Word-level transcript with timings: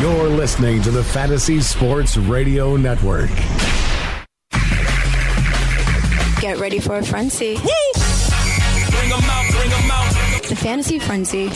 You're 0.00 0.28
listening 0.28 0.80
to 0.82 0.90
the 0.90 1.04
Fantasy 1.04 1.60
Sports 1.60 2.16
Radio 2.16 2.76
Network. 2.76 3.28
Get 6.40 6.58
ready 6.58 6.80
for 6.80 6.96
a 6.96 7.04
frenzy. 7.04 7.56
Bring 7.56 9.12
'em 9.12 9.22
out, 9.22 9.50
bring 9.52 9.70
'em 9.70 9.90
out. 9.90 10.48
The 10.48 10.56
Fantasy 10.56 10.98
Frenzy. 10.98 11.50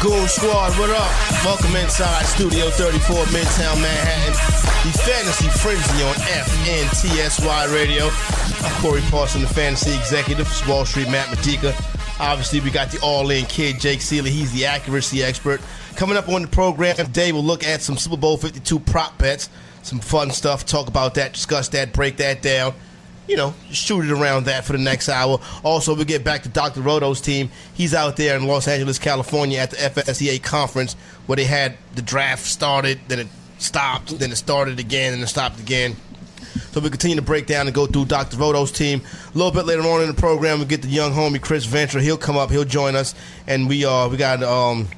Goon 0.00 0.28
Squad, 0.28 0.78
what 0.78 0.90
up? 0.90 1.10
Welcome 1.44 1.74
inside 1.74 2.24
Studio 2.24 2.70
34, 2.70 3.16
Midtown 3.34 3.82
Manhattan. 3.82 4.32
The 4.86 4.96
Fantasy 4.96 5.48
Frenzy 5.58 6.04
on 6.04 6.14
FNTSY 6.14 7.74
Radio. 7.74 8.04
I'm 8.64 8.80
Corey 8.80 9.00
Parson, 9.10 9.40
the 9.40 9.48
Fantasy 9.48 9.92
Executive. 9.96 10.46
It's 10.46 10.64
Wall 10.68 10.84
Street 10.84 11.10
Matt 11.10 11.28
Medica. 11.30 11.74
Obviously, 12.20 12.60
we 12.60 12.70
got 12.70 12.92
the 12.92 13.00
all-in 13.00 13.46
kid, 13.46 13.80
Jake 13.80 13.98
Ciely. 13.98 14.28
He's 14.28 14.52
the 14.52 14.66
accuracy 14.66 15.24
expert. 15.24 15.60
Coming 15.96 16.16
up 16.16 16.28
on 16.28 16.42
the 16.42 16.48
program 16.48 16.94
today, 16.94 17.32
we'll 17.32 17.42
look 17.42 17.64
at 17.64 17.82
some 17.82 17.96
Super 17.96 18.16
Bowl 18.16 18.36
52 18.36 18.78
prop 18.78 19.18
bets. 19.18 19.50
Some 19.82 19.98
fun 19.98 20.30
stuff. 20.30 20.64
Talk 20.64 20.86
about 20.86 21.14
that, 21.14 21.32
discuss 21.32 21.68
that, 21.70 21.92
break 21.92 22.18
that 22.18 22.40
down 22.40 22.72
you 23.28 23.36
know, 23.36 23.54
shoot 23.70 24.04
it 24.06 24.10
around 24.10 24.46
that 24.46 24.64
for 24.64 24.72
the 24.72 24.78
next 24.78 25.08
hour. 25.08 25.38
Also, 25.62 25.94
we 25.94 26.04
get 26.04 26.24
back 26.24 26.42
to 26.44 26.48
Dr. 26.48 26.80
Roto's 26.80 27.20
team. 27.20 27.50
He's 27.74 27.94
out 27.94 28.16
there 28.16 28.36
in 28.36 28.46
Los 28.46 28.66
Angeles, 28.66 28.98
California 28.98 29.58
at 29.58 29.70
the 29.70 29.76
FSTA 29.76 30.42
conference 30.42 30.94
where 31.26 31.36
they 31.36 31.44
had 31.44 31.76
the 31.94 32.02
draft 32.02 32.46
started, 32.46 32.98
then 33.08 33.20
it 33.20 33.28
stopped, 33.58 34.18
then 34.18 34.32
it 34.32 34.36
started 34.36 34.80
again, 34.80 35.12
and 35.12 35.22
it 35.22 35.26
stopped 35.26 35.60
again. 35.60 35.94
So 36.70 36.80
we 36.80 36.88
continue 36.88 37.16
to 37.16 37.22
break 37.22 37.46
down 37.46 37.66
and 37.66 37.74
go 37.74 37.86
through 37.86 38.06
Dr. 38.06 38.38
Roto's 38.38 38.72
team. 38.72 39.02
A 39.34 39.36
little 39.36 39.52
bit 39.52 39.66
later 39.66 39.82
on 39.82 40.00
in 40.00 40.08
the 40.08 40.14
program, 40.14 40.58
we 40.58 40.64
get 40.64 40.82
the 40.82 40.88
young 40.88 41.12
homie 41.12 41.40
Chris 41.40 41.66
Ventura. 41.66 42.02
He'll 42.02 42.16
come 42.16 42.36
up, 42.36 42.50
he'll 42.50 42.64
join 42.64 42.96
us, 42.96 43.14
and 43.46 43.68
we 43.68 43.84
uh 43.84 44.08
we 44.08 44.16
got 44.16 44.42
um 44.42 44.88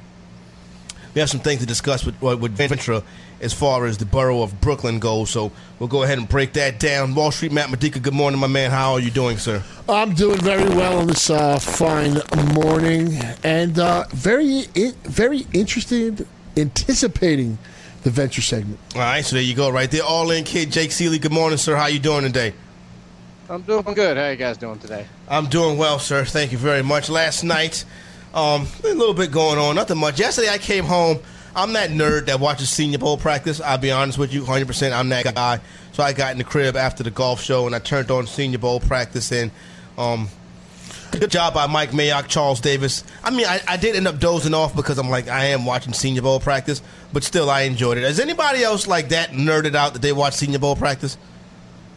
we 1.13 1.19
have 1.19 1.29
some 1.29 1.39
things 1.41 1.59
to 1.59 1.65
discuss 1.65 2.05
with 2.05 2.19
with 2.21 2.51
Ventura 2.53 3.03
as 3.41 3.53
far 3.53 3.85
as 3.85 3.97
the 3.97 4.05
borough 4.05 4.43
of 4.43 4.61
Brooklyn 4.61 4.99
goes. 4.99 5.31
So 5.31 5.51
we'll 5.79 5.89
go 5.89 6.03
ahead 6.03 6.19
and 6.19 6.29
break 6.29 6.53
that 6.53 6.79
down. 6.79 7.15
Wall 7.15 7.31
Street 7.31 7.51
Matt 7.51 7.69
Medica, 7.69 7.99
good 7.99 8.13
morning, 8.13 8.39
my 8.39 8.47
man. 8.47 8.71
How 8.71 8.93
are 8.93 8.99
you 8.99 9.11
doing, 9.11 9.37
sir? 9.37 9.63
I'm 9.89 10.13
doing 10.13 10.39
very 10.39 10.69
well 10.75 10.99
on 10.99 11.07
this 11.07 11.29
uh, 11.29 11.57
fine 11.59 12.19
morning, 12.53 13.17
and 13.43 13.77
uh, 13.77 14.05
very, 14.11 14.65
very 15.03 15.47
interested, 15.53 16.27
anticipating 16.55 17.57
the 18.03 18.11
venture 18.11 18.41
segment. 18.41 18.79
All 18.95 19.01
right, 19.01 19.25
so 19.25 19.35
there 19.35 19.43
you 19.43 19.55
go, 19.55 19.69
right 19.69 19.89
there. 19.89 20.03
All 20.03 20.31
in 20.31 20.43
kid, 20.43 20.71
Jake 20.71 20.91
Ciely. 20.91 21.19
Good 21.19 21.31
morning, 21.31 21.57
sir. 21.57 21.75
How 21.75 21.87
you 21.87 21.99
doing 21.99 22.23
today? 22.23 22.53
I'm 23.49 23.63
doing 23.63 23.83
good. 23.83 24.17
How 24.17 24.29
you 24.29 24.37
guys 24.37 24.57
doing 24.57 24.79
today? 24.79 25.05
I'm 25.27 25.47
doing 25.47 25.77
well, 25.77 25.99
sir. 25.99 26.23
Thank 26.23 26.51
you 26.51 26.57
very 26.57 26.83
much. 26.83 27.09
Last 27.09 27.43
night, 27.43 27.83
um, 28.33 28.67
a 28.83 28.93
little 28.93 29.13
bit 29.13 29.31
going 29.31 29.57
on, 29.59 29.75
nothing 29.75 29.97
much. 29.97 30.19
Yesterday, 30.19 30.49
I 30.49 30.57
came 30.57 30.85
home. 30.85 31.19
I'm 31.55 31.73
that 31.73 31.89
nerd 31.89 32.27
that 32.27 32.39
watches 32.39 32.69
Senior 32.69 32.99
Bowl 32.99 33.17
practice. 33.17 33.59
I'll 33.59 33.77
be 33.77 33.91
honest 33.91 34.17
with 34.17 34.33
you, 34.33 34.43
100%. 34.43 34.91
I'm 34.91 35.09
that 35.09 35.35
guy. 35.35 35.59
So 35.91 36.03
I 36.03 36.13
got 36.13 36.31
in 36.31 36.37
the 36.37 36.43
crib 36.43 36.75
after 36.75 37.03
the 37.03 37.11
golf 37.11 37.41
show 37.41 37.65
and 37.65 37.75
I 37.75 37.79
turned 37.79 38.09
on 38.11 38.27
Senior 38.27 38.59
Bowl 38.59 38.79
practice 38.79 39.31
and 39.31 39.51
um, 39.97 40.29
good 41.11 41.29
job 41.29 41.53
by 41.53 41.67
Mike 41.67 41.91
Mayock, 41.91 42.27
Charles 42.27 42.61
Davis. 42.61 43.03
I 43.23 43.31
mean, 43.31 43.45
I, 43.45 43.59
I 43.67 43.77
did 43.77 43.95
end 43.95 44.07
up 44.07 44.19
dozing 44.19 44.53
off 44.53 44.75
because 44.75 44.97
I'm 44.97 45.09
like, 45.09 45.27
I 45.27 45.47
am 45.47 45.65
watching 45.65 45.93
Senior 45.93 46.21
Bowl 46.21 46.39
practice, 46.39 46.81
but 47.11 47.23
still, 47.23 47.49
I 47.49 47.61
enjoyed 47.61 47.97
it. 47.97 48.03
Is 48.03 48.19
anybody 48.19 48.63
else 48.63 48.87
like 48.87 49.09
that 49.09 49.31
nerded 49.31 49.75
out 49.75 49.93
that 49.93 50.01
they 50.01 50.13
watch 50.13 50.35
Senior 50.35 50.59
Bowl 50.59 50.75
practice? 50.75 51.17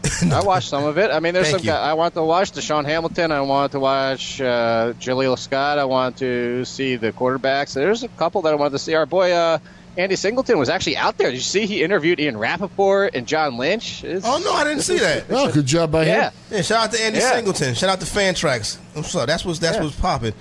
I 0.32 0.42
watched 0.42 0.68
some 0.68 0.84
of 0.84 0.98
it. 0.98 1.10
I 1.10 1.20
mean, 1.20 1.34
there's 1.34 1.46
Thank 1.50 1.60
some. 1.60 1.66
Guy, 1.66 1.80
I 1.80 1.94
want 1.94 2.14
to 2.14 2.22
watch 2.22 2.52
Deshaun 2.52 2.84
Hamilton. 2.84 3.32
I 3.32 3.40
wanted 3.40 3.72
to 3.72 3.80
watch 3.80 4.40
uh, 4.40 4.92
Jaleel 5.00 5.38
Scott. 5.38 5.78
I 5.78 5.84
wanted 5.84 6.18
to 6.18 6.64
see 6.64 6.96
the 6.96 7.12
quarterbacks. 7.12 7.74
There's 7.74 8.02
a 8.02 8.08
couple 8.08 8.42
that 8.42 8.52
I 8.52 8.56
wanted 8.56 8.72
to 8.72 8.78
see. 8.78 8.94
Our 8.94 9.06
boy 9.06 9.32
uh, 9.32 9.58
Andy 9.96 10.16
Singleton 10.16 10.58
was 10.58 10.68
actually 10.68 10.96
out 10.96 11.16
there. 11.18 11.28
Did 11.30 11.36
you 11.36 11.40
see 11.42 11.66
he 11.66 11.82
interviewed 11.82 12.18
Ian 12.20 12.36
Rapoport 12.36 13.14
and 13.14 13.26
John 13.26 13.56
Lynch? 13.56 14.02
It's- 14.02 14.22
Oh, 14.24 14.38
no, 14.44 14.52
I 14.52 14.64
didn't 14.64 14.82
see 14.82 14.98
that. 14.98 15.24
Oh, 15.30 15.52
good 15.52 15.66
job 15.66 15.92
by 15.92 16.04
Yeah. 16.06 16.30
him. 16.30 16.32
Yeah, 16.50 16.62
shout 16.62 16.84
out 16.86 16.92
to 16.92 17.00
Andy 17.02 17.20
Yeah. 17.20 17.32
Singleton. 17.32 17.74
Shout 17.74 17.90
out 17.90 18.00
to 18.00 18.06
Fan 18.06 18.34
Tracks. 18.34 18.78
I'm 18.96 19.04
sorry, 19.04 19.26
that's 19.26 19.44
what's 19.44 19.60
that's 19.60 19.76
Yeah. 19.76 19.84
what's 19.84 19.94
popping. 19.96 20.32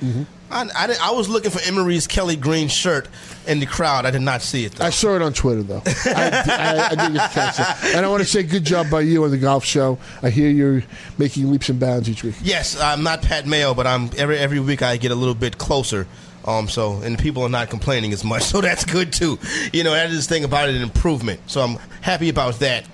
I, 0.53 0.69
I, 0.75 0.95
I 1.01 1.11
was 1.11 1.27
looking 1.27 1.51
for 1.51 1.59
Emery's 1.61 2.07
Kelly 2.07 2.35
Green 2.35 2.67
shirt 2.67 3.07
in 3.47 3.59
the 3.59 3.65
crowd. 3.65 4.05
I 4.05 4.11
did 4.11 4.21
not 4.21 4.41
see 4.41 4.65
it 4.65 4.73
though. 4.73 4.85
I 4.85 4.89
saw 4.89 5.15
it 5.15 5.21
on 5.21 5.33
Twitter 5.33 5.63
though. 5.63 5.81
I, 5.85 6.43
I, 6.45 6.87
I 6.91 6.95
didn't 6.95 7.17
catch 7.31 7.59
it, 7.59 7.95
and 7.95 8.05
I 8.05 8.09
want 8.09 8.21
to 8.21 8.29
say 8.29 8.43
good 8.43 8.63
job 8.63 8.89
by 8.89 9.01
you 9.01 9.23
on 9.23 9.31
the 9.31 9.37
golf 9.37 9.65
show. 9.65 9.97
I 10.21 10.29
hear 10.29 10.49
you're 10.49 10.83
making 11.17 11.51
leaps 11.51 11.69
and 11.69 11.79
bounds 11.79 12.09
each 12.09 12.23
week. 12.23 12.35
yes, 12.43 12.79
I'm 12.79 13.03
not 13.03 13.21
Pat 13.21 13.45
Mayo, 13.47 13.73
but 13.73 13.87
I'm 13.87 14.09
every 14.17 14.37
every 14.37 14.59
week 14.59 14.81
I 14.81 14.97
get 14.97 15.11
a 15.11 15.15
little 15.15 15.35
bit 15.35 15.57
closer. 15.57 16.07
Um, 16.45 16.67
so 16.67 16.97
and 17.01 17.17
people 17.17 17.43
are 17.43 17.49
not 17.49 17.69
complaining 17.69 18.11
as 18.11 18.23
much, 18.23 18.43
so 18.53 18.61
that's 18.61 18.85
good 18.85 19.13
too. 19.13 19.39
You 19.71 19.83
know, 19.83 19.91
that 19.91 20.09
is 20.09 20.27
the 20.27 20.33
thing 20.33 20.43
about 20.43 20.69
it, 20.69 20.75
an 20.75 20.81
improvement. 20.81 21.39
So 21.47 21.61
I'm 21.61 21.77
happy 22.01 22.29
about 22.29 22.59
that. 22.59 22.85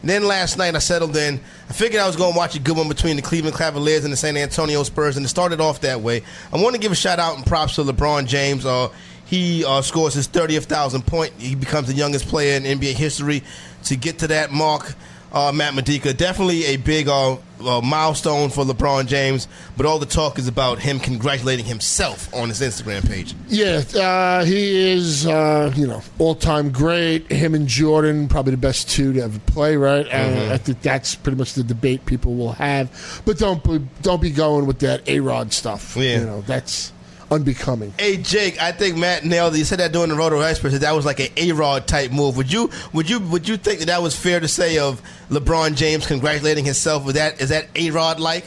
And 0.00 0.10
then 0.10 0.24
last 0.24 0.58
night 0.58 0.74
I 0.74 0.78
settled 0.78 1.16
in. 1.16 1.40
I 1.68 1.72
figured 1.72 2.00
I 2.00 2.06
was 2.06 2.16
going 2.16 2.32
to 2.32 2.38
watch 2.38 2.54
a 2.54 2.60
good 2.60 2.76
one 2.76 2.88
between 2.88 3.16
the 3.16 3.22
Cleveland 3.22 3.56
Cavaliers 3.56 4.04
and 4.04 4.12
the 4.12 4.16
San 4.16 4.36
Antonio 4.36 4.82
Spurs, 4.82 5.16
and 5.16 5.26
it 5.26 5.28
started 5.28 5.60
off 5.60 5.80
that 5.80 6.00
way. 6.00 6.22
I 6.52 6.62
want 6.62 6.74
to 6.74 6.80
give 6.80 6.92
a 6.92 6.96
shout 6.96 7.18
out 7.18 7.36
and 7.36 7.44
props 7.44 7.74
to 7.76 7.82
LeBron 7.82 8.26
James. 8.26 8.64
Uh, 8.64 8.88
he 9.24 9.64
uh, 9.64 9.82
scores 9.82 10.14
his 10.14 10.28
30th 10.28 10.64
thousand 10.64 11.06
point. 11.06 11.32
He 11.38 11.54
becomes 11.54 11.88
the 11.88 11.94
youngest 11.94 12.28
player 12.28 12.56
in 12.56 12.62
NBA 12.62 12.94
history 12.94 13.42
to 13.84 13.96
get 13.96 14.20
to 14.20 14.28
that 14.28 14.50
mark. 14.50 14.94
Uh, 15.30 15.52
Matt 15.52 15.74
Medica, 15.74 16.14
definitely 16.14 16.64
a 16.64 16.76
big 16.78 17.06
uh, 17.06 17.36
uh, 17.60 17.80
milestone 17.82 18.48
for 18.48 18.64
LeBron 18.64 19.06
James, 19.06 19.46
but 19.76 19.84
all 19.84 19.98
the 19.98 20.06
talk 20.06 20.38
is 20.38 20.48
about 20.48 20.78
him 20.78 20.98
congratulating 20.98 21.66
himself 21.66 22.32
on 22.34 22.48
his 22.48 22.60
Instagram 22.60 23.06
page. 23.06 23.34
Yeah, 23.48 23.82
uh, 23.94 24.44
he 24.44 24.92
is, 24.92 25.26
uh, 25.26 25.72
you 25.76 25.86
know, 25.86 26.02
all 26.18 26.34
time 26.34 26.70
great. 26.70 27.30
Him 27.30 27.54
and 27.54 27.66
Jordan, 27.68 28.28
probably 28.28 28.52
the 28.52 28.56
best 28.56 28.88
two 28.88 29.12
to 29.14 29.20
ever 29.24 29.38
play, 29.40 29.76
right? 29.76 30.06
And 30.08 30.50
I 30.52 30.56
think 30.56 30.80
that's 30.80 31.14
pretty 31.14 31.36
much 31.36 31.52
the 31.52 31.62
debate 31.62 32.06
people 32.06 32.34
will 32.34 32.52
have. 32.52 33.22
But 33.26 33.38
don't 33.38 33.62
be, 33.62 33.86
don't 34.00 34.22
be 34.22 34.30
going 34.30 34.66
with 34.66 34.78
that 34.78 35.06
A 35.08 35.20
Rod 35.20 35.52
stuff. 35.52 35.94
Yeah. 35.96 36.20
You 36.20 36.26
know, 36.26 36.40
that's 36.42 36.92
unbecoming. 37.30 37.92
Hey 37.98 38.16
Jake, 38.16 38.60
I 38.60 38.72
think 38.72 38.96
Matt 38.96 39.24
nailed 39.24 39.54
it. 39.54 39.58
He 39.58 39.64
said 39.64 39.80
that 39.80 39.92
during 39.92 40.08
the 40.08 40.16
Roto 40.16 40.40
Experts 40.40 40.74
that 40.74 40.80
that 40.80 40.94
was 40.94 41.06
like 41.06 41.20
an 41.20 41.28
A 41.36 41.52
Rod 41.52 41.86
type 41.86 42.10
move. 42.10 42.36
Would 42.36 42.52
you 42.52 42.70
would 42.92 43.08
you 43.08 43.20
would 43.20 43.48
you 43.48 43.56
think 43.56 43.80
that 43.80 43.86
that 43.86 44.02
was 44.02 44.16
fair 44.16 44.40
to 44.40 44.48
say 44.48 44.78
of 44.78 45.02
LeBron 45.30 45.76
James 45.76 46.06
congratulating 46.06 46.64
himself? 46.64 47.04
With 47.04 47.16
that 47.16 47.40
is 47.40 47.50
that 47.50 47.68
A 47.76 47.90
Rod 47.90 48.18
uh, 48.18 48.22
like? 48.22 48.44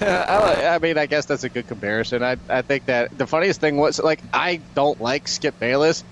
I, 0.00 0.74
I 0.74 0.78
mean, 0.78 0.98
I 0.98 1.06
guess 1.06 1.26
that's 1.26 1.44
a 1.44 1.48
good 1.48 1.68
comparison. 1.68 2.22
I, 2.22 2.36
I 2.48 2.62
think 2.62 2.86
that 2.86 3.16
the 3.16 3.26
funniest 3.26 3.60
thing 3.60 3.76
was 3.76 4.00
like 4.00 4.20
I 4.32 4.60
don't 4.74 5.00
like 5.00 5.28
Skip 5.28 5.58
Bayless, 5.60 6.04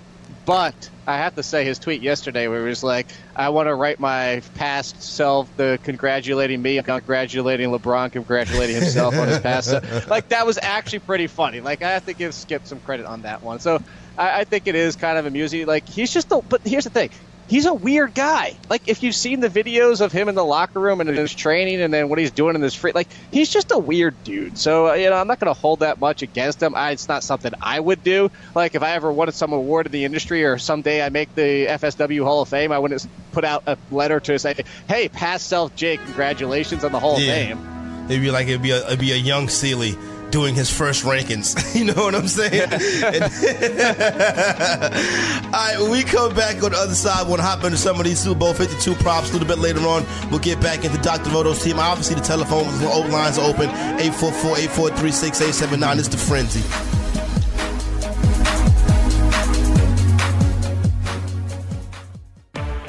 but 0.45 0.91
I 1.07 1.17
have 1.17 1.33
to 1.35 1.43
say 1.43 1.65
his 1.65 1.79
tweet 1.79 2.01
yesterday 2.01 2.47
where 2.47 2.61
he 2.61 2.69
was 2.69 2.83
like, 2.83 3.11
"I 3.35 3.49
want 3.49 3.67
to 3.67 3.75
write 3.75 3.99
my 3.99 4.41
past 4.53 5.01
self 5.03 5.49
the 5.55 5.79
congratulating 5.83 6.61
me, 6.61 6.81
congratulating 6.83 7.69
LeBron, 7.69 8.11
congratulating 8.11 8.75
himself 8.75 9.15
on 9.15 9.27
his 9.27 9.39
past." 9.39 9.69
self." 9.69 10.07
Like 10.07 10.27
that 10.29 10.45
was 10.45 10.59
actually 10.61 10.99
pretty 10.99 11.27
funny. 11.27 11.61
Like 11.61 11.81
I 11.81 11.91
have 11.91 12.05
to 12.05 12.13
give 12.13 12.33
Skip 12.35 12.65
some 12.65 12.79
credit 12.81 13.05
on 13.05 13.21
that 13.23 13.43
one. 13.43 13.59
So 13.59 13.79
I, 14.17 14.41
I 14.41 14.43
think 14.45 14.67
it 14.67 14.75
is 14.75 14.95
kind 14.95 15.17
of 15.17 15.25
amusing. 15.25 15.65
Like 15.65 15.87
he's 15.87 16.11
just 16.11 16.31
a. 16.31 16.41
But 16.47 16.61
here's 16.65 16.83
the 16.85 16.89
thing. 16.89 17.09
He's 17.51 17.65
a 17.65 17.73
weird 17.73 18.13
guy. 18.15 18.55
Like 18.69 18.83
if 18.87 19.03
you've 19.03 19.13
seen 19.13 19.41
the 19.41 19.49
videos 19.49 19.99
of 19.99 20.13
him 20.13 20.29
in 20.29 20.35
the 20.35 20.43
locker 20.45 20.79
room 20.79 21.01
and 21.01 21.09
in 21.09 21.17
his 21.17 21.35
training, 21.35 21.81
and 21.81 21.93
then 21.93 22.07
what 22.07 22.17
he's 22.17 22.31
doing 22.31 22.55
in 22.55 22.61
this 22.61 22.73
free, 22.73 22.93
like 22.95 23.09
he's 23.29 23.49
just 23.49 23.71
a 23.71 23.77
weird 23.77 24.15
dude. 24.23 24.57
So 24.57 24.87
uh, 24.87 24.93
you 24.93 25.09
know, 25.09 25.17
I'm 25.17 25.27
not 25.27 25.37
going 25.41 25.53
to 25.53 25.59
hold 25.59 25.81
that 25.81 25.99
much 25.99 26.21
against 26.21 26.63
him. 26.63 26.75
I, 26.75 26.91
it's 26.91 27.09
not 27.09 27.23
something 27.25 27.51
I 27.61 27.77
would 27.77 28.05
do. 28.05 28.31
Like 28.55 28.73
if 28.75 28.83
I 28.83 28.91
ever 28.91 29.11
wanted 29.11 29.33
some 29.33 29.51
award 29.51 29.87
in 29.87 29.91
the 29.91 30.05
industry, 30.05 30.45
or 30.45 30.57
someday 30.59 31.05
I 31.05 31.09
make 31.09 31.35
the 31.35 31.65
FSW 31.67 32.23
Hall 32.23 32.41
of 32.41 32.47
Fame, 32.47 32.71
I 32.71 32.79
wouldn't 32.79 33.05
put 33.33 33.43
out 33.43 33.63
a 33.67 33.77
letter 33.91 34.21
to 34.21 34.39
say, 34.39 34.55
"Hey, 34.87 35.09
past 35.09 35.47
self 35.47 35.75
Jake, 35.75 35.99
congratulations 36.05 36.85
on 36.85 36.93
the 36.93 36.99
Hall 37.01 37.19
Yeah. 37.19 37.33
of 37.33 37.59
Fame." 37.59 38.05
It'd 38.09 38.21
be 38.21 38.31
like 38.31 38.47
it'd 38.47 38.61
be 38.61 38.71
a 38.71 38.85
it'd 38.87 38.99
be 38.99 39.11
a 39.11 39.17
young 39.17 39.47
Ciely 39.47 39.97
doing 40.31 40.55
his 40.55 40.69
first 40.69 41.03
rankings. 41.03 41.75
you 41.75 41.85
know 41.85 41.93
what 41.93 42.15
I'm 42.15 42.27
saying? 42.27 42.61
All 45.45 45.51
right, 45.51 45.75
when 45.79 45.91
we 45.91 46.03
come 46.03 46.33
back 46.33 46.63
on 46.63 46.71
the 46.71 46.77
other 46.77 46.95
side, 46.95 47.27
we'll 47.27 47.41
hop 47.41 47.63
into 47.63 47.77
some 47.77 47.99
of 47.99 48.05
these 48.05 48.19
Super 48.19 48.39
Bowl 48.39 48.53
52 48.53 48.95
props 48.95 49.29
a 49.29 49.33
little 49.33 49.47
bit 49.47 49.59
later 49.59 49.81
on. 49.81 50.05
We'll 50.29 50.39
get 50.39 50.59
back 50.61 50.85
into 50.85 50.97
Dr. 51.01 51.29
Roto's 51.29 51.63
team. 51.63 51.79
Obviously, 51.79 52.15
the 52.15 52.21
telephone 52.21 52.65
lines 53.11 53.37
are 53.37 53.47
open 53.47 53.69
844 53.69 54.57
843 54.57 55.11
6879. 55.11 55.99
It's 55.99 56.07
the 56.07 56.17
frenzy. 56.17 57.00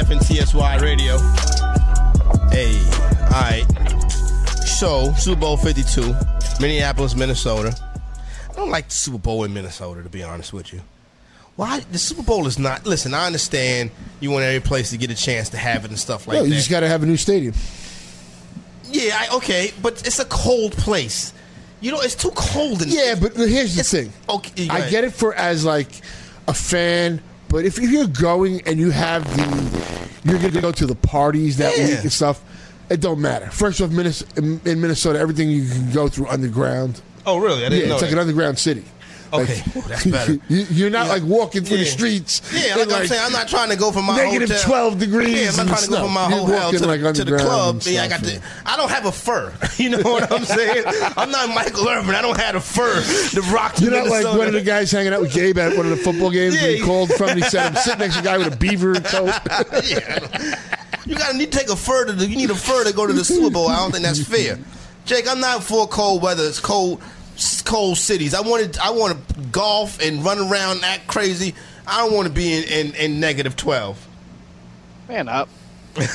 Fantasy 0.00 0.36
Frenzy 0.36 0.44
FNTSY 0.44 0.80
Radio. 0.80 1.18
Hey, 2.50 2.78
all 3.24 3.42
right. 3.42 3.66
So, 4.66 5.12
Super 5.14 5.40
Bowl 5.40 5.56
52, 5.58 6.14
Minneapolis, 6.60 7.14
Minnesota. 7.14 7.76
I 8.50 8.54
don't 8.54 8.70
like 8.70 8.88
the 8.88 8.94
Super 8.94 9.18
Bowl 9.18 9.44
in 9.44 9.52
Minnesota, 9.52 10.02
to 10.02 10.08
be 10.08 10.22
honest 10.22 10.52
with 10.52 10.72
you. 10.72 10.80
Why? 11.56 11.80
The 11.80 11.98
Super 11.98 12.22
Bowl 12.22 12.46
is 12.46 12.58
not. 12.58 12.86
Listen, 12.86 13.12
I 13.12 13.26
understand 13.26 13.90
you 14.20 14.30
want 14.30 14.44
every 14.44 14.60
place 14.66 14.90
to 14.90 14.96
get 14.96 15.10
a 15.10 15.14
chance 15.14 15.50
to 15.50 15.56
have 15.58 15.84
it 15.84 15.90
and 15.90 15.98
stuff 15.98 16.26
like 16.26 16.36
No, 16.36 16.42
that. 16.42 16.48
you 16.48 16.54
just 16.54 16.70
got 16.70 16.80
to 16.80 16.88
have 16.88 17.02
a 17.02 17.06
new 17.06 17.16
stadium. 17.18 17.54
yeah, 18.90 19.14
I, 19.30 19.36
okay, 19.36 19.72
but 19.82 20.06
it's 20.06 20.18
a 20.18 20.24
cold 20.24 20.72
place. 20.72 21.34
You 21.82 21.92
know, 21.92 22.00
it's 22.00 22.14
too 22.14 22.30
cold 22.34 22.80
in 22.82 22.88
Yeah, 22.88 23.14
but 23.20 23.36
here's 23.36 23.76
the 23.76 23.82
thing. 23.82 24.12
okay, 24.28 24.68
I 24.70 24.88
get 24.88 25.04
it 25.04 25.12
for 25.12 25.34
as 25.34 25.64
like 25.66 25.88
a 26.48 26.54
fan, 26.54 27.20
but 27.52 27.64
if 27.64 27.78
if 27.78 27.90
you're 27.90 28.06
going 28.08 28.62
and 28.66 28.80
you 28.80 28.90
have 28.90 29.22
the, 29.36 29.78
you're 30.24 30.40
going 30.40 30.52
to 30.54 30.60
go 30.60 30.72
to 30.72 30.86
the 30.86 30.94
parties 30.96 31.58
that 31.58 31.76
Yeah. 31.78 31.86
week 31.86 32.00
and 32.00 32.12
stuff. 32.12 32.42
It 32.90 33.00
don't 33.00 33.20
matter. 33.20 33.46
First 33.50 33.80
off, 33.80 33.90
in 33.92 34.60
in 34.64 34.80
Minnesota, 34.80 35.18
everything 35.18 35.48
you 35.50 35.66
can 35.68 35.92
go 35.92 36.08
through 36.08 36.26
underground. 36.28 37.00
Oh, 37.24 37.38
really? 37.38 37.60
I 37.60 37.62
Yeah, 37.64 37.68
didn't 37.70 37.88
know 37.90 37.94
it's 37.94 38.02
like 38.02 38.12
an 38.12 38.18
underground 38.18 38.58
city. 38.58 38.84
Okay, 39.32 39.62
Like, 39.74 39.84
that's 39.86 40.04
better. 40.06 40.32
you, 40.48 40.66
you're 40.70 40.90
not 40.90 41.06
Yeah. 41.06 41.12
like 41.12 41.22
walking 41.22 41.64
through 41.64 41.78
the 41.78 41.84
streets. 41.86 42.42
Yeah, 42.52 42.78
in, 42.82 42.88
like, 42.88 43.00
I'm 43.00 43.06
saying, 43.06 43.22
I'm 43.24 43.32
not 43.32 43.48
trying 43.48 43.70
to 43.70 43.76
go 43.76 43.90
from 43.92 44.04
my 44.04 44.16
negative 44.16 44.50
hotel. 44.50 44.64
12 44.66 44.98
degrees 44.98 45.40
Yeah, 45.42 45.50
I'm 45.50 45.66
not 45.66 45.68
trying 45.68 45.84
to 45.84 45.90
go 45.90 46.02
from 46.04 46.12
my 46.12 46.24
hotel 46.30 46.72
to, 46.72 46.86
like, 46.86 47.14
to 47.14 47.24
the 47.24 47.38
club. 47.38 47.80
Yeah, 47.84 48.02
I 48.04 48.08
got 48.08 48.22
yeah. 48.22 48.38
the. 48.38 48.42
I 48.66 48.76
don't 48.76 48.90
have 48.90 49.06
a 49.06 49.12
fur. 49.12 49.52
You 49.78 49.88
know 49.90 49.98
what 50.02 50.30
I'm 50.30 50.44
saying? 50.44 50.84
I'm 51.16 51.30
not 51.30 51.48
Michael 51.48 51.88
Irvin. 51.88 52.14
I 52.14 52.22
don't 52.22 52.38
have 52.38 52.54
a 52.54 52.60
fur 52.60 52.94
The 53.00 53.40
rock 53.52 53.80
You're 53.80 53.90
not 53.90 54.06
like 54.06 54.24
one 54.26 54.46
of 54.46 54.52
the 54.52 54.60
guys 54.60 54.92
hanging 54.92 55.12
out 55.12 55.20
with 55.22 55.32
Gabe 55.32 55.58
at 55.58 55.76
one 55.76 55.86
of 55.86 55.90
the 55.90 55.96
football 55.96 56.30
games. 56.38 56.54
Yeah. 56.54 56.68
and 56.68 56.76
he 56.76 56.82
called 56.82 57.10
from. 57.14 57.30
and 57.30 57.42
He 57.42 57.48
said, 57.48 57.66
"I'm 57.66 57.74
sitting 57.76 57.98
next 58.00 58.14
to 58.16 58.20
a 58.20 58.24
guy 58.24 58.38
with 58.38 58.52
a 58.52 58.56
beaver 58.56 58.94
coat." 59.00 59.34
yeah. 59.84 60.56
You 61.06 61.16
gotta 61.16 61.36
need 61.36 61.50
to 61.50 61.58
take 61.58 61.68
a 61.70 61.74
fur 61.76 62.04
to. 62.04 62.12
You 62.12 62.36
need 62.36 62.50
a 62.50 62.54
fur 62.54 62.84
to 62.84 62.92
go 62.92 63.06
to 63.06 63.12
the 63.12 63.24
Super 63.24 63.50
Bowl. 63.50 63.68
I 63.68 63.76
don't 63.76 63.90
think 63.92 64.04
that's 64.04 64.22
fair. 64.22 64.58
Jake, 65.04 65.26
I'm 65.28 65.40
not 65.40 65.64
for 65.64 65.88
cold 65.88 66.22
weather. 66.22 66.44
It's 66.46 66.60
cold, 66.60 67.02
cold 67.64 67.98
cities. 67.98 68.34
I 68.34 68.40
wanted. 68.40 68.78
I 68.78 68.90
want 68.90 69.16
to 69.28 69.40
golf 69.50 70.00
and 70.00 70.24
run 70.24 70.38
around, 70.38 70.76
and 70.76 70.84
act 70.84 71.06
crazy. 71.06 71.54
I 71.86 71.98
don't 72.04 72.14
want 72.14 72.28
to 72.28 72.32
be 72.32 72.52
in, 72.54 72.64
in, 72.64 72.94
in 72.94 73.20
negative 73.20 73.56
twelve. 73.56 74.06
Man 75.08 75.28
up. 75.28 75.48
it's 75.96 76.10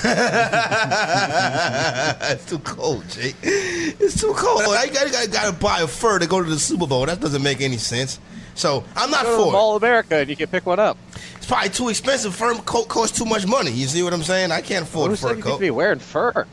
too 2.46 2.58
cold, 2.60 3.08
Jake. 3.10 3.36
It's 3.44 4.20
too 4.20 4.34
cold. 4.36 4.64
I 4.64 4.88
gotta, 4.88 5.12
gotta, 5.12 5.30
gotta 5.30 5.54
buy 5.56 5.82
a 5.82 5.88
fur 5.88 6.18
to 6.18 6.26
go 6.26 6.42
to 6.44 6.50
the 6.50 6.58
Super 6.58 6.88
Bowl. 6.88 7.06
That 7.06 7.20
doesn't 7.20 7.44
make 7.44 7.62
any 7.62 7.78
sense. 7.78 8.20
So 8.56 8.84
I'm 8.96 9.12
not 9.12 9.26
Go 9.26 9.52
for 9.52 9.76
of 9.76 9.84
America 9.84 10.16
and 10.16 10.30
you 10.32 10.36
can 10.36 10.48
pick 10.48 10.66
one 10.66 10.80
up. 10.80 10.98
It's 11.36 11.46
probably 11.46 11.70
too 11.70 11.90
expensive. 11.90 12.34
Fur 12.34 12.56
coat 12.56 12.88
costs 12.88 13.16
too 13.16 13.26
much 13.26 13.46
money. 13.46 13.70
You 13.72 13.86
see 13.86 14.02
what 14.02 14.14
I'm 14.14 14.24
saying? 14.24 14.52
I 14.52 14.62
can't 14.62 14.84
afford 14.84 15.10
Who 15.10 15.14
a 15.14 15.18
fur 15.18 15.36
you 15.36 15.44
coat. 15.44 15.52
could 15.52 15.60
be 15.60 15.70
wearing 15.70 16.00
fur? 16.00 16.48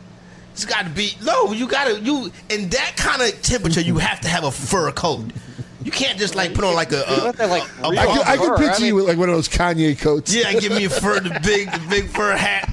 It's 0.55 0.65
got 0.65 0.85
to 0.85 0.91
be 0.91 1.11
no. 1.23 1.53
You 1.53 1.67
got 1.69 1.89
to 1.89 2.01
you 2.01 2.31
in 2.49 2.69
that 2.71 2.93
kind 2.97 3.21
of 3.21 3.43
temperature. 3.43 3.81
You 3.81 3.99
have 3.99 4.21
to 4.21 4.29
have 4.29 4.45
a 4.45 4.51
fur 4.53 4.91
coat. 4.93 5.27
You 5.83 5.91
can't 5.91 6.17
just 6.19 6.35
like 6.37 6.55
put 6.55 6.65
on 6.65 6.75
like 6.75 6.93
a. 6.93 7.03
a, 7.03 7.33
that 7.33 7.51
like 7.51 7.65
a- 7.83 7.87
a 7.87 7.89
I 7.89 8.07
could, 8.07 8.23
I 8.27 8.37
could 8.37 8.47
fur? 8.47 8.57
picture 8.59 8.73
I 8.75 8.79
mean- 8.79 8.87
you 8.87 8.95
with 8.95 9.05
like 9.07 9.19
one 9.19 9.29
of 9.29 9.35
those 9.35 9.49
Kanye 9.49 9.99
coats. 9.99 10.33
yeah, 10.35 10.53
give 10.53 10.73
me 10.73 10.85
a 10.85 10.91
fur, 10.91 11.19
the 11.21 11.39
big, 11.45 11.71
the 11.71 11.83
big 11.91 12.07
fur 12.07 12.37
hat, 12.37 12.71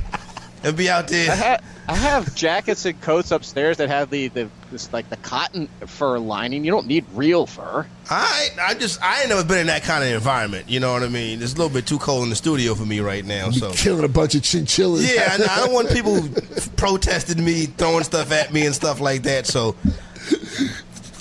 and 0.63 0.77
be 0.77 0.89
out 0.89 1.05
I, 1.05 1.07
there. 1.07 1.59
Ha- 1.95 2.07
I 2.07 2.09
have 2.11 2.35
jackets 2.35 2.85
and 2.85 2.99
coats 3.01 3.31
upstairs 3.31 3.77
that 3.77 3.89
have 3.89 4.09
the, 4.09 4.27
the 4.29 4.49
this 4.71 4.91
like 4.93 5.09
the 5.09 5.17
cotton 5.17 5.67
fur 5.85 6.19
lining. 6.19 6.63
You 6.63 6.71
don't 6.71 6.87
need 6.87 7.05
real 7.13 7.45
fur. 7.45 7.85
I 8.09 8.49
I 8.61 8.73
just 8.73 9.01
I 9.01 9.21
ain't 9.21 9.29
never 9.29 9.43
been 9.43 9.59
in 9.59 9.67
that 9.67 9.83
kind 9.83 10.03
of 10.03 10.11
environment. 10.11 10.69
You 10.69 10.79
know 10.79 10.93
what 10.93 11.03
I 11.03 11.09
mean? 11.09 11.41
It's 11.41 11.53
a 11.53 11.57
little 11.57 11.71
bit 11.73 11.85
too 11.85 11.99
cold 11.99 12.23
in 12.23 12.29
the 12.29 12.35
studio 12.35 12.75
for 12.75 12.85
me 12.85 12.99
right 12.99 13.25
now. 13.25 13.51
So 13.51 13.71
Killing 13.71 14.05
a 14.05 14.09
bunch 14.09 14.35
of 14.35 14.43
chinchillas. 14.43 15.13
yeah, 15.13 15.37
I, 15.39 15.55
I 15.55 15.65
don't 15.65 15.73
want 15.73 15.89
people 15.93 16.21
protesting 16.77 17.43
me, 17.43 17.65
throwing 17.65 18.03
stuff 18.03 18.31
at 18.31 18.53
me 18.53 18.65
and 18.65 18.75
stuff 18.75 18.99
like 18.99 19.23
that. 19.23 19.45
So 19.45 19.75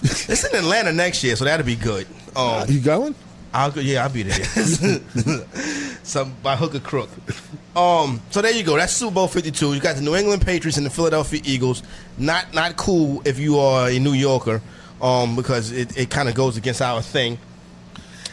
it's 0.03 0.45
in 0.45 0.57
Atlanta 0.57 0.93
next 0.93 1.23
year, 1.25 1.37
so 1.37 1.45
that'll 1.45 1.67
be 1.67 1.77
good. 1.77 2.07
Um, 2.37 2.65
you 2.69 2.81
going? 2.81 3.15
I'll 3.53 3.71
go. 3.71 3.81
Yeah, 3.81 4.05
I'll 4.05 4.11
be 4.11 4.23
there. 4.23 4.39
Some 6.11 6.35
by 6.43 6.57
hook 6.57 6.75
or 6.75 6.81
crook. 6.81 7.09
Um. 7.77 8.21
So 8.31 8.43
there 8.43 8.51
you 8.53 8.65
go. 8.65 8.77
That's 8.77 8.93
Super 8.93 9.15
Bowl 9.15 9.29
Fifty 9.29 9.51
Two. 9.53 9.73
You 9.75 9.81
got 9.81 9.95
the 9.97 10.03
New 10.03 10.17
England 10.17 10.43
Patriots 10.45 10.77
and 10.77 10.85
the 10.85 10.91
Philadelphia 10.91 11.41
Eagles. 11.45 11.83
Not 12.19 12.53
not 12.53 12.77
cool 12.77 13.23
if 13.25 13.39
you 13.39 13.59
are 13.61 13.89
a 13.91 13.99
New 14.01 14.13
Yorker, 14.13 14.61
um, 15.01 15.37
because 15.37 15.71
it, 15.71 15.97
it 15.97 16.11
kind 16.11 16.29
of 16.29 16.35
goes 16.35 16.57
against 16.57 16.83
our 16.83 17.01
thing. 17.01 17.39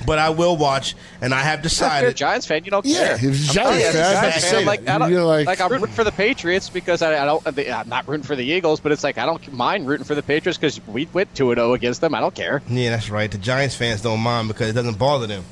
But 0.06 0.20
I 0.20 0.30
will 0.30 0.58
watch, 0.58 0.96
and 1.22 1.34
I 1.34 1.40
have 1.42 1.60
If 1.66 1.80
you're 1.80 1.88
a 1.88 1.90
decided. 1.92 2.18
Giants 2.18 2.46
fan, 2.46 2.64
you 2.66 2.70
don't 2.72 2.86
Yeah, 2.86 3.00
care. 3.08 3.16
if 3.16 3.22
you're 3.24 3.32
Giants 3.32 3.54
telling 3.54 3.80
you, 3.80 3.86
as 3.88 3.96
a 3.96 3.98
fan, 3.98 4.06
I 4.06 4.08
was 4.08 4.12
about 4.14 4.22
Giants 4.22 4.36
to 4.36 4.42
fan, 4.42 4.52
say 4.52 4.60
I'm 4.60 4.66
like. 4.68 4.88
I 4.90 4.98
don't, 5.00 5.12
You're 5.12 5.24
like, 5.24 5.48
like- 5.48 5.62
I'm 5.62 5.72
rooting 5.72 5.88
for 5.88 6.04
the 6.04 6.12
Patriots 6.12 6.70
because 6.70 7.02
I, 7.02 7.22
I 7.22 7.26
don't. 7.26 7.48
I'm 7.48 7.90
not 7.90 8.08
rooting 8.08 8.24
for 8.24 8.36
the 8.36 8.46
Eagles, 8.46 8.80
but 8.80 8.92
it's 8.92 9.04
like 9.04 9.18
I 9.18 9.26
don't 9.26 9.52
mind 9.54 9.88
rooting 9.88 10.04
for 10.06 10.14
the 10.16 10.22
Patriots 10.24 10.58
because 10.60 10.80
we 10.88 11.08
went 11.14 11.34
two 11.36 11.50
and 11.52 11.58
zero 11.58 11.74
against 11.74 12.02
them. 12.02 12.14
I 12.14 12.20
don't 12.22 12.34
care. 12.36 12.62
Yeah, 12.70 12.92
that's 12.92 13.10
right. 13.10 13.30
The 13.32 13.38
Giants 13.40 13.74
fans 13.76 14.02
don't 14.02 14.20
mind 14.20 14.48
because 14.50 14.70
it 14.70 14.74
doesn't 14.74 15.00
bother 15.00 15.26
them. 15.26 15.44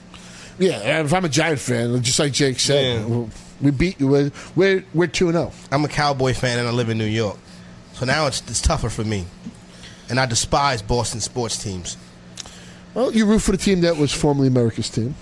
Yeah, 0.60 1.02
if 1.04 1.14
I'm 1.14 1.26
a 1.26 1.30
Giant 1.30 1.60
fan, 1.60 2.02
just 2.02 2.20
like 2.20 2.32
Jake 2.34 2.60
said, 2.60 3.08
Yeah. 3.10 3.26
we 3.62 3.72
beat 3.72 4.00
you. 4.00 4.08
We're 4.08 4.32
we're 4.56 4.86
we're 4.94 5.08
two 5.08 5.28
and 5.28 5.38
oh. 5.38 5.50
zero. 5.50 5.54
I'm 5.72 5.84
a 5.86 5.88
Cowboy 5.90 6.34
fan 6.34 6.60
and 6.60 6.68
I 6.68 6.72
live 6.72 6.90
in 6.90 6.98
New 6.98 7.06
York, 7.06 7.38
so 7.94 8.06
now 8.06 8.28
it's 8.28 8.42
it's 8.50 8.62
tougher 8.62 8.90
for 8.90 9.04
me, 9.04 9.26
and 10.10 10.20
I 10.20 10.26
despise 10.26 10.82
Boston 10.82 11.20
sports 11.22 11.62
teams. 11.62 11.98
Well, 12.94 13.12
you 13.12 13.26
root 13.26 13.40
for 13.40 13.52
the 13.52 13.58
team 13.58 13.82
that 13.82 13.98
was 13.98 14.14
formerly 14.14 14.48
America's 14.48 14.90
team. 14.90 15.16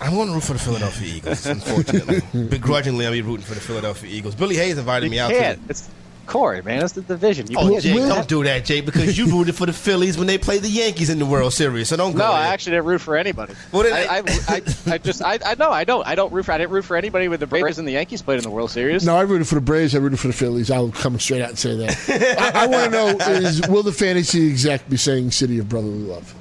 I'm 0.00 0.14
going 0.14 0.26
to 0.26 0.34
root 0.34 0.42
for 0.42 0.54
the 0.54 0.58
Philadelphia 0.58 1.14
Eagles, 1.14 1.46
unfortunately. 1.46 2.22
Begrudgingly, 2.48 3.06
I'll 3.06 3.12
be 3.12 3.22
rooting 3.22 3.44
for 3.46 3.54
the 3.54 3.60
Philadelphia 3.60 4.10
Eagles. 4.10 4.34
Billy 4.34 4.56
Hayes 4.56 4.76
invited 4.76 5.08
me 5.08 5.18
You 5.18 5.22
out 5.22 5.30
can't. 5.30 5.62
to 5.62 5.70
It's 5.70 5.88
Corey, 6.26 6.62
man. 6.62 6.82
It's 6.82 6.92
the 6.92 7.02
division. 7.02 7.50
You 7.50 7.58
Oh, 7.58 7.68
can't 7.68 7.82
Jay, 7.82 7.92
do 7.94 8.08
don't 8.08 8.28
do 8.28 8.44
that, 8.44 8.64
Jay, 8.64 8.80
because 8.80 9.18
you 9.18 9.26
rooted 9.26 9.54
for 9.54 9.66
the 9.66 9.72
Phillies 9.72 10.16
when 10.16 10.26
they 10.26 10.38
played 10.38 10.62
the 10.62 10.68
Yankees 10.68 11.10
in 11.10 11.18
the 11.18 11.26
World 11.26 11.52
Series. 11.52 11.88
So 11.88 11.96
don't 11.96 12.12
go 12.12 12.18
No, 12.18 12.24
there. 12.24 12.32
I 12.34 12.46
actually 12.48 12.72
didn't 12.72 12.86
root 12.86 13.00
for 13.00 13.16
anybody. 13.16 13.54
Well, 13.72 13.82
then- 13.82 13.92
I, 13.92 14.18
I, 14.18 14.22
I, 14.56 14.62
I 14.94 14.98
just, 14.98 15.22
I, 15.22 15.38
I 15.44 15.54
know, 15.56 15.70
I 15.70 15.84
don't, 15.84 16.06
I 16.06 16.14
don't 16.14 16.32
root 16.32 16.44
for, 16.44 16.52
I 16.52 16.58
didn't 16.58 16.70
root 16.70 16.84
for 16.84 16.96
anybody 16.96 17.28
with 17.28 17.40
the 17.40 17.46
Braves 17.46 17.78
and 17.78 17.86
the 17.86 17.92
Yankees 17.92 18.22
played 18.22 18.38
in 18.38 18.42
the 18.44 18.50
World 18.50 18.70
Series. 18.70 19.04
No, 19.04 19.16
I 19.16 19.22
rooted 19.22 19.48
for 19.48 19.56
the 19.56 19.60
Braves. 19.60 19.94
I 19.94 19.98
rooted 19.98 20.18
for 20.20 20.28
the 20.28 20.32
Phillies. 20.32 20.70
I'll 20.70 20.90
come 20.92 21.18
straight 21.18 21.42
out 21.42 21.50
and 21.50 21.58
say 21.58 21.76
that. 21.76 22.36
I, 22.40 22.64
I 22.64 22.66
want 22.66 22.84
to 22.84 22.90
know: 22.90 23.08
is 23.40 23.66
will 23.68 23.82
the 23.82 23.92
fantasy 23.92 24.48
exec 24.50 24.88
be 24.88 24.96
saying 24.96 25.30
"City 25.32 25.58
of 25.58 25.68
Brotherly 25.68 25.98
Love"? 25.98 26.34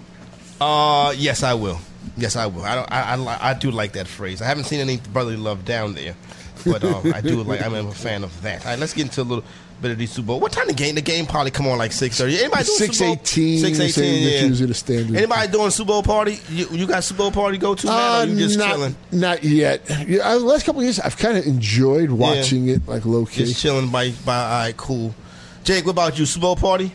Uh, 0.59 1.13
yes, 1.17 1.43
I 1.43 1.53
will. 1.55 1.79
Yes, 2.17 2.35
I 2.35 2.45
will. 2.47 2.63
I 2.63 2.75
don't. 2.75 2.91
I, 2.91 3.15
I, 3.15 3.49
I 3.51 3.53
do 3.53 3.71
like 3.71 3.93
that 3.93 4.07
phrase. 4.07 4.41
I 4.41 4.45
haven't 4.45 4.65
seen 4.65 4.79
any 4.79 4.97
brotherly 4.97 5.37
love 5.37 5.65
down 5.65 5.93
there, 5.93 6.15
but 6.65 6.83
um, 6.83 7.13
I 7.13 7.21
do 7.21 7.41
like. 7.43 7.61
I'm 7.61 7.73
a 7.73 7.91
fan 7.93 8.23
of 8.23 8.41
that. 8.41 8.65
All 8.65 8.71
right, 8.71 8.79
let's 8.79 8.93
get 8.93 9.03
into 9.03 9.21
a 9.21 9.23
little 9.23 9.43
bit 9.81 9.91
of 9.91 9.97
the 9.97 10.05
Super 10.05 10.27
Bowl. 10.27 10.39
What 10.39 10.51
time 10.51 10.67
the 10.67 10.73
game? 10.73 10.95
The 10.95 11.01
game 11.01 11.25
probably 11.25 11.51
come 11.51 11.67
on 11.67 11.77
like 11.77 11.91
six 11.91 12.17
thirty. 12.17 12.39
Anybody 12.39 12.63
doing 12.63 12.77
Six 12.77 12.97
Super 12.97 13.07
Bowl? 13.07 13.13
eighteen. 13.21 13.59
Six 13.59 13.79
eighteen. 13.79 14.23
Yeah. 14.27 14.45
usually 14.45 14.67
the 14.67 14.73
standard. 14.73 15.15
Anybody 15.15 15.51
doing 15.51 15.69
Super 15.71 15.87
Bowl 15.89 16.03
party? 16.03 16.39
You, 16.49 16.67
you 16.71 16.87
got 16.87 17.03
Super 17.03 17.19
Bowl 17.19 17.31
party 17.31 17.57
to 17.57 17.61
go 17.61 17.75
to, 17.75 17.87
man? 17.87 17.95
Uh, 17.95 18.23
or 18.23 18.27
you 18.27 18.37
just 18.39 18.57
not, 18.57 18.69
chilling? 18.71 18.95
not 19.11 19.43
yet. 19.43 19.81
Yeah, 20.07 20.19
uh, 20.23 20.39
the 20.39 20.45
last 20.45 20.65
couple 20.65 20.81
of 20.81 20.85
years, 20.85 20.99
I've 20.99 21.17
kind 21.17 21.37
of 21.37 21.45
enjoyed 21.45 22.11
watching 22.11 22.69
it, 22.69 22.87
like 22.87 23.05
low 23.05 23.25
key. 23.25 23.45
Just 23.45 23.61
chilling 23.61 23.89
by 23.89 24.11
by. 24.25 24.37
All 24.37 24.49
right, 24.63 24.77
cool. 24.77 25.15
Jake, 25.63 25.85
what 25.85 25.91
about 25.91 26.17
you? 26.17 26.25
Super 26.25 26.41
Bowl 26.43 26.55
party? 26.55 26.93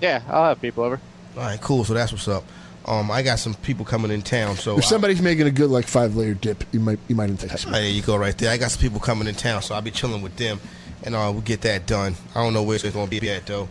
Yeah, 0.00 0.22
I'll 0.28 0.44
have 0.48 0.60
people 0.60 0.84
over. 0.84 1.00
All 1.36 1.42
right, 1.42 1.60
cool. 1.60 1.84
So 1.84 1.94
that's 1.94 2.12
what's 2.12 2.28
up. 2.28 2.44
Um, 2.86 3.10
I 3.10 3.22
got 3.22 3.38
some 3.38 3.54
people 3.54 3.84
coming 3.84 4.10
in 4.10 4.20
town. 4.22 4.56
So 4.56 4.76
If 4.78 4.84
I- 4.84 4.88
somebody's 4.88 5.22
making 5.22 5.46
a 5.46 5.50
good 5.50 5.70
like 5.70 5.86
five 5.86 6.16
layer 6.16 6.34
dip, 6.34 6.64
you 6.72 6.80
might 6.80 6.98
you 7.08 7.14
might 7.16 7.30
entice 7.30 7.64
Oh, 7.66 7.70
me. 7.70 7.78
there 7.78 7.88
you 7.88 8.02
go, 8.02 8.16
right 8.16 8.36
there. 8.36 8.50
I 8.50 8.56
got 8.58 8.70
some 8.72 8.80
people 8.82 9.00
coming 9.00 9.26
in 9.28 9.34
town, 9.34 9.62
so 9.62 9.74
I'll 9.74 9.80
be 9.82 9.90
chilling 9.90 10.20
with 10.22 10.36
them, 10.36 10.60
and 11.02 11.14
uh, 11.14 11.30
we'll 11.32 11.40
get 11.42 11.62
that 11.62 11.86
done. 11.86 12.14
I 12.34 12.42
don't 12.42 12.52
know 12.52 12.62
where 12.62 12.74
it's 12.76 12.84
going 12.84 13.08
to 13.08 13.20
be 13.20 13.30
at 13.30 13.46
though. 13.46 13.68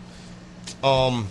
Um, 0.83 1.27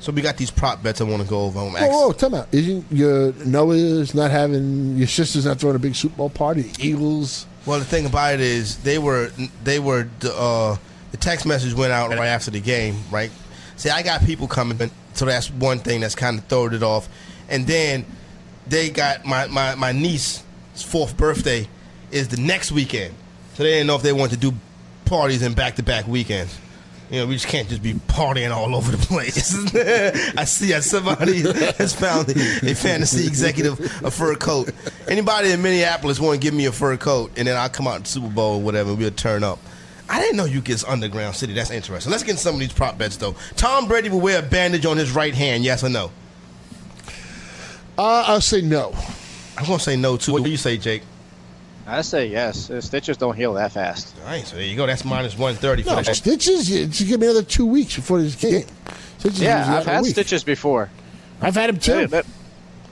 so 0.00 0.12
we 0.12 0.20
got 0.20 0.36
these 0.36 0.50
prop 0.50 0.82
bets 0.82 1.00
I 1.00 1.04
want 1.04 1.22
to 1.22 1.28
go 1.28 1.42
over. 1.44 1.60
I'm 1.60 1.76
ask- 1.76 1.90
whoa, 1.90 2.12
time 2.12 2.34
out. 2.34 2.48
Isn't 2.52 2.84
your 2.90 3.32
Noah's 3.44 4.14
not 4.14 4.30
having 4.30 4.96
your 4.96 5.06
sister's 5.06 5.46
not 5.46 5.58
throwing 5.60 5.76
a 5.76 5.78
big 5.78 5.94
Super 5.94 6.16
Bowl 6.16 6.30
party? 6.30 6.72
Eagles. 6.80 7.46
Well, 7.66 7.78
the 7.78 7.84
thing 7.84 8.04
about 8.04 8.34
it 8.34 8.40
is 8.40 8.76
they 8.78 8.98
were 8.98 9.30
they 9.62 9.78
were 9.78 10.08
uh, 10.24 10.76
the 11.12 11.16
text 11.16 11.46
message 11.46 11.72
went 11.72 11.92
out 11.92 12.10
right 12.10 12.26
after 12.26 12.50
the 12.50 12.60
game, 12.60 12.96
right? 13.10 13.30
See, 13.76 13.88
I 13.90 14.02
got 14.02 14.24
people 14.24 14.46
coming, 14.46 14.76
so 15.14 15.24
that's 15.24 15.50
one 15.50 15.78
thing 15.78 16.00
that's 16.00 16.14
kind 16.14 16.38
of 16.38 16.44
throwing 16.46 16.74
it 16.74 16.82
off, 16.82 17.08
and 17.48 17.66
then 17.66 18.04
they 18.66 18.90
got 18.90 19.24
my 19.24 19.46
my 19.46 19.74
my 19.74 19.92
niece's 19.92 20.42
fourth 20.74 21.16
birthday 21.16 21.68
is 22.10 22.28
the 22.28 22.40
next 22.40 22.72
weekend, 22.72 23.14
so 23.54 23.62
they 23.62 23.70
didn't 23.70 23.86
know 23.86 23.96
if 23.96 24.02
they 24.02 24.12
wanted 24.12 24.40
to 24.40 24.50
do 24.50 24.56
parties 25.04 25.42
in 25.42 25.54
back 25.54 25.76
to 25.76 25.82
back 25.82 26.06
weekends. 26.06 26.58
You 27.10 27.20
know, 27.20 27.26
we 27.26 27.34
just 27.34 27.48
can't 27.48 27.68
just 27.68 27.82
be 27.82 27.92
partying 27.92 28.50
all 28.50 28.74
over 28.74 28.90
the 28.90 29.06
place. 29.06 29.54
I 30.38 30.44
see 30.44 30.68
that 30.68 30.84
somebody 30.84 31.42
has 31.76 31.94
found 31.94 32.30
a 32.30 32.74
fantasy 32.74 33.26
executive 33.26 33.78
a 34.02 34.10
fur 34.10 34.34
coat. 34.36 34.70
Anybody 35.06 35.50
in 35.52 35.60
Minneapolis 35.60 36.18
want 36.18 36.40
to 36.40 36.44
give 36.44 36.54
me 36.54 36.64
a 36.64 36.72
fur 36.72 36.96
coat, 36.96 37.30
and 37.36 37.46
then 37.46 37.56
I'll 37.56 37.68
come 37.68 37.86
out 37.86 38.04
to 38.04 38.10
Super 38.10 38.30
Bowl 38.30 38.56
or 38.56 38.62
whatever, 38.62 38.94
we'll 38.94 39.10
turn 39.10 39.44
up. 39.44 39.58
I 40.08 40.20
didn't 40.20 40.36
know 40.36 40.44
you 40.44 40.60
get 40.60 40.86
underground 40.86 41.34
city. 41.34 41.54
That's 41.54 41.70
interesting. 41.70 42.10
Let's 42.10 42.22
get 42.22 42.32
into 42.32 42.42
some 42.42 42.54
of 42.54 42.60
these 42.60 42.72
prop 42.72 42.98
bets, 42.98 43.16
though. 43.16 43.34
Tom 43.56 43.88
Brady 43.88 44.08
will 44.10 44.20
wear 44.20 44.38
a 44.38 44.42
bandage 44.42 44.84
on 44.86 44.96
his 44.96 45.12
right 45.12 45.34
hand, 45.34 45.64
yes 45.64 45.82
or 45.82 45.88
no? 45.88 46.10
Uh, 47.96 48.24
I'll 48.26 48.40
say 48.40 48.60
no. 48.60 48.92
I'm 49.56 49.64
going 49.66 49.78
to 49.78 49.84
say 49.84 49.96
no, 49.96 50.16
too. 50.16 50.32
What 50.32 50.42
do 50.44 50.50
you 50.50 50.56
say, 50.56 50.76
Jake? 50.76 51.02
I 51.86 52.00
say 52.02 52.26
yes. 52.26 52.70
Stitches 52.80 53.16
don't 53.16 53.36
heal 53.36 53.54
that 53.54 53.72
fast. 53.72 54.14
All 54.20 54.26
right, 54.26 54.46
so 54.46 54.56
there 54.56 54.64
you 54.64 54.76
go. 54.76 54.86
That's 54.86 55.04
minus 55.04 55.34
130 55.38 55.82
for 55.82 55.90
No, 55.90 55.96
that. 56.02 56.16
stitches. 56.16 56.68
You 56.70 56.86
just 56.86 57.06
give 57.08 57.20
me 57.20 57.26
another 57.26 57.42
two 57.42 57.66
weeks 57.66 57.94
before 57.96 58.20
this 58.22 58.34
game. 58.36 58.64
Stitches 59.18 59.40
Yeah, 59.40 59.60
I've 59.62 59.68
out 59.68 59.82
in 59.82 59.88
a 59.88 59.92
had 59.92 60.02
week. 60.02 60.12
stitches 60.12 60.44
before. 60.44 60.90
I've 61.40 61.54
had 61.54 61.68
them 61.68 61.78
too. 61.78 61.92
Hey, 61.92 62.06
that- 62.06 62.26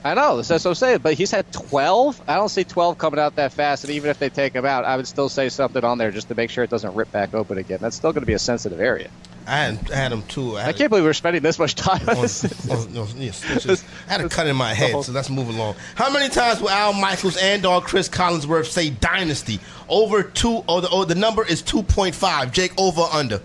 I 0.05 0.15
know. 0.15 0.41
That's 0.43 0.65
what 0.65 0.71
I'm 0.71 0.75
saying. 0.75 0.99
But 0.99 1.15
he's 1.15 1.31
had 1.31 1.51
12. 1.53 2.23
I 2.27 2.35
don't 2.35 2.49
see 2.49 2.65
12 2.65 2.99
coming 2.99 3.21
out 3.21 3.37
that 3.37 3.53
fast. 3.53 3.85
And 3.85 3.93
even 3.93 4.11
if 4.11 4.19
they 4.19 4.31
take 4.31 4.53
him 4.53 4.65
out, 4.67 4.85
I 4.85 4.97
would 4.97 5.07
still 5.07 5.29
say 5.29 5.49
something 5.49 5.85
on 5.85 5.99
there 5.99 6.11
just 6.11 6.29
to 6.29 6.35
make 6.35 6.51
sure 6.51 6.65
it 6.65 6.71
doesn't 6.71 6.95
rip 6.95 7.13
back 7.13 7.35
open 7.35 7.57
again. 7.59 7.79
That's 7.81 7.95
still 7.95 8.13
going 8.13 8.23
to 8.23 8.27
be 8.27 8.33
a 8.33 8.39
sensitive 8.39 8.81
area. 8.81 9.11
I 9.47 9.57
had, 9.59 9.91
I 9.93 9.95
had 9.97 10.13
him, 10.13 10.23
too. 10.23 10.57
I 10.57 10.73
can't 10.73 10.89
believe 10.91 11.05
we're 11.05 11.13
spending 11.13 11.43
this 11.43 11.59
much 11.59 11.75
time 11.77 12.09
on 12.09 12.17
on- 12.17 12.23
this. 12.23 12.69
on- 12.71 12.97
on- 12.97 13.09
yes, 13.21 13.45
stitches. 13.45 13.85
I 14.09 14.13
had 14.13 14.21
a 14.23 14.29
cut 14.29 14.47
in 14.49 14.57
my 14.57 14.73
head, 14.75 15.05
so 15.05 15.13
let's 15.13 15.31
move 15.31 15.49
along. 15.49 15.75
How 15.95 16.11
many 16.13 16.29
times 16.29 16.61
will 16.61 16.71
Al 16.71 16.93
Michaels 16.93 17.37
and 17.37 17.65
or 17.67 17.81
Chris 17.81 18.09
Collinsworth 18.09 18.67
say 18.71 18.91
dynasty? 18.91 19.59
Over 19.89 20.23
two, 20.23 20.65
or 20.69 20.81
the, 20.81 20.91
or 20.91 21.07
the 21.07 21.15
number 21.17 21.45
is 21.47 21.63
2.5. 21.63 22.53
Jake, 22.53 22.73
over 22.79 23.01
or 23.03 23.13
under? 23.13 23.41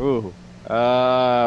Ooh. 0.00 0.32
Uh, 0.66 0.70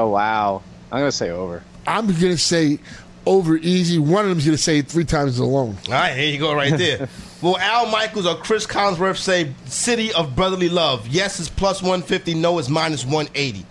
wow. 0.08 0.62
I'm 0.92 1.00
going 1.00 1.12
to 1.12 1.16
say 1.18 1.30
over. 1.30 1.64
I'm 1.88 2.08
gonna 2.08 2.38
say 2.38 2.80
over 3.28 3.58
easy. 3.58 4.00
One 4.00 4.24
of 4.24 4.30
them's 4.30 4.46
gonna 4.46 4.58
say 4.58 4.80
it 4.80 4.88
three 4.88 5.04
times 5.06 5.38
alone. 5.40 5.78
All 5.88 5.94
right, 5.94 6.16
here 6.16 6.30
you 6.32 6.40
go, 6.40 6.54
right 6.54 6.76
there. 6.78 7.10
will 7.42 7.58
Al 7.60 7.88
Michaels 7.88 8.26
or 8.26 8.36
Chris 8.36 8.66
Collinsworth 8.66 9.18
say 9.18 9.54
city 9.66 10.14
of 10.14 10.36
brotherly 10.36 10.70
love? 10.70 11.08
Yes 11.08 11.40
is 11.40 11.50
plus 11.50 11.82
150, 11.82 12.34
no 12.36 12.58
is 12.60 12.70
minus 12.70 13.04
180. 13.06 13.66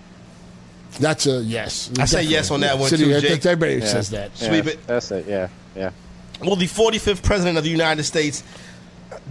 That's 1.01 1.27
a 1.27 1.43
yes. 1.43 1.91
I 1.99 2.05
say 2.05 2.23
yes 2.23 2.51
on 2.51 2.61
that 2.61 2.79
one, 2.79 2.89
City- 2.89 3.05
too, 3.05 3.21
Jake. 3.21 3.45
Everybody 3.45 3.81
Yeah. 3.81 3.87
says 3.87 4.11
that. 4.11 4.31
Yeah, 4.37 4.49
Sweep 4.49 4.67
it. 4.67 4.87
That's 4.87 5.11
it. 5.11 5.27
Yeah. 5.29 5.49
Yeah. 5.75 5.91
Will 6.41 6.57
the 6.57 6.67
45th 6.67 7.23
president 7.23 7.59
of 7.59 7.65
the 7.65 7.71
United 7.71 8.05
States, 8.05 8.43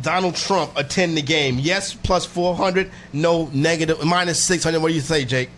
Donald 0.02 0.36
Trump, 0.36 0.72
attend 0.76 1.18
the 1.18 1.22
game? 1.22 1.58
Yes, 1.60 1.94
plus 1.94 2.26
400, 2.26 2.92
no, 3.14 3.50
negative, 3.54 4.04
minus 4.04 4.44
600. 4.44 4.80
What 4.82 4.90
do 4.90 4.94
you 4.96 5.02
say, 5.02 5.26
Jake? 5.26 5.50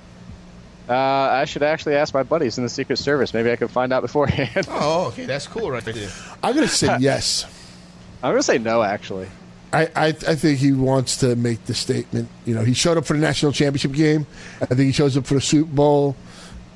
Uh, 0.90 0.94
I 0.94 1.46
should 1.46 1.64
actually 1.64 1.96
ask 1.96 2.14
my 2.14 2.24
buddies 2.24 2.58
in 2.58 2.64
the 2.64 2.70
Secret 2.70 2.98
Service. 2.98 3.34
Maybe 3.34 3.52
I 3.52 3.56
could 3.58 3.70
find 3.72 3.92
out 3.92 4.02
beforehand. 4.02 4.68
Oh, 4.80 5.08
okay, 5.08 5.26
that's 5.26 5.48
cool 5.48 5.70
right 5.72 5.84
there. 5.84 6.10
I'm 6.42 6.56
gonna 6.56 6.68
say 6.68 6.96
yes. 7.02 7.46
I'm 8.24 8.32
going 8.32 8.40
to 8.40 8.44
say 8.44 8.58
no, 8.58 8.82
actually. 8.82 9.28
I, 9.72 9.86
I, 9.96 10.08
I 10.08 10.36
think 10.36 10.60
he 10.60 10.72
wants 10.72 11.18
to 11.18 11.36
make 11.36 11.66
the 11.66 11.74
statement. 11.76 12.30
You 12.46 12.56
know, 12.56 12.64
he 12.64 12.74
showed 12.74 12.98
up 12.98 13.06
for 13.06 13.14
the 13.14 13.20
national 13.20 13.52
championship 13.52 13.92
game. 13.92 14.26
I 14.62 14.66
think 14.66 14.80
he 14.82 14.92
shows 14.92 15.16
up 15.18 15.28
for 15.28 15.36
the 15.36 15.42
Super 15.42 15.72
Bowl, 15.72 16.16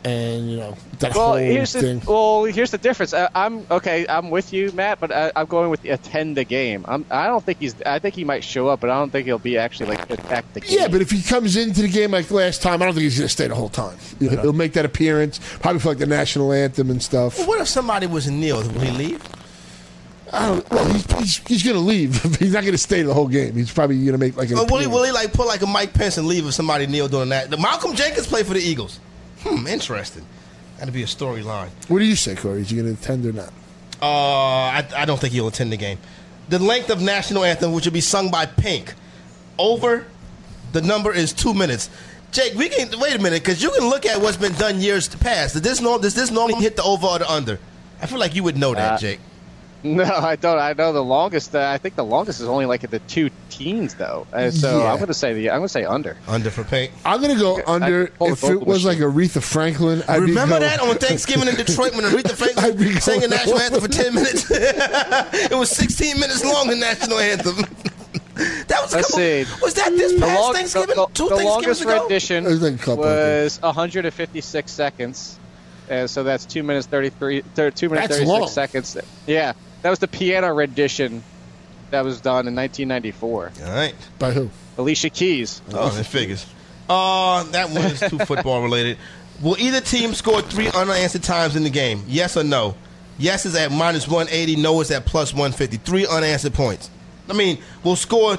and 0.04 0.50
you 0.50 0.58
know 0.58 0.76
that 1.00 1.14
Well, 1.16 1.28
whole 1.30 1.36
here's 1.36 1.74
the 1.74 1.82
thing. 1.82 2.02
well. 2.08 2.44
Here's 2.46 2.72
the 2.72 2.78
difference. 2.78 3.14
I, 3.14 3.30
I'm 3.36 3.66
okay. 3.70 4.06
I'm 4.08 4.30
with 4.30 4.52
you, 4.54 4.72
Matt, 4.72 5.00
but 5.00 5.12
I, 5.12 5.32
I'm 5.36 5.46
going 5.46 5.70
with 5.70 5.82
the 5.82 5.90
attend 5.92 6.38
the 6.38 6.44
game. 6.44 6.86
I'm, 6.88 7.06
I 7.12 7.28
don't 7.28 7.44
think 7.44 7.60
he's. 7.60 7.80
I 7.84 8.00
think 8.00 8.16
he 8.16 8.24
might 8.24 8.44
show 8.44 8.68
up, 8.68 8.80
but 8.80 8.90
I 8.90 8.98
don't 8.98 9.12
think 9.12 9.26
he'll 9.28 9.38
be 9.40 9.58
actually 9.58 9.90
like 9.96 10.10
attack 10.10 10.52
the 10.54 10.62
game. 10.62 10.80
Yeah, 10.80 10.88
but 10.88 11.02
if 11.02 11.12
he 11.12 11.22
comes 11.22 11.56
into 11.56 11.82
the 11.84 11.88
game 11.88 12.12
like 12.12 12.32
last 12.32 12.62
time, 12.62 12.82
I 12.82 12.86
don't 12.86 12.94
think 12.96 13.04
he's 13.04 13.18
going 13.18 13.28
to 13.28 13.30
stay 13.30 13.48
the 13.48 13.56
whole 13.56 13.70
time. 13.70 13.98
You 14.20 14.30
know, 14.32 14.42
He'll 14.42 14.54
make 14.54 14.74
that 14.74 14.86
appearance, 14.86 15.40
probably 15.60 15.80
for 15.80 15.90
like 15.90 16.00
the 16.00 16.06
national 16.08 16.52
anthem 16.52 16.90
and 16.90 17.02
stuff. 17.02 17.38
Well, 17.38 17.48
what 17.48 17.62
if 17.62 17.68
somebody 17.68 18.08
was 18.08 18.28
in 18.28 18.40
Neil? 18.40 18.58
Will 18.62 18.80
he 18.80 18.92
leave? 18.92 19.24
I 20.34 20.48
don't, 20.48 20.70
well, 20.72 20.86
he's, 20.94 21.12
he's, 21.20 21.38
he's 21.48 21.64
going 21.64 21.76
to 21.76 21.82
leave. 21.82 22.22
he's 22.40 22.54
not 22.54 22.62
going 22.62 22.72
to 22.72 22.78
stay 22.78 23.02
the 23.02 23.14
whole 23.14 23.28
game. 23.28 23.54
He's 23.54 23.72
probably 23.72 23.98
going 23.98 24.14
to 24.14 24.18
make 24.18 24.38
like 24.38 24.50
an 24.50 24.60
Or 24.60 24.66
will 24.66 24.78
he, 24.80 24.88
will 24.88 25.04
he 25.04 25.12
like 25.12 25.34
put 25.34 25.46
like 25.46 25.62
a 25.62 25.68
Mike 25.68 25.94
Pence 25.94 26.18
and 26.18 26.26
leave 26.26 26.48
if 26.48 26.54
somebody 26.54 26.88
kneel 26.88 27.10
doing 27.10 27.30
that? 27.30 27.50
The 27.50 27.58
Malcolm 27.58 27.94
Jenkins 27.96 28.28
played 28.28 28.48
for 28.48 28.54
the 28.54 28.62
Eagles. 28.62 29.00
Hmm, 29.44 29.68
interesting. 29.68 30.26
That'd 30.78 30.94
be 30.94 31.04
a 31.04 31.08
storyline. 31.08 31.70
What 31.88 32.00
do 32.00 32.06
you 32.06 32.16
say, 32.16 32.36
Corey? 32.36 32.62
Is 32.62 32.70
he 32.70 32.78
going 32.78 32.96
to 32.96 33.00
attend 33.02 33.26
or 33.26 33.34
not? 33.34 33.50
Uh, 34.02 34.06
I, 34.08 34.88
I 34.98 35.06
don't 35.06 35.20
think 35.20 35.34
he'll 35.34 35.48
attend 35.48 35.72
the 35.72 35.78
game. 35.78 36.00
The 36.50 36.60
length 36.60 36.90
of 36.90 37.02
national 37.02 37.44
anthem, 37.44 37.72
which 37.72 37.86
will 37.86 37.94
be 37.94 38.02
sung 38.02 38.32
by 38.32 38.46
Pink, 38.46 38.94
over. 39.60 40.06
The 40.74 40.82
number 40.82 41.14
is 41.14 41.34
two 41.34 41.54
minutes. 41.54 41.90
Jake, 42.32 42.56
we 42.56 42.70
can 42.70 42.98
wait 43.00 43.14
a 43.16 43.20
minute 43.20 43.44
because 43.44 43.62
you 43.62 43.70
can 43.72 43.90
look 43.90 44.06
at 44.06 44.22
what's 44.22 44.38
been 44.38 44.54
done 44.54 44.80
years 44.80 45.08
past. 45.08 45.54
Does 45.54 45.62
this 45.62 45.82
norm, 45.82 46.02
does 46.02 46.16
this 46.16 46.32
normally 46.32 46.62
hit 46.62 46.78
the 46.78 46.84
over 46.84 47.06
or 47.08 47.20
the 47.20 47.30
under? 47.30 47.60
I 48.02 48.06
feel 48.08 48.20
like 48.20 48.34
you 48.36 48.44
would 48.44 48.58
know 48.58 48.74
that, 48.74 48.94
Uh, 48.94 48.98
Jake. 48.98 49.20
no, 49.96 50.04
I 50.04 50.36
don't. 50.36 50.60
I 50.60 50.74
know 50.74 50.94
the 50.94 51.04
longest. 51.04 51.56
Uh, 51.56 51.70
I 51.74 51.78
think 51.78 51.96
the 51.96 52.04
longest 52.06 52.40
is 52.40 52.48
only 52.48 52.66
like 52.66 52.84
at 52.84 52.92
the 52.92 53.00
two 53.00 53.30
teens, 53.50 53.96
though. 53.96 54.28
Uh, 54.32 54.52
so 54.52 54.80
Yeah. 54.80 54.92
I'm 54.92 54.98
going 54.98 55.08
to 55.08 55.14
say 55.14 55.34
the. 55.34 55.50
I'm 55.50 55.58
going 55.58 55.68
to 55.68 55.70
say 55.70 55.86
under. 55.86 56.18
Under 56.28 56.50
for 56.52 56.64
Pink. 56.64 56.92
I'm 57.04 57.22
going 57.22 57.34
to 57.34 57.40
go 57.40 57.62
under. 57.66 58.08
pull 58.08 58.28
If 58.34 58.44
it 58.44 58.62
was 58.66 58.86
like 58.86 59.00
machine. 59.00 59.12
Aretha 59.12 59.42
Franklin, 59.44 60.04
I'd 60.08 60.20
be 60.20 60.26
Remember 60.28 60.60
going- 60.60 60.62
that 60.70 60.80
on 60.82 60.96
Thanksgiving 60.98 61.48
in 61.48 61.56
Detroit 61.56 61.96
when 61.96 62.06
Aretha 62.06 62.32
Franklin 62.56 63.00
sang 63.02 63.20
the 63.22 63.28
national 63.28 63.56
over. 63.56 63.64
anthem 63.64 63.82
for 63.82 63.88
10 63.88 64.14
minutes? 64.16 64.46
it 64.52 65.56
was 65.58 65.70
16 65.72 66.20
minutes 66.20 66.44
long, 66.46 66.68
the 66.68 66.76
national 66.76 67.18
anthem. 67.20 67.56
that 68.68 68.80
was 68.82 68.94
a 68.94 68.98
Let's 68.98 69.08
couple, 69.12 69.18
see. 69.20 69.46
Was 69.62 69.74
that 69.76 69.90
this 69.92 70.14
The, 70.14 70.20
past 70.20 70.40
long, 70.40 70.54
Thanksgiving? 70.54 70.96
the, 70.96 71.06
Two 71.14 71.30
the 71.30 71.36
Thanksgivings 71.38 71.46
longest 71.46 71.82
ago? 71.82 72.00
rendition 72.02 72.46
It 72.46 72.50
was 72.50 72.62
like 72.62 72.74
a 72.76 72.78
couple, 72.78 72.98
was 73.04 73.62
156 73.62 74.72
seconds, 74.72 75.40
and 75.90 76.10
so 76.10 76.24
that's 76.24 76.46
two 76.46 76.64
minutes 76.64 76.88
33. 76.88 77.42
Two 77.42 77.90
minutes 77.90 78.08
That's 78.08 78.20
36 78.20 78.28
long. 78.28 78.48
seconds. 78.48 78.98
Yeah, 79.28 79.54
that 79.82 79.90
was 79.90 80.00
the 80.00 80.08
piano 80.08 80.54
rendition 80.54 81.24
that 81.92 82.04
was 82.06 82.22
done 82.22 82.48
in 82.48 82.56
1994. 82.56 83.52
All 83.66 83.72
right. 83.74 83.96
By 84.20 84.32
who? 84.32 84.50
Alicia 84.78 85.10
Keys. 85.10 85.62
Oh, 85.74 85.96
it 85.98 86.06
figures. 86.06 86.46
Uh, 86.90 87.44
that 87.52 87.70
one 87.70 87.84
is 87.86 88.00
too 88.00 88.20
football 88.26 88.62
related. 88.64 88.98
Will 89.42 89.58
either 89.60 89.82
team 89.82 90.14
score 90.14 90.42
three 90.42 90.70
unanswered 90.74 91.24
times 91.24 91.56
in 91.56 91.64
the 91.64 91.70
game? 91.70 92.04
Yes 92.08 92.38
or 92.38 92.44
no? 92.44 92.76
Yes 93.18 93.46
is 93.46 93.56
at 93.56 93.72
minus 93.72 94.08
180. 94.08 94.56
No 94.62 94.80
is 94.82 94.92
at 94.92 95.06
plus 95.06 95.34
150. 95.34 95.78
Three 95.78 96.06
unanswered 96.08 96.54
points. 96.54 96.90
I 97.30 97.34
mean, 97.34 97.58
we'll 97.84 97.96
score. 97.96 98.38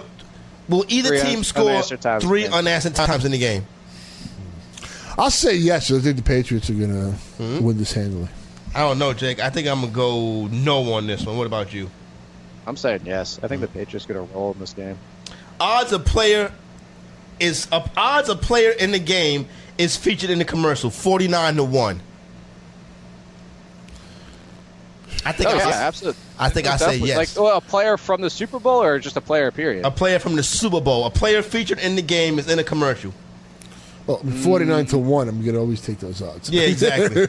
Will 0.68 0.84
either 0.88 1.08
Three 1.08 1.20
un- 1.20 1.26
team 1.26 1.44
score 1.44 1.68
unanswered 1.70 2.22
three 2.22 2.46
unanswered 2.46 2.94
times 2.94 3.24
in 3.24 3.32
the 3.32 3.38
game? 3.38 3.66
I'll 5.18 5.30
say 5.30 5.54
yes. 5.56 5.90
I 5.90 5.98
think 5.98 6.16
the 6.16 6.22
Patriots 6.22 6.70
are 6.70 6.74
going 6.74 6.90
to 6.90 7.10
Hmm? 7.36 7.62
win 7.64 7.76
this 7.78 7.92
handily. 7.92 8.28
I 8.74 8.80
don't 8.80 8.98
know, 8.98 9.12
Jake. 9.12 9.40
I 9.40 9.50
think 9.50 9.68
I'm 9.68 9.80
gonna 9.80 9.92
go 9.92 10.46
no 10.46 10.94
on 10.94 11.06
this 11.06 11.26
one. 11.26 11.36
What 11.36 11.46
about 11.46 11.72
you? 11.74 11.90
I'm 12.66 12.76
saying 12.76 13.02
yes. 13.04 13.38
I 13.42 13.48
think 13.48 13.60
the 13.60 13.68
Patriots 13.68 14.06
to 14.06 14.14
roll 14.14 14.52
in 14.52 14.58
this 14.58 14.72
game. 14.72 14.98
Odds 15.60 15.92
a 15.92 15.98
player 15.98 16.52
is 17.38 17.68
uh, 17.70 17.86
odds 17.96 18.28
a 18.28 18.36
player 18.36 18.70
in 18.70 18.92
the 18.92 18.98
game 18.98 19.46
is 19.78 19.96
featured 19.96 20.30
in 20.30 20.38
the 20.38 20.44
commercial. 20.44 20.90
Forty 20.90 21.28
nine 21.28 21.56
to 21.56 21.64
one. 21.64 22.00
I 25.24 25.32
think 25.32 25.50
Oh, 25.50 25.52
I, 25.52 25.56
yeah, 25.56 25.86
absolutely. 25.86 26.20
I 26.38 26.48
think 26.48 26.66
I 26.66 26.76
say 26.76 26.96
yes. 26.96 27.16
Like 27.16 27.44
well, 27.44 27.56
a 27.56 27.60
player 27.60 27.96
from 27.96 28.22
the 28.22 28.30
Super 28.30 28.58
Bowl 28.58 28.82
or 28.82 28.98
just 28.98 29.16
a 29.16 29.20
player? 29.20 29.50
Period. 29.50 29.84
a 29.84 29.90
player 29.90 30.18
from 30.18 30.34
the 30.34 30.42
Super 30.42 30.80
Bowl, 30.80 31.04
a 31.04 31.10
player 31.10 31.42
featured 31.42 31.78
in 31.78 31.94
the 31.94 32.02
game 32.02 32.38
is 32.38 32.48
in 32.48 32.58
a 32.58 32.64
commercial. 32.64 33.12
Well, 34.06 34.18
49 34.18 34.86
to 34.86 34.98
1, 34.98 35.28
I'm 35.28 35.42
going 35.42 35.54
to 35.54 35.60
always 35.60 35.80
take 35.80 35.98
those 36.00 36.20
odds. 36.22 36.50
Yeah, 36.50 36.62
exactly. 36.62 37.22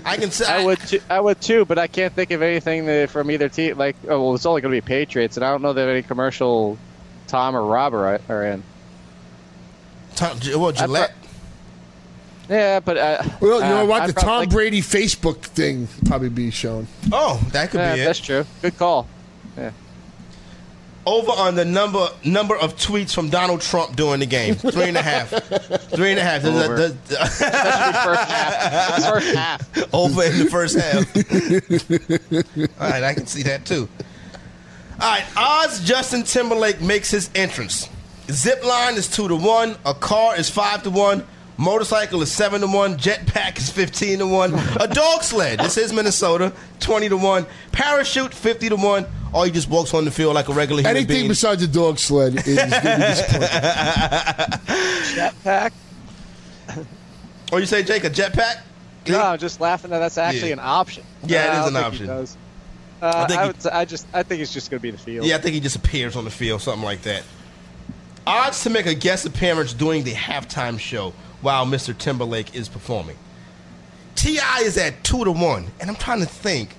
I 0.04 0.16
can 0.16 0.30
say 0.30 0.46
I 0.46 0.64
would, 0.64 0.78
too, 0.80 1.00
I 1.10 1.18
would 1.20 1.40
too, 1.40 1.64
but 1.64 1.78
I 1.78 1.88
can't 1.88 2.12
think 2.14 2.30
of 2.30 2.42
anything 2.42 2.86
that 2.86 3.10
from 3.10 3.28
either 3.30 3.48
team. 3.48 3.76
Like, 3.76 3.96
oh, 4.08 4.22
well, 4.22 4.34
it's 4.36 4.46
only 4.46 4.60
going 4.60 4.72
to 4.72 4.80
be 4.80 4.86
Patriots, 4.86 5.36
and 5.36 5.44
I 5.44 5.50
don't 5.50 5.62
know 5.62 5.72
that 5.72 5.88
any 5.88 6.02
commercial 6.02 6.78
Tom 7.26 7.56
or 7.56 7.64
Rob 7.64 7.92
are, 7.94 8.20
are 8.28 8.44
in. 8.46 8.62
Tom, 10.14 10.38
well, 10.56 10.70
Gillette. 10.72 11.12
Yeah, 12.48 12.80
but 12.80 12.96
uh, 12.96 13.22
Well, 13.40 13.60
you 13.60 13.68
know 13.68 13.82
uh, 13.82 13.86
what? 13.86 14.02
I'd 14.02 14.08
The 14.10 14.20
Tom 14.20 14.40
like- 14.40 14.50
Brady 14.50 14.80
Facebook 14.82 15.38
thing 15.42 15.88
probably 16.06 16.28
be 16.28 16.50
shown. 16.50 16.86
Oh, 17.10 17.40
that 17.52 17.70
could 17.70 17.78
Yeah, 17.80 17.94
be 17.94 18.00
that's 18.04 18.20
it. 18.20 18.24
true. 18.24 18.44
Good 18.60 18.76
call. 18.78 19.08
Yeah. 19.56 19.70
Over 21.04 21.32
on 21.32 21.56
the 21.56 21.64
number 21.64 22.06
number 22.24 22.56
of 22.56 22.76
tweets 22.76 23.12
from 23.12 23.28
Donald 23.28 23.60
Trump 23.60 23.96
during 23.96 24.20
the 24.20 24.26
game. 24.26 24.54
Three 24.54 24.84
and 24.88 24.96
a 24.96 25.02
half. 25.02 25.30
Three 25.90 26.10
and 26.10 26.20
a 26.20 26.22
half. 26.22 26.44
Over. 26.44 26.76
The- 26.76 26.96
the- 27.08 27.16
First 27.16 27.42
half. 28.30 29.04
First 29.04 29.34
half. 29.34 29.94
over 29.94 30.22
in 30.22 30.38
the 30.38 30.46
first 30.48 30.78
half. 30.78 32.80
All 32.80 32.88
right, 32.90 33.02
I 33.02 33.14
can 33.14 33.26
see 33.26 33.42
that 33.42 33.66
too. 33.66 33.88
All 35.00 35.10
right, 35.10 35.24
odds 35.36 35.80
Justin 35.84 36.22
Timberlake 36.22 36.80
makes 36.80 37.10
his 37.10 37.30
entrance. 37.34 37.88
Zip 38.30 38.64
line 38.64 38.94
is 38.94 39.08
two 39.08 39.26
to 39.26 39.34
one. 39.34 39.74
A 39.84 39.94
car 39.94 40.36
is 40.36 40.48
five 40.48 40.84
to 40.84 40.90
one. 40.90 41.26
Motorcycle 41.56 42.22
is 42.22 42.30
seven 42.30 42.60
to 42.60 42.68
one. 42.68 42.96
Jetpack 42.96 43.58
is 43.58 43.68
fifteen 43.70 44.20
to 44.20 44.26
one. 44.28 44.54
A 44.80 44.86
dog 44.86 45.24
sled. 45.24 45.58
This 45.58 45.76
is 45.76 45.92
Minnesota. 45.92 46.52
Twenty 46.78 47.08
to 47.08 47.16
one. 47.16 47.44
Parachute 47.72 48.32
fifty 48.32 48.68
to 48.68 48.76
one. 48.76 49.04
Or 49.32 49.46
he 49.46 49.50
just 49.50 49.68
walks 49.70 49.94
on 49.94 50.04
the 50.04 50.10
field 50.10 50.34
like 50.34 50.48
a 50.48 50.52
regular 50.52 50.82
human 50.82 50.96
Anything 50.96 51.16
being. 51.16 51.28
besides 51.28 51.62
a 51.62 51.66
dog 51.68 51.98
sled 51.98 52.34
is 52.36 52.42
going 52.44 52.70
to 52.70 52.80
be. 54.58 54.62
Jetpack. 55.16 55.72
Or 57.50 57.60
you 57.60 57.66
say 57.66 57.82
Jake 57.82 58.04
a 58.04 58.10
jetpack? 58.10 58.60
No, 59.08 59.20
I'm 59.22 59.38
just 59.38 59.60
laughing 59.60 59.90
that 59.90 59.98
that's 59.98 60.16
actually 60.18 60.48
Yeah. 60.48 60.54
an 60.54 60.60
option. 60.60 61.04
Yeah, 61.26 61.44
it 61.44 61.48
Uh, 61.48 61.52
I 61.52 61.54
don't 61.56 61.66
an 61.68 61.72
think 61.74 61.76
he 61.76 61.86
option. 61.88 62.06
does. 62.06 62.36
Uh, 63.02 63.06
I 63.06 63.22
I, 63.22 63.26
think 63.26 63.40
he- 63.40 63.46
would, 63.48 63.62
say- 63.62 63.70
I 63.70 63.84
just, 63.84 64.06
I 64.14 64.22
think 64.22 64.42
it's 64.42 64.52
just 64.52 64.70
going 64.70 64.78
to 64.78 64.82
be 64.82 64.90
the 64.90 64.98
field. 64.98 65.26
Yeah, 65.26 65.36
I 65.36 65.38
think 65.40 65.54
he 65.54 65.60
just 65.60 65.76
appears 65.76 66.14
on 66.16 66.24
the 66.24 66.30
field, 66.30 66.62
something 66.62 66.84
like 66.84 67.02
that. 67.02 67.22
Odds 68.26 68.62
to 68.62 68.70
make 68.70 68.86
a 68.86 68.94
guest 68.94 69.26
appearance 69.26 69.72
during 69.74 70.04
the 70.04 70.12
halftime 70.12 70.78
show 70.78 71.12
while 71.40 71.66
Mr. 71.66 71.96
Timberlake 71.96 72.54
is 72.54 72.68
performing. 72.68 73.16
T.I. 74.14 74.60
is 74.64 74.78
at 74.78 75.02
two 75.02 75.24
to 75.24 75.32
one, 75.32 75.66
and 75.80 75.90
I'm 75.90 75.96
trying 75.96 76.20
to 76.20 76.26
think. 76.26 76.76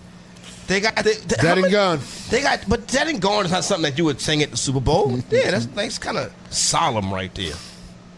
They 0.67 0.79
got 0.79 0.96
they, 0.96 1.13
they, 1.13 1.36
Dead 1.36 1.46
and 1.58 1.62
many- 1.62 1.72
gone. 1.74 2.00
They 2.29 2.41
got, 2.41 2.63
but 2.70 2.88
dead 2.88 3.08
and 3.10 3.22
gone 3.22 3.46
is 3.46 3.51
not 3.51 3.63
something 3.63 3.91
that 3.91 3.98
you 3.98 4.05
would 4.05 4.22
sing 4.22 4.41
at 4.41 4.51
the 4.51 4.58
Super 4.58 4.79
Bowl. 4.79 5.20
yeah, 5.29 5.51
that's 5.51 5.65
that's 5.67 5.98
kind 5.98 6.17
of 6.17 6.34
solemn 6.50 7.13
right 7.13 7.34
there. 7.36 7.53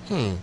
Hmm. 0.07 0.35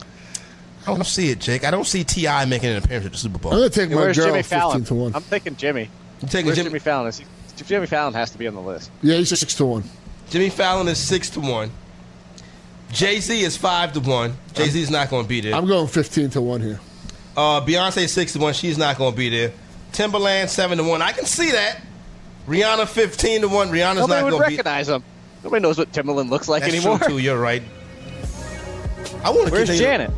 I 0.85 0.95
don't 0.97 1.07
see 1.07 1.31
it, 1.31 1.39
Jake. 1.39 1.63
I 1.65 1.71
don't 1.71 1.87
see 1.87 2.03
T.I. 2.03 2.45
making 2.47 2.71
an 2.71 2.79
appearance 2.79 3.07
at 3.07 3.13
the 3.13 3.19
Super 3.19 3.39
Bowl. 3.39 3.53
I'm 3.53 3.59
gonna 3.59 3.71
take 3.71 3.89
Yeah, 3.91 3.95
my 3.97 4.01
Where's 4.03 4.17
girl 4.17 4.27
Jimmy 4.27 4.43
15 4.43 4.59
Fallon? 4.59 4.85
to 4.85 4.95
one. 4.95 5.15
I'm 5.15 5.23
thinking 5.23 5.55
Jimmy. 5.55 5.89
You 6.21 6.29
taking 6.29 6.47
Where's 6.47 6.57
Jimmy, 6.59 6.71
Jimmy 6.71 6.79
Fallon? 6.81 7.07
Is 7.09 7.19
he, 7.21 7.27
Jimmy 7.65 7.87
Fallon 7.87 8.15
has 8.15 8.31
to 8.33 8.39
be 8.39 8.49
on 8.49 8.55
the 8.55 8.61
list. 8.61 8.91
Yeah, 9.01 9.17
he's 9.17 9.39
six 9.39 9.55
to 9.55 9.65
one. 9.65 9.85
Jimmy 10.31 10.51
Fallon 10.51 10.89
is 10.89 10.99
six 10.99 11.31
to 11.31 11.41
one. 11.41 11.71
Jay 12.91 13.21
Z 13.21 13.41
is 13.43 13.57
five 13.57 13.93
to 13.93 14.01
one. 14.01 14.37
Jay 14.55 14.69
Z 14.69 14.83
is 14.83 14.91
not 14.91 15.09
going 15.09 15.23
to 15.25 15.29
be 15.29 15.41
there. 15.41 15.55
I'm 15.55 15.67
going 15.67 15.87
15 15.87 16.31
to 16.31 16.41
one 16.41 16.61
here. 16.61 16.81
Uh, 17.37 17.61
Beyonce 17.61 18.09
six 18.09 18.33
to 18.35 18.39
one. 18.41 18.53
She's 18.53 18.77
not 18.77 18.99
going 18.99 19.13
to 19.13 19.17
be 19.17 19.29
there. 19.31 19.53
Timbaland 19.93 20.49
seven 20.49 20.79
to 20.79 20.85
one. 20.85 21.01
I 21.01 21.13
can 21.13 21.25
see 21.27 21.53
that. 21.53 21.81
Rihanna 22.47 22.89
fifteen 22.89 23.41
to 23.43 23.49
one. 23.49 23.69
Rihanna's 23.71 23.97
Nobody 24.01 24.21
not 24.21 24.25
would 24.25 24.31
going 24.31 24.43
to 24.43 24.49
be. 24.49 24.57
recognize 24.57 24.89
him. 24.89 25.05
Nobody 25.45 25.63
knows 25.63 25.79
what 25.79 25.93
Timbaland 25.93 26.29
looks 26.31 26.49
like 26.49 26.63
That's 26.63 26.75
anymore. 26.75 26.99
true 26.99 27.09
too. 27.09 27.19
You're 27.19 27.41
right. 27.41 27.63
I 29.25 29.31
want 29.31 29.47
to 29.47 29.53
Where's 29.53 29.69
continue. 29.69 29.79
Janet? 29.83 30.11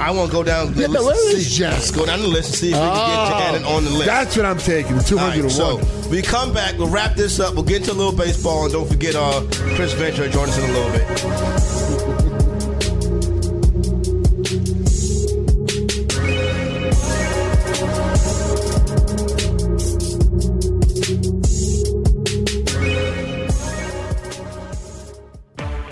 I 0.00 0.12
want 0.12 0.30
to 0.30 0.36
go 0.36 0.42
down. 0.44 0.68
Yeah, 0.74 0.86
the 0.86 0.92
but 0.94 1.02
list 1.02 1.04
where 1.24 1.34
and 1.34 1.42
see- 1.42 1.56
Janet? 1.58 1.78
Let's 1.78 1.90
go 1.90 2.06
down 2.06 2.20
the 2.20 2.28
list 2.28 2.48
and 2.50 2.56
see 2.56 2.68
if 2.70 2.74
we 2.74 2.80
can 2.80 3.28
get 3.30 3.38
Janet 3.38 3.64
on 3.66 3.84
the 3.84 3.90
list. 3.90 4.06
That's 4.06 4.36
what 4.36 4.46
I'm 4.46 4.58
taking. 4.58 4.98
200 5.00 5.18
All 5.20 5.26
right, 5.28 5.42
to 5.42 5.50
so 5.50 6.08
we 6.08 6.22
come 6.22 6.52
back. 6.54 6.78
We'll 6.78 6.88
wrap 6.88 7.14
this 7.16 7.40
up. 7.40 7.54
We'll 7.54 7.64
get 7.64 7.78
into 7.82 7.92
a 7.92 7.94
little 7.94 8.12
baseball, 8.16 8.64
and 8.64 8.72
don't 8.72 8.88
forget 8.88 9.14
uh, 9.16 9.42
Chris 9.74 9.92
Ventura 9.94 10.28
join 10.28 10.48
us 10.48 10.58
in 10.58 10.70
a 10.70 10.72
little 10.72 10.92
bit. 10.92 12.27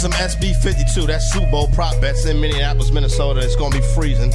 Some 0.00 0.12
SB 0.12 0.56
52. 0.56 1.06
That's 1.06 1.30
Super 1.30 1.50
Bowl 1.50 1.68
prop 1.68 2.00
bets 2.00 2.24
in 2.24 2.40
Minneapolis, 2.40 2.90
Minnesota. 2.90 3.40
It's 3.40 3.54
going 3.54 3.70
to 3.72 3.80
be 3.80 3.84
freezing. 3.94 4.32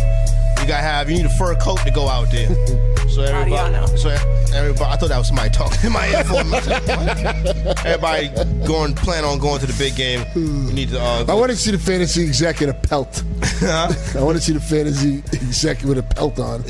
You 0.65 0.69
got 0.69 0.77
to 0.77 0.83
have, 0.83 1.11
you 1.11 1.17
need 1.17 1.27
a 1.27 1.37
fur 1.37 1.53
coat 1.53 1.77
to 1.81 1.91
go 1.91 2.09
out 2.09 2.31
there. 2.31 2.49
So 3.07 3.21
everybody, 3.21 3.97
so 3.97 4.09
everybody, 4.53 4.91
I 4.91 4.97
thought 4.97 5.07
that 5.07 5.17
was 5.17 5.27
somebody 5.27 5.49
talking 5.51 5.77
in 5.85 5.93
my 5.93 6.07
earphone. 6.07 6.53
everybody 7.85 8.27
going, 8.67 8.93
plan 8.93 9.23
on 9.23 9.39
going 9.39 9.59
to 9.61 9.67
the 9.67 9.75
big 9.77 9.95
game. 9.95 10.25
You 10.35 10.73
need 10.73 10.89
to, 10.89 10.99
uh, 10.99 11.23
I 11.29 11.33
want 11.33 11.51
to 11.51 11.55
see 11.55 11.71
the 11.71 11.77
fantasy 11.77 12.23
exec 12.25 12.61
in 12.61 12.67
a 12.67 12.73
pelt. 12.73 13.23
I 13.61 13.95
want 14.15 14.37
to 14.37 14.43
see 14.43 14.51
the 14.51 14.59
fantasy 14.59 15.19
exec 15.31 15.83
with 15.83 15.97
a 15.99 16.03
pelt 16.03 16.39
on. 16.39 16.61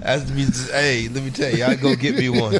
That's 0.00 0.28
me. 0.30 0.46
Hey, 0.72 1.08
let 1.08 1.22
me 1.22 1.30
tell 1.30 1.54
you, 1.54 1.64
I 1.66 1.76
go 1.76 1.94
get 1.94 2.16
me 2.16 2.30
one. 2.30 2.58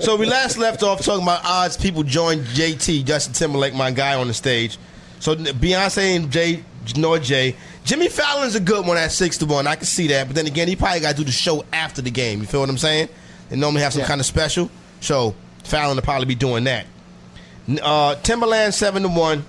So 0.00 0.16
we 0.16 0.26
last 0.26 0.58
left 0.58 0.82
off 0.82 1.02
talking 1.02 1.22
about 1.22 1.42
odds. 1.44 1.78
People 1.78 2.02
join 2.02 2.40
JT 2.40 3.04
Justin 3.06 3.32
Timberlake, 3.32 3.74
my 3.74 3.90
guy 3.90 4.16
on 4.16 4.26
the 4.26 4.34
stage. 4.34 4.76
So 5.20 5.34
Beyonce 5.34 6.16
and 6.16 6.30
Jay, 6.30 6.62
Noah 6.96 7.20
Jay, 7.20 7.56
Jimmy 7.84 8.08
Fallon's 8.08 8.54
a 8.54 8.60
good 8.60 8.86
one 8.86 8.96
at 8.96 9.10
six 9.12 9.38
to 9.38 9.46
one. 9.46 9.66
I 9.66 9.74
can 9.76 9.86
see 9.86 10.08
that, 10.08 10.26
but 10.26 10.36
then 10.36 10.46
again, 10.46 10.68
he 10.68 10.76
probably 10.76 11.00
got 11.00 11.10
to 11.12 11.16
do 11.16 11.24
the 11.24 11.32
show 11.32 11.64
after 11.72 12.02
the 12.02 12.10
game. 12.10 12.40
You 12.40 12.46
feel 12.46 12.60
what 12.60 12.68
I'm 12.68 12.78
saying? 12.78 13.08
They 13.48 13.56
normally 13.56 13.82
have 13.82 13.92
some 13.92 14.00
Yeah. 14.02 14.06
kind 14.08 14.20
of 14.20 14.26
special, 14.26 14.70
so 15.00 15.34
Fallon 15.64 15.96
will 15.96 16.02
probably 16.02 16.26
be 16.26 16.34
doing 16.34 16.64
that. 16.64 16.86
Uh, 17.68 18.16
Timbaland 18.22 18.74
seven 18.74 19.02
to 19.02 19.08
one. 19.08 19.44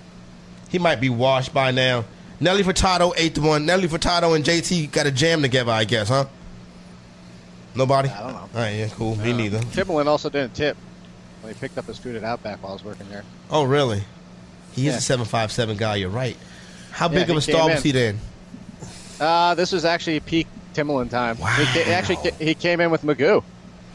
He 0.70 0.80
might 0.80 1.02
be 1.02 1.10
washed 1.10 1.54
by 1.54 1.72
now. 1.72 2.06
Nelly 2.40 2.64
Furtado 2.64 3.14
eight 3.18 3.36
to 3.36 3.42
one. 3.42 3.66
Nelly 3.66 3.88
Furtado 3.88 4.36
and 4.36 4.44
JT 4.46 4.92
got 4.92 5.06
a 5.06 5.12
jam 5.12 5.42
together, 5.42 5.72
I 5.72 5.84
guess, 5.84 6.08
huh? 6.10 6.26
Nobody. 7.76 8.10
I 8.10 8.20
don't 8.24 8.34
know. 8.34 8.38
All 8.40 8.50
right, 8.54 8.70
yeah, 8.76 8.88
cool. 8.90 9.16
Me 9.18 9.34
neither. 9.34 9.60
Timbaland 9.60 10.08
also 10.08 10.30
didn't 10.30 10.54
tip 10.56 10.76
when 11.42 11.54
he 11.54 11.60
picked 11.60 11.78
up 11.78 11.86
his 11.86 11.98
food 11.98 12.16
at 12.16 12.24
Outback 12.24 12.62
while 12.62 12.72
I 12.72 12.74
was 12.74 12.84
working 12.84 13.08
there. 13.10 13.24
Oh, 13.50 13.64
really? 13.64 14.04
He 14.74 14.88
is 14.88 14.96
a 14.96 15.02
seven 15.02 15.26
five 15.26 15.52
seven 15.52 15.78
guy. 15.78 15.96
You're 15.98 16.10
right. 16.10 16.38
How 16.92 17.08
Yeah, 17.10 17.20
big 17.20 17.30
of 17.30 17.38
a 17.38 17.42
star 17.42 17.68
was 17.70 17.78
in. 17.78 17.84
he 17.84 17.92
then? 17.92 18.20
Uh, 19.20 19.56
this 19.56 19.72
was 19.72 19.86
actually 19.86 20.20
peak 20.20 20.48
Timbaland 20.74 21.10
time. 21.10 21.36
He, 21.38 21.44
ca- 21.66 21.92
actually 21.94 22.16
ca- 22.18 22.36
he 22.40 22.54
came 22.56 22.80
in 22.80 22.92
with 22.92 23.04
Magoo. 23.04 23.44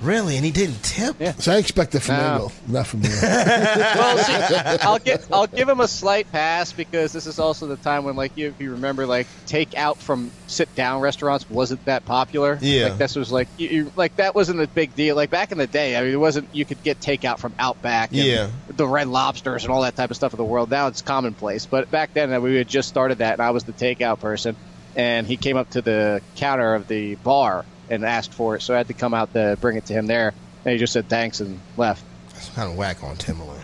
Really? 0.02 0.36
And 0.36 0.44
he 0.44 0.50
didn't 0.50 0.82
tip? 0.82 1.16
Yeah. 1.18 1.32
So 1.32 1.52
I 1.52 1.56
expect 1.56 1.92
that 1.92 2.00
from 2.00 2.16
No. 2.16 2.32
Engel, 2.34 2.52
not 2.68 2.86
from 2.86 3.02
you. 3.02 3.08
well, 3.22 4.18
see, 4.18 4.54
I'll 4.82 4.98
give 4.98 5.26
I'll 5.32 5.46
give 5.46 5.68
him 5.68 5.80
a 5.80 5.88
slight 5.88 6.30
pass 6.30 6.72
because 6.72 7.12
this 7.12 7.26
is 7.26 7.38
also 7.38 7.66
the 7.66 7.76
time 7.76 8.04
when, 8.04 8.14
like, 8.14 8.36
you, 8.36 8.48
if 8.48 8.60
you 8.60 8.72
remember, 8.72 9.06
like, 9.06 9.26
takeout 9.46 9.96
from 9.96 10.30
sit 10.48 10.72
down 10.74 11.00
restaurants 11.00 11.48
wasn't 11.50 11.84
that 11.86 12.04
popular. 12.04 12.58
Yeah. 12.60 12.88
like 12.88 12.98
this 12.98 13.16
was 13.16 13.32
like 13.32 13.48
you, 13.58 13.68
you 13.68 13.92
like 13.96 14.16
that 14.16 14.34
wasn't 14.34 14.60
a 14.60 14.66
big 14.68 14.94
deal. 14.94 15.16
Like 15.16 15.30
back 15.30 15.50
in 15.50 15.58
the 15.58 15.66
day, 15.66 15.96
I 15.96 16.02
mean, 16.02 16.12
it 16.12 16.16
wasn't. 16.20 16.48
You 16.54 16.64
could 16.64 16.82
get 16.82 17.00
takeout 17.00 17.38
from 17.38 17.54
Outback, 17.58 18.10
and 18.10 18.18
Yeah. 18.20 18.50
the 18.68 18.86
Red 18.86 19.08
Lobsters 19.08 19.64
and 19.64 19.72
all 19.72 19.82
that 19.82 19.96
type 19.96 20.10
of 20.10 20.16
stuff 20.16 20.32
of 20.32 20.36
the 20.36 20.44
world. 20.44 20.70
Now 20.70 20.88
it's 20.88 21.02
commonplace, 21.02 21.66
but 21.66 21.90
back 21.90 22.12
then 22.14 22.32
uh, 22.32 22.40
we 22.40 22.56
had 22.56 22.68
just 22.68 22.88
started 22.88 23.18
that, 23.18 23.34
and 23.34 23.42
I 23.42 23.50
was 23.50 23.64
the 23.64 23.72
takeout 23.72 24.20
person, 24.20 24.56
and 24.94 25.26
he 25.26 25.36
came 25.36 25.56
up 25.56 25.70
to 25.70 25.80
the 25.82 26.20
counter 26.36 26.74
of 26.74 26.86
the 26.86 27.14
bar 27.16 27.64
and 27.90 28.04
asked 28.04 28.32
for 28.32 28.56
it, 28.56 28.62
so 28.62 28.74
I 28.74 28.78
had 28.78 28.88
to 28.88 28.94
come 28.94 29.14
out 29.14 29.32
to 29.34 29.56
bring 29.60 29.76
it 29.76 29.86
to 29.86 29.92
him 29.92 30.06
there, 30.06 30.34
and 30.64 30.72
he 30.72 30.78
just 30.78 30.92
said 30.92 31.08
thanks 31.08 31.40
and 31.40 31.60
left. 31.76 32.04
That's 32.32 32.48
kind 32.50 32.70
of 32.70 32.76
whack 32.76 33.02
on 33.02 33.16
Timbaland. 33.16 33.60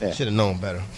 Yeah. 0.00 0.12
Should 0.12 0.26
have 0.28 0.36
known 0.36 0.58
better. 0.58 0.82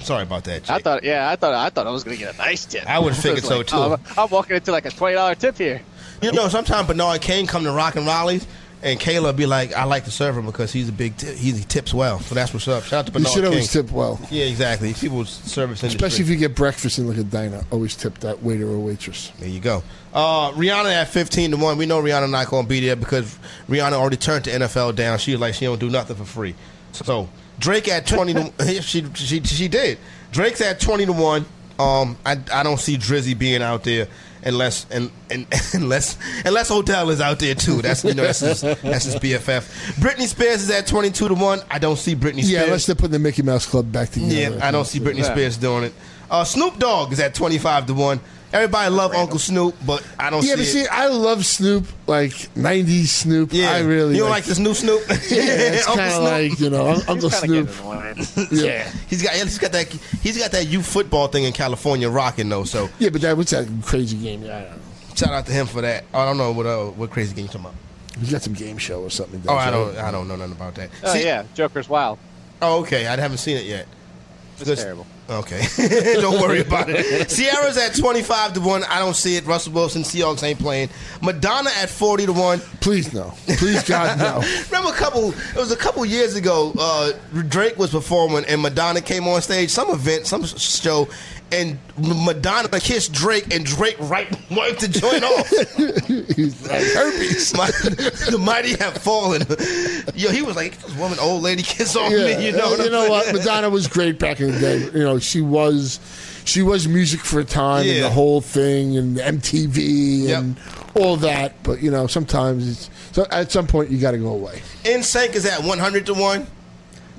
Sorry 0.00 0.22
about 0.22 0.44
that. 0.44 0.62
Jake. 0.62 0.70
I 0.70 0.78
thought, 0.78 1.02
yeah, 1.02 1.28
I 1.28 1.36
thought, 1.36 1.54
I 1.54 1.68
thought 1.68 1.86
I 1.86 1.90
was 1.90 2.04
gonna 2.04 2.16
get 2.16 2.34
a 2.34 2.38
nice 2.38 2.64
tip. 2.64 2.88
I 2.88 2.98
would've 2.98 3.18
figured 3.18 3.44
so, 3.44 3.58
like, 3.58 3.66
too. 3.66 3.76
I'm, 3.76 4.00
I'm 4.16 4.30
walking 4.30 4.56
into 4.56 4.70
like 4.72 4.86
a 4.86 4.90
twenty 4.90 5.14
dollar 5.14 5.34
tip 5.34 5.58
here. 5.58 5.82
You 6.22 6.32
know, 6.32 6.48
sometimes 6.48 6.86
Bernard 6.86 7.20
Kane 7.20 7.46
come 7.46 7.64
to 7.64 7.72
Rock 7.72 7.96
and 7.96 8.06
Raleigh's, 8.06 8.46
and 8.86 9.00
Kayla 9.00 9.34
be 9.36 9.46
like, 9.46 9.74
"I 9.74 9.84
like 9.84 10.04
to 10.04 10.10
serve 10.10 10.36
him 10.38 10.46
because 10.46 10.72
he's 10.72 10.88
a 10.88 10.92
big, 10.92 11.16
t- 11.16 11.34
he 11.34 11.52
tips 11.64 11.92
well." 11.92 12.20
So 12.20 12.34
that's 12.34 12.54
what's 12.54 12.68
up. 12.68 12.84
Shout 12.84 13.00
out 13.00 13.06
to 13.06 13.12
You 13.12 13.18
Bernard 13.18 13.32
should 13.32 13.42
King. 13.42 13.52
always 13.52 13.72
tip 13.72 13.90
well. 13.90 14.20
Yeah, 14.30 14.44
exactly. 14.44 14.94
People's 14.94 15.28
service 15.30 15.82
industry. 15.82 15.96
Especially 16.06 16.24
if 16.24 16.30
you 16.30 16.36
get 16.36 16.54
breakfast 16.54 16.98
in 16.98 17.08
like 17.08 17.18
a 17.18 17.24
diner. 17.24 17.62
Always 17.70 17.96
tip 17.96 18.18
that 18.20 18.42
waiter 18.42 18.66
or 18.68 18.78
waitress. 18.78 19.32
There 19.40 19.48
you 19.48 19.60
go. 19.60 19.82
Uh, 20.14 20.52
Rihanna 20.52 20.92
at 20.92 21.08
fifteen 21.08 21.50
to 21.50 21.56
one. 21.56 21.76
We 21.76 21.86
know 21.86 22.00
Rihanna 22.00 22.30
not 22.30 22.46
going 22.48 22.64
to 22.64 22.68
be 22.68 22.80
there 22.80 22.96
because 22.96 23.38
Rihanna 23.68 23.92
already 23.92 24.16
turned 24.16 24.44
the 24.44 24.52
NFL 24.52 24.94
down. 24.94 25.18
She 25.18 25.32
was 25.32 25.40
like 25.40 25.54
she 25.54 25.64
don't 25.64 25.80
do 25.80 25.90
nothing 25.90 26.16
for 26.16 26.24
free. 26.24 26.54
So 26.92 27.28
Drake 27.58 27.88
at 27.88 28.06
twenty 28.06 28.32
to 28.34 28.52
she 28.82 29.04
she 29.14 29.42
she 29.42 29.68
did. 29.68 29.98
Drake's 30.32 30.60
at 30.60 30.80
twenty 30.80 31.04
to 31.06 31.12
one. 31.12 31.44
Um, 31.78 32.16
I 32.24 32.38
I 32.52 32.62
don't 32.62 32.78
see 32.80 32.96
Drizzy 32.96 33.36
being 33.38 33.62
out 33.62 33.84
there 33.84 34.08
unless 34.46 34.86
and, 34.90 35.10
and 35.30 35.46
unless 35.74 36.16
unless 36.44 36.70
Odell 36.70 37.10
is 37.10 37.20
out 37.20 37.38
there 37.38 37.54
too. 37.54 37.82
That's 37.82 38.04
you 38.04 38.14
know 38.14 38.22
that's 38.22 38.40
his, 38.40 38.60
that's 38.60 39.04
his 39.04 39.16
BFF. 39.16 39.94
Britney 39.96 40.26
Spears 40.26 40.62
is 40.62 40.70
at 40.70 40.86
twenty 40.86 41.10
two 41.10 41.28
to 41.28 41.34
one. 41.34 41.60
I 41.70 41.78
don't 41.78 41.96
see 41.98 42.14
Britney 42.14 42.44
Spears. 42.44 42.50
Yeah, 42.50 42.64
unless 42.64 42.86
they're 42.86 42.94
putting 42.94 43.12
the 43.12 43.18
Mickey 43.18 43.42
Mouse 43.42 43.66
Club 43.66 43.90
back 43.92 44.10
together. 44.10 44.56
Yeah, 44.56 44.66
I 44.66 44.70
don't 44.70 44.86
see 44.86 45.00
Britney 45.00 45.24
Spears 45.24 45.56
doing 45.56 45.84
it. 45.84 45.92
Uh, 46.30 46.44
Snoop 46.44 46.78
Dogg 46.78 47.12
is 47.12 47.20
at 47.20 47.34
twenty 47.34 47.58
five 47.58 47.86
to 47.86 47.94
one. 47.94 48.20
Everybody 48.56 48.90
love 48.90 49.12
Uncle 49.14 49.38
Snoop, 49.38 49.74
but 49.86 50.06
I 50.18 50.30
don't 50.30 50.42
Yeah, 50.44 50.50
see 50.54 50.56
but 50.56 50.60
it. 50.60 50.64
see, 50.66 50.86
I 50.88 51.06
love 51.08 51.44
Snoop, 51.44 51.84
like 52.06 52.30
'90s 52.54 53.06
Snoop. 53.08 53.50
yeah, 53.52 53.72
I 53.72 53.80
really 53.80 54.14
you 54.14 54.20
don't 54.20 54.30
like 54.30 54.44
this 54.44 54.58
new 54.58 54.72
Snoop? 54.74 55.02
Yeah, 55.08 55.16
it's 55.18 55.86
Uncle 55.88 55.96
kind 55.96 56.08
of 56.08 56.12
Snoop. 56.12 56.50
like 56.50 56.60
you 56.60 56.70
know, 56.70 56.86
Uncle 57.08 57.30
Kinda 57.30 57.30
Snoop. 57.30 58.16
getting. 58.38 58.48
Yeah, 58.66 58.90
He's 59.08 59.22
got 59.22 59.32
he's 59.34 59.58
got 59.58 59.72
that 59.72 59.88
he's 59.88 60.38
got 60.38 60.52
that 60.52 60.66
youth 60.68 60.86
football 60.86 61.28
thing 61.28 61.44
in 61.44 61.52
California 61.52 62.08
rocking 62.08 62.48
though. 62.48 62.64
So 62.64 62.88
yeah, 62.98 63.10
but 63.10 63.20
that 63.22 63.36
what's 63.36 63.50
that 63.50 63.68
crazy 63.84 64.16
game? 64.16 64.42
Yeah, 64.42 64.56
I 64.56 64.60
don't 64.62 64.70
know. 64.70 65.14
shout 65.14 65.32
out 65.32 65.46
to 65.46 65.52
him 65.52 65.66
for 65.66 65.82
that. 65.82 66.04
I 66.14 66.24
don't 66.24 66.38
know 66.38 66.52
what 66.52 66.66
uh, 66.66 66.86
what 66.86 67.10
crazy 67.10 67.34
game 67.34 67.44
you 67.44 67.48
talking 67.48 67.60
about. 67.62 67.74
He's 68.18 68.32
got 68.32 68.40
some 68.42 68.54
game 68.54 68.78
show 68.78 69.02
or 69.02 69.10
something. 69.10 69.42
Oh, 69.46 69.54
I 69.54 69.70
don't. 69.70 69.94
I 69.98 70.10
don't 70.10 70.26
know 70.28 70.36
nothing 70.36 70.52
about 70.54 70.74
that. 70.76 70.88
Oh 71.04 71.12
See- 71.12 71.24
yeah, 71.24 71.44
Joker's 71.54 71.88
wild. 71.88 72.18
Oh, 72.62 72.80
okay. 72.80 73.06
I 73.06 73.16
haven't 73.16 73.36
seen 73.38 73.58
it 73.58 73.64
yet. 73.64 73.86
It's 74.58 74.82
terrible. 74.82 75.06
Okay. 75.28 75.62
don't 76.20 76.40
worry 76.40 76.60
about 76.60 76.88
it. 76.88 77.28
Ciara's 77.28 77.76
at 77.76 77.96
25 77.96 78.54
to 78.54 78.60
1. 78.60 78.84
I 78.84 79.00
don't 79.00 79.16
see 79.16 79.36
it. 79.36 79.44
Russell 79.44 79.72
Wilson, 79.72 80.02
Seahawks 80.02 80.42
ain't 80.42 80.58
playing. 80.58 80.88
Madonna 81.20 81.70
at 81.78 81.90
40 81.90 82.26
to 82.26 82.32
1. 82.32 82.60
Please 82.80 83.12
no. 83.12 83.34
Please 83.46 83.82
God 83.82 84.18
no. 84.18 84.42
Remember 84.66 84.90
a 84.90 84.96
couple, 84.96 85.30
it 85.30 85.56
was 85.56 85.72
a 85.72 85.76
couple 85.76 86.04
years 86.04 86.36
ago, 86.36 86.72
uh, 86.78 87.12
Drake 87.48 87.76
was 87.76 87.90
performing 87.90 88.44
and 88.44 88.62
Madonna 88.62 89.00
came 89.00 89.26
on 89.26 89.42
stage, 89.42 89.70
some 89.70 89.90
event, 89.90 90.26
some 90.26 90.44
show, 90.44 91.08
and 91.52 91.78
Madonna 91.98 92.68
kissed 92.80 93.12
Drake 93.12 93.54
and 93.54 93.64
Drake 93.64 93.96
right 94.00 94.28
wiped 94.50 94.80
the 94.80 94.88
joint 94.88 95.22
off. 95.22 95.48
He's 96.36 96.60
like 96.68 96.82
herpes. 96.82 97.54
My, 97.56 97.66
the 98.30 98.38
mighty 98.40 98.74
have 98.76 98.98
fallen. 98.98 99.42
Yo, 100.14 100.30
he 100.30 100.42
was 100.42 100.56
like, 100.56 100.72
"Get 100.72 100.80
this 100.80 100.96
woman, 100.96 101.18
old 101.20 101.42
lady, 101.42 101.62
kiss 101.62 101.94
off 101.96 102.10
Yeah, 102.10 102.36
me. 102.36 102.46
You 102.46 102.52
know, 102.52 102.70
what 102.70 102.84
you 102.84 102.90
know 102.90 103.08
what? 103.08 103.32
Madonna 103.32 103.70
was 103.70 103.86
great 103.86 104.18
back 104.18 104.40
in 104.40 104.50
the 104.52 104.58
day. 104.58 104.78
You 104.98 105.04
know, 105.04 105.18
she 105.18 105.40
was 105.40 106.00
she 106.44 106.62
was 106.62 106.88
music 106.88 107.20
for 107.20 107.40
a 107.40 107.44
time 107.44 107.86
and 107.86 108.02
the 108.04 108.10
whole 108.10 108.40
thing 108.40 108.96
and 108.96 109.16
MTV 109.16 110.24
Yep. 110.28 110.38
and 110.38 110.56
all 110.94 111.16
that. 111.18 111.62
But 111.62 111.80
you 111.82 111.90
know, 111.90 112.06
sometimes 112.06 112.68
it's 112.68 112.90
so 113.12 113.24
at 113.30 113.52
some 113.52 113.66
point 113.66 113.90
you 113.90 113.98
got 113.98 114.10
to 114.12 114.18
go 114.18 114.28
away. 114.30 114.62
NSYNC 114.84 115.34
is 115.36 115.46
at 115.46 115.62
100 115.62 116.06
to 116.06 116.14
1. 116.14 116.46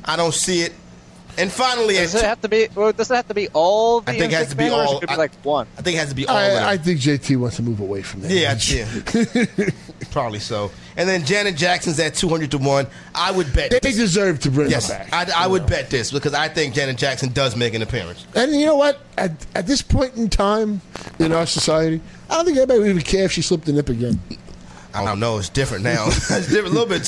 I 0.05 0.15
don't 0.15 0.33
see 0.33 0.61
it. 0.61 0.73
And 1.39 1.51
finally, 1.51 1.95
Does 1.95 2.15
it 2.15 2.23
have 2.23 2.41
to 2.41 2.49
be? 2.49 2.67
Well, 2.73 2.91
does 2.93 3.11
it 3.11 3.15
have 3.15 3.27
to 3.27 3.33
be 3.35 3.47
all? 3.49 4.01
The 4.01 4.11
I 4.11 4.17
think 4.17 4.33
it 4.33 4.37
has 4.37 4.49
to 4.49 4.55
be 4.55 4.69
all- 4.69 4.99
Could 4.99 5.09
be 5.09 5.13
I- 5.13 5.17
like 5.17 5.31
one. 5.45 5.67
I 5.77 5.81
think 5.83 5.95
it 5.95 5.99
has 5.99 6.09
to 6.09 6.15
be 6.15 6.27
all 6.27 6.35
of 6.35 6.53
them. 6.53 6.63
I, 6.63 6.71
I 6.71 6.77
think 6.77 6.99
JT 6.99 7.37
wants 7.37 7.57
to 7.57 7.61
move 7.61 7.79
away 7.79 8.01
from 8.01 8.21
that. 8.21 8.31
Yeah, 8.31 8.57
yeah. 8.65 9.69
Probably 10.11 10.39
so. 10.39 10.71
And 10.95 11.07
then 11.07 11.25
Janet 11.25 11.55
Jackson's 11.55 11.99
at 11.99 12.15
200 12.15 12.49
to 12.51 12.57
1. 12.57 12.87
I 13.13 13.31
would 13.31 13.53
bet. 13.53 13.69
They 13.69 13.79
this. 13.79 13.95
deserve 13.97 14.39
to 14.41 14.51
bring 14.51 14.71
Yes, 14.71 14.89
her 14.91 14.97
back. 14.97 15.13
I, 15.29 15.43
I 15.43 15.47
would 15.47 15.67
bet 15.67 15.91
this 15.91 16.11
because 16.11 16.33
I 16.33 16.47
think 16.47 16.73
Janet 16.73 16.97
Jackson 16.97 17.31
does 17.33 17.55
make 17.55 17.75
an 17.75 17.83
appearance. 17.83 18.25
And 18.35 18.53
you 18.53 18.65
know 18.65 18.75
what? 18.75 18.99
At, 19.17 19.31
at 19.53 19.67
this 19.67 19.81
point 19.83 20.15
in 20.15 20.29
time 20.29 20.81
in 21.19 21.31
our 21.31 21.45
society, 21.45 22.01
I 22.29 22.35
don't 22.35 22.45
think 22.45 22.57
anybody 22.57 22.79
would 22.79 22.89
even 22.89 23.01
care 23.03 23.25
if 23.25 23.31
she 23.31 23.41
slipped 23.43 23.65
the 23.65 23.73
nip 23.73 23.89
again. 23.89 24.19
I 25.01 25.05
don't 25.05 25.19
know. 25.19 25.37
It's 25.37 25.49
different 25.49 25.83
now. 25.83 26.05
it's 26.07 26.27
different, 26.49 26.67
a 26.67 26.79
little 26.79 26.85
bit. 26.87 27.07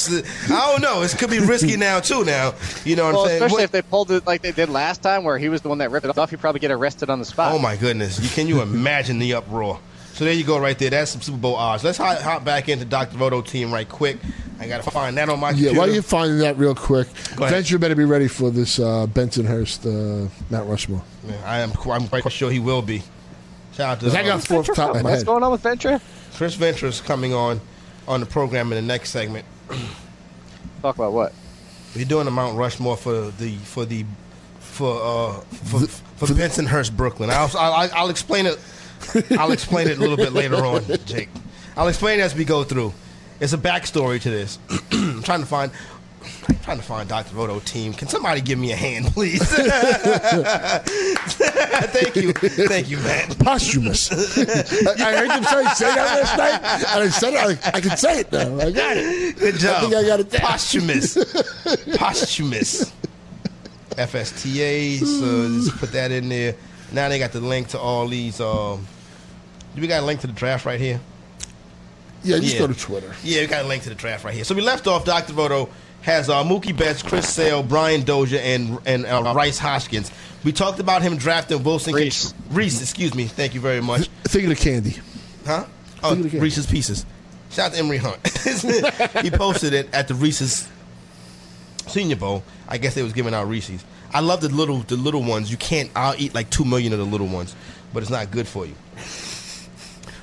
I 0.52 0.72
don't 0.72 0.82
know. 0.82 1.02
It 1.02 1.16
could 1.18 1.30
be 1.30 1.40
risky 1.40 1.78
now 1.78 2.00
too. 2.00 2.24
Now, 2.26 2.54
you 2.86 2.96
know 2.96 3.06
what 3.06 3.14
Well, 3.14 3.22
I'm 3.24 3.28
saying? 3.30 3.42
especially 3.44 3.54
What- 3.56 3.64
if 3.64 3.72
they 3.72 3.82
pulled 3.82 4.12
it 4.12 4.26
like 4.28 4.42
they 4.42 4.52
did 4.52 4.70
last 4.70 5.02
time, 5.02 5.24
where 5.24 5.38
he 5.38 5.50
was 5.50 5.62
the 5.62 5.70
one 5.70 5.78
that 5.80 5.92
ripped 5.92 6.06
it 6.06 6.18
off. 6.18 6.30
He'd 6.30 6.40
probably 6.40 6.60
get 6.60 6.72
arrested 6.72 7.10
on 7.10 7.20
the 7.20 7.26
spot. 7.26 7.54
oh 7.54 7.60
my 7.60 7.76
goodness! 7.76 8.20
You, 8.20 8.30
can 8.30 8.48
you 8.48 8.62
imagine 8.62 9.20
the 9.20 9.34
uproar? 9.34 9.80
So 10.14 10.26
there 10.26 10.34
you 10.34 10.44
go, 10.44 10.60
right 10.60 10.78
there. 10.78 10.90
That's 10.90 11.12
some 11.12 11.22
Super 11.22 11.38
Bowl 11.38 11.56
odds. 11.56 11.82
Let's 11.86 11.98
hop, 11.98 12.20
hop 12.20 12.44
back 12.44 12.68
into 12.68 12.84
Dr. 12.84 13.18
Roto 13.18 13.42
team 13.42 13.72
right 13.74 13.88
quick. 13.88 14.18
I 14.60 14.68
got 14.68 14.84
to 14.84 14.92
find 14.92 15.16
that 15.18 15.30
on 15.30 15.40
my 15.40 15.52
Yeah, 15.52 15.54
computer. 15.56 15.78
while 15.80 15.90
you're 15.90 16.02
finding 16.04 16.40
that 16.40 16.58
real 16.58 16.76
quick, 16.76 17.08
Go. 17.38 17.48
Venture 17.48 17.78
better 17.80 17.96
be 17.96 18.04
ready 18.04 18.28
for 18.28 18.50
this 18.52 18.80
uh, 18.80 19.08
Bensonhurst 19.08 19.86
uh, 19.86 20.30
Mount 20.50 20.70
Rushmore. 20.70 21.02
Yeah, 21.26 21.36
I 21.46 21.60
am. 21.60 21.72
I'm 21.90 22.08
quite 22.10 22.30
sure 22.34 22.52
he 22.52 22.60
will 22.60 22.82
be. 22.82 23.02
Shout 23.74 23.92
out 23.92 24.00
to 24.02 24.06
'Cause 24.08 24.16
I 24.16 24.24
uh, 24.24 24.26
got 24.26 24.44
four 24.44 24.60
off 24.60 24.68
the 24.68 24.74
top 24.74 24.90
of 24.90 25.04
my 25.04 25.10
What's 25.12 25.22
head. 25.22 25.26
going 25.26 25.44
on 25.44 25.52
with 25.54 25.62
Ventura? 25.62 26.02
Chris 26.36 26.56
Venture's 26.56 27.00
coming 27.00 27.34
on 27.34 27.62
on 28.10 28.20
the 28.20 28.26
program 28.26 28.74
in 28.74 28.76
the 28.76 28.82
next 28.82 29.12
segment. 29.12 29.46
Talk 30.82 30.96
about 30.96 31.14
what? 31.14 31.34
We're 31.96 32.06
doing 32.06 32.26
the 32.26 32.32
Mount 32.32 32.58
Rushmore 32.58 32.98
for 32.98 33.30
the 33.32 33.56
for 33.58 33.86
the 33.86 34.06
for 34.60 35.02
uh 35.02 35.40
for, 35.42 35.80
for, 35.88 36.34
Bensonhurst, 36.34 36.96
Brooklyn. 36.96 37.30
I'll, 37.30 37.50
I'll 37.58 37.90
I'll 37.94 38.10
explain 38.10 38.48
it. 38.48 38.60
I'll 39.32 39.52
explain 39.52 39.88
it 39.88 39.98
a 39.98 40.02
little 40.02 40.18
bit 40.18 40.34
later 40.34 40.58
on, 40.58 40.84
Jake. 41.06 41.30
I'll 41.78 41.88
explain 41.88 42.20
it 42.20 42.24
as 42.24 42.36
we 42.36 42.46
go 42.46 42.64
through. 42.64 42.94
It's 43.40 43.54
a 43.54 43.58
backstory 43.58 44.20
to 44.22 44.30
this. 44.30 44.60
I'm 44.92 45.24
trying 45.24 45.40
to 45.40 45.46
find. 45.46 45.72
I'm 46.48 46.60
trying 46.60 46.78
to 46.78 46.84
find 46.84 47.08
Dr. 47.10 47.36
Roto 47.36 47.60
team. 47.60 47.94
Can 47.94 48.08
somebody 48.08 48.42
give 48.42 48.58
me 48.60 48.72
a 48.72 48.76
hand, 48.76 49.06
please? 49.08 49.42
Thank 51.90 52.16
you, 52.16 52.34
thank 52.34 52.90
you, 52.90 52.98
man. 52.98 53.30
Posthumous. 53.36 54.12
I, 54.12 54.94
I 54.98 55.16
heard 55.18 55.32
him 55.32 55.44
say, 55.44 55.66
say 55.76 55.96
that 55.96 56.20
last 56.20 56.38
night, 56.38 56.86
and 56.94 57.04
I 57.04 57.08
said 57.10 57.34
it. 57.34 57.60
I, 57.66 57.72
I 57.78 57.82
can 57.82 57.98
say 57.98 58.20
it 58.22 58.32
now. 58.32 58.58
I 58.60 58.72
got 58.72 58.98
it. 58.98 59.38
Good 59.40 59.56
job. 59.56 59.82
think 59.82 59.96
I 59.96 60.04
got 60.06 60.20
it 60.20 60.30
down. 60.30 60.42
Posthumous. 60.42 61.16
Posthumous. 61.98 62.94
FSTA. 63.92 65.00
So 65.00 65.64
just 65.64 65.78
put 65.78 65.92
that 65.94 66.12
in 66.12 66.30
there. 66.30 66.56
Now 66.92 67.10
they 67.10 67.20
got 67.20 67.32
the 67.32 67.42
link 67.42 67.70
to 67.70 67.80
all 67.80 68.08
these. 68.08 68.40
Um, 68.40 68.86
do 69.76 69.82
we 69.82 69.88
got 69.88 70.04
a 70.04 70.06
link 70.06 70.22
to 70.22 70.28
the 70.28 70.34
draft 70.34 70.66
right 70.66 70.80
here? 70.80 71.00
Yeah, 72.24 72.38
just 72.40 72.54
Yeah. 72.54 72.60
go 72.60 72.68
to 72.68 72.74
Twitter. 72.78 73.14
Yeah, 73.24 73.42
we 73.42 73.48
got 73.48 73.64
a 73.66 73.68
link 73.68 73.84
to 73.84 73.90
the 73.90 73.96
draft 73.96 74.24
right 74.26 74.34
here. 74.34 74.44
So 74.44 74.54
we 74.56 74.62
left 74.62 74.88
off. 74.88 75.06
Dr. 75.06 75.34
Roto 75.34 75.70
has 76.02 76.30
uh, 76.30 76.44
Mookie 76.44 76.76
Betts, 76.76 77.04
Chris 77.04 77.28
Sale, 77.28 77.64
Brian 77.64 78.04
Dozier, 78.04 78.40
and 78.40 78.80
and 78.86 79.06
uh, 79.06 79.34
Rice 79.36 79.58
Hoskins. 79.60 80.12
We 80.44 80.52
talked 80.52 80.80
about 80.80 81.02
him 81.02 81.18
drafting 81.18 81.64
Wilson. 81.64 81.94
Reese. 81.94 82.34
Reese, 82.52 82.82
excuse 82.82 83.14
me. 83.14 83.26
Thank 83.26 83.54
you 83.54 83.62
very 83.62 83.82
much. 83.82 84.08
Think 84.26 84.46
of 84.46 84.50
the 84.50 84.56
candy. 84.56 84.98
Huh? 85.46 85.66
Oh, 86.02 86.10
Think 86.10 86.18
of 86.20 86.24
the 86.24 86.30
game. 86.30 86.42
Reese's 86.42 86.66
Pieces. 86.66 87.06
Shout 87.52 87.68
out 87.68 87.74
to 87.74 87.80
Emery 87.80 87.98
Hunt. 87.98 88.26
he 89.24 89.32
posted 89.32 89.74
it 89.74 89.94
at 89.94 90.08
the 90.08 90.14
Reese's 90.14 90.68
Senior 91.88 92.16
Bowl. 92.16 92.44
I 92.68 92.78
guess 92.78 92.94
they 92.94 93.04
was 93.04 93.14
giving 93.14 93.34
out 93.34 93.48
Reese's. 93.48 93.84
I 94.14 94.22
love 94.22 94.42
the 94.42 94.50
little 94.50 94.78
the 94.80 94.96
little 94.96 95.24
ones. 95.24 95.52
You 95.52 95.58
can't. 95.58 95.90
I'll 95.96 96.16
eat 96.18 96.34
like 96.34 96.50
two 96.50 96.66
million 96.66 96.94
of 96.94 97.00
the 97.00 97.06
little 97.06 97.28
ones, 97.28 97.56
but 97.94 98.02
it's 98.04 98.12
not 98.12 98.32
good 98.32 98.48
for 98.48 98.66
you. 98.66 98.76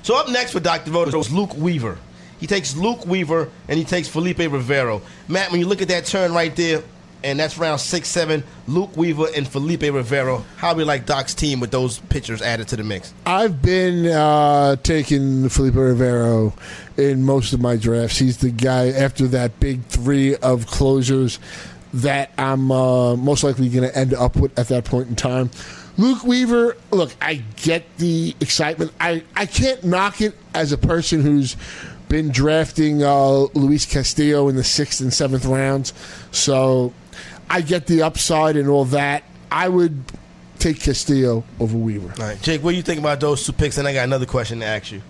So 0.02 0.16
up 0.16 0.28
next 0.28 0.52
for 0.52 0.60
Dr. 0.60 0.92
Roto 0.92 1.18
is 1.18 1.32
Luke 1.32 1.54
Weaver. 1.56 1.98
He 2.38 2.46
takes 2.46 2.76
Luke 2.76 3.06
Weaver 3.06 3.50
and 3.68 3.78
he 3.78 3.84
takes 3.84 4.08
Felipe 4.08 4.38
Rivero. 4.38 5.02
Matt, 5.28 5.50
when 5.50 5.60
you 5.60 5.66
look 5.66 5.82
at 5.82 5.88
that 5.88 6.06
turn 6.06 6.32
right 6.32 6.54
there, 6.54 6.82
and 7.24 7.40
that's 7.40 7.58
round 7.58 7.80
six, 7.80 8.08
seven, 8.08 8.44
Luke 8.68 8.96
Weaver 8.96 9.26
and 9.34 9.48
Felipe 9.48 9.82
Rivero. 9.82 10.44
How 10.56 10.72
do 10.72 10.78
we 10.78 10.84
like 10.84 11.06
Doc's 11.06 11.34
team 11.34 11.58
with 11.58 11.70
those 11.72 11.98
pitchers 11.98 12.40
added 12.40 12.68
to 12.68 12.76
the 12.76 12.84
mix? 12.84 13.12
I've 13.24 13.60
been 13.60 14.06
uh, 14.06 14.76
taking 14.76 15.48
Felipe 15.48 15.74
Rivero 15.74 16.52
in 16.96 17.24
most 17.24 17.52
of 17.52 17.60
my 17.60 17.76
drafts. 17.76 18.18
He's 18.18 18.36
the 18.36 18.50
guy 18.50 18.90
after 18.90 19.26
that 19.28 19.58
big 19.58 19.84
three 19.86 20.36
of 20.36 20.66
closers 20.66 21.40
that 21.94 22.30
I'm 22.38 22.70
uh, 22.70 23.16
most 23.16 23.42
likely 23.42 23.70
going 23.70 23.88
to 23.88 23.96
end 23.96 24.14
up 24.14 24.36
with 24.36 24.56
at 24.58 24.68
that 24.68 24.84
point 24.84 25.08
in 25.08 25.16
time. 25.16 25.50
Luke 25.98 26.24
Weaver, 26.24 26.76
look, 26.90 27.12
I 27.22 27.42
get 27.56 27.96
the 27.96 28.36
excitement. 28.40 28.92
I, 29.00 29.24
I 29.34 29.46
can't 29.46 29.82
knock 29.82 30.20
it 30.20 30.36
as 30.54 30.72
a 30.72 30.78
person 30.78 31.22
who's 31.22 31.56
been 32.08 32.30
drafting 32.30 33.02
uh, 33.02 33.46
Luis 33.54 33.86
Castillo 33.86 34.48
in 34.48 34.56
the 34.56 34.64
sixth 34.64 35.00
and 35.00 35.12
seventh 35.12 35.44
rounds. 35.44 35.92
So 36.30 36.92
I 37.50 37.60
get 37.60 37.86
the 37.86 38.02
upside 38.02 38.56
and 38.56 38.68
all 38.68 38.84
that. 38.86 39.24
I 39.50 39.68
would 39.68 40.04
take 40.58 40.80
Castillo 40.80 41.44
over 41.60 41.76
Weaver. 41.76 42.12
All 42.20 42.28
right, 42.28 42.40
Jake, 42.42 42.62
what 42.62 42.70
do 42.70 42.76
you 42.76 42.82
think 42.82 43.00
about 43.00 43.20
those 43.20 43.44
two 43.44 43.52
picks? 43.52 43.78
And 43.78 43.86
I 43.86 43.92
got 43.92 44.04
another 44.04 44.26
question 44.26 44.60
to 44.60 44.66
ask 44.66 44.92
you. 44.92 45.02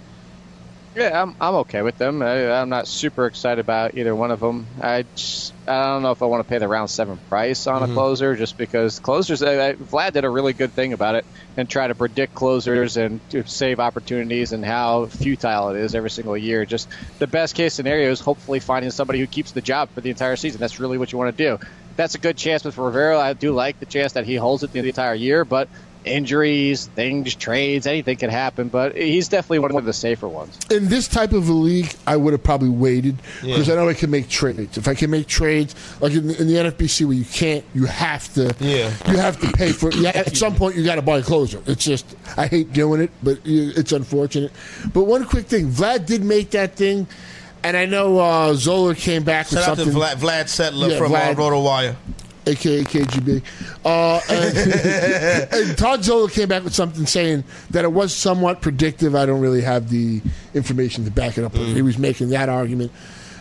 Yeah, 0.97 1.23
I'm, 1.23 1.37
I'm 1.43 1.55
okay 1.57 1.83
with 1.83 1.99
them. 1.99 2.23
I, 2.23 2.51
I'm 2.51 2.71
not 2.71 2.89
super 2.89 3.27
excited 3.27 3.61
about 3.61 3.99
either 3.99 4.17
one 4.17 4.31
of 4.31 4.41
them. 4.41 4.67
I 4.81 5.05
just, 5.15 5.53
I 5.69 5.89
don't 5.89 6.03
know 6.03 6.11
if 6.11 6.23
I 6.23 6.25
want 6.25 6.43
to 6.43 6.49
pay 6.49 6.57
the 6.57 6.69
round 6.69 6.89
seven 6.89 7.19
price 7.29 7.67
on 7.67 7.83
a 7.83 7.85
mm-hmm. 7.85 7.95
closer 7.95 8.35
just 8.35 8.57
because 8.57 8.99
closers. 8.99 9.43
I, 9.43 9.69
I, 9.69 9.73
Vlad 9.75 10.15
did 10.15 10.25
a 10.25 10.31
really 10.31 10.55
good 10.55 10.73
thing 10.73 10.95
about 10.95 11.15
it 11.15 11.27
and 11.59 11.69
try 11.69 11.87
to 11.87 11.95
predict 11.95 12.35
closers 12.35 12.97
and 12.97 13.21
to 13.29 13.47
save 13.47 13.79
opportunities 13.79 14.53
and 14.53 14.65
how 14.65 15.05
futile 15.05 15.69
it 15.69 15.77
is 15.77 15.95
every 15.95 16.09
single 16.09 16.37
year. 16.37 16.65
Just 16.65 16.89
the 17.19 17.27
best 17.27 17.55
case 17.55 17.75
scenario 17.75 18.11
is 18.11 18.21
hopefully 18.21 18.59
finding 18.61 18.91
somebody 18.91 19.19
who 19.21 19.27
keeps 19.27 19.53
the 19.53 19.61
job 19.61 19.91
for 19.91 20.01
the 20.01 20.09
entire 20.09 20.37
season. 20.37 20.61
That's 20.61 20.81
really 20.81 20.97
what 20.97 21.13
you 21.13 21.19
want 21.19 21.37
to 21.37 21.45
do. 21.45 21.67
That's 21.97 22.15
a 22.15 22.19
good 22.19 22.39
chance 22.39 22.65
with 22.65 22.79
Rivero. 22.79 23.19
I 23.19 23.35
do 23.35 23.53
like 23.53 23.81
the 23.81 23.87
chance 23.87 24.15
that 24.15 24.25
he 24.25 24.37
holds 24.37 24.63
it 24.63 24.73
the 24.73 24.79
entire 24.79 25.15
year, 25.15 25.45
but 25.45 25.69
injuries, 26.07 26.87
things, 26.95 27.35
trades, 27.35 27.87
anything 27.87 28.17
can 28.17 28.31
happen. 28.31 28.69
But 28.69 28.97
he's 28.97 29.29
definitely 29.29 29.59
one 29.61 29.77
of 29.77 29.85
the 29.85 29.93
safer 29.93 30.29
ones. 30.29 30.59
in 30.71 30.89
this 30.89 31.09
type 31.09 31.33
of 31.33 31.49
a 31.49 31.53
league, 31.53 31.93
I 32.07 32.17
would 32.17 32.33
have 32.33 32.43
probably 32.43 32.69
waited 32.69 33.17
because 33.41 33.69
Yeah. 33.69 33.75
I 33.75 33.77
know 33.77 33.89
I 33.89 33.95
can 33.95 34.11
make 34.11 34.29
trades. 34.29 34.79
If 34.79 34.89
I 34.89 34.95
can 34.95 35.11
make 35.11 35.27
trades, 35.27 35.75
like 36.01 36.13
in, 36.13 36.31
in 36.31 36.47
the 36.47 36.55
NFBC 36.55 37.05
where 37.07 37.17
you 37.17 37.25
can't, 37.25 37.65
you 37.75 37.85
have 37.87 38.33
to. 38.35 38.55
Yeah. 38.61 38.93
You 39.11 39.19
have 39.19 39.41
to 39.41 39.53
pay 39.53 39.73
for. 39.73 39.91
Yeah, 39.93 40.11
at 40.15 40.37
some 40.37 40.55
point, 40.55 40.77
you 40.77 40.85
got 40.85 40.95
to 40.97 41.03
buy 41.03 41.19
a 41.19 41.23
closer. 41.23 41.63
It's 41.67 41.85
just 41.85 42.17
I 42.37 42.47
hate 42.47 42.73
doing 42.73 43.01
it, 43.01 43.11
but 43.23 43.39
it's 43.45 43.93
unfortunate. 43.93 44.53
But 44.93 45.05
one 45.05 45.25
quick 45.25 45.47
thing, 45.47 45.69
Vlad 45.71 46.07
did 46.07 46.23
make 46.25 46.51
that 46.51 46.75
thing, 46.77 47.07
and 47.65 47.77
I 47.77 47.87
know 47.87 48.19
uh, 48.19 48.55
Zola 48.55 48.95
came 48.95 49.25
back 49.25 49.51
with 49.51 49.59
Shout 49.61 49.71
out 49.71 49.77
to 49.79 49.85
something. 49.85 50.01
Vlad, 50.01 50.17
Vlad 50.17 50.45
Sedler 50.45 50.91
Yeah, 50.91 50.99
from 50.99 51.13
uh, 51.15 51.19
Vlad. 51.19 51.35
RotoWire. 51.35 51.97
Aka 52.47 52.85
KGB. 52.85 53.43
Uh, 53.85 54.21
and, 54.29 55.53
and 55.69 55.79
Todd 55.79 56.05
Zola 56.05 56.31
came 56.31 56.49
back 56.49 56.65
with 56.65 56.75
something 56.75 57.07
saying 57.07 57.45
that 57.71 57.85
it 57.85 57.93
was 57.93 58.15
somewhat 58.15 58.61
predictive. 58.61 59.15
I 59.15 59.27
don't 59.27 59.41
really 59.41 59.63
have 59.63 59.91
the 59.91 60.23
information 60.55 61.05
to 61.05 61.11
back 61.11 61.39
it 61.39 61.45
up, 61.45 61.53
but 61.53 61.63
he 61.63 61.83
was 61.83 61.99
making 61.99 62.31
that 62.31 62.49
argument. 62.49 62.93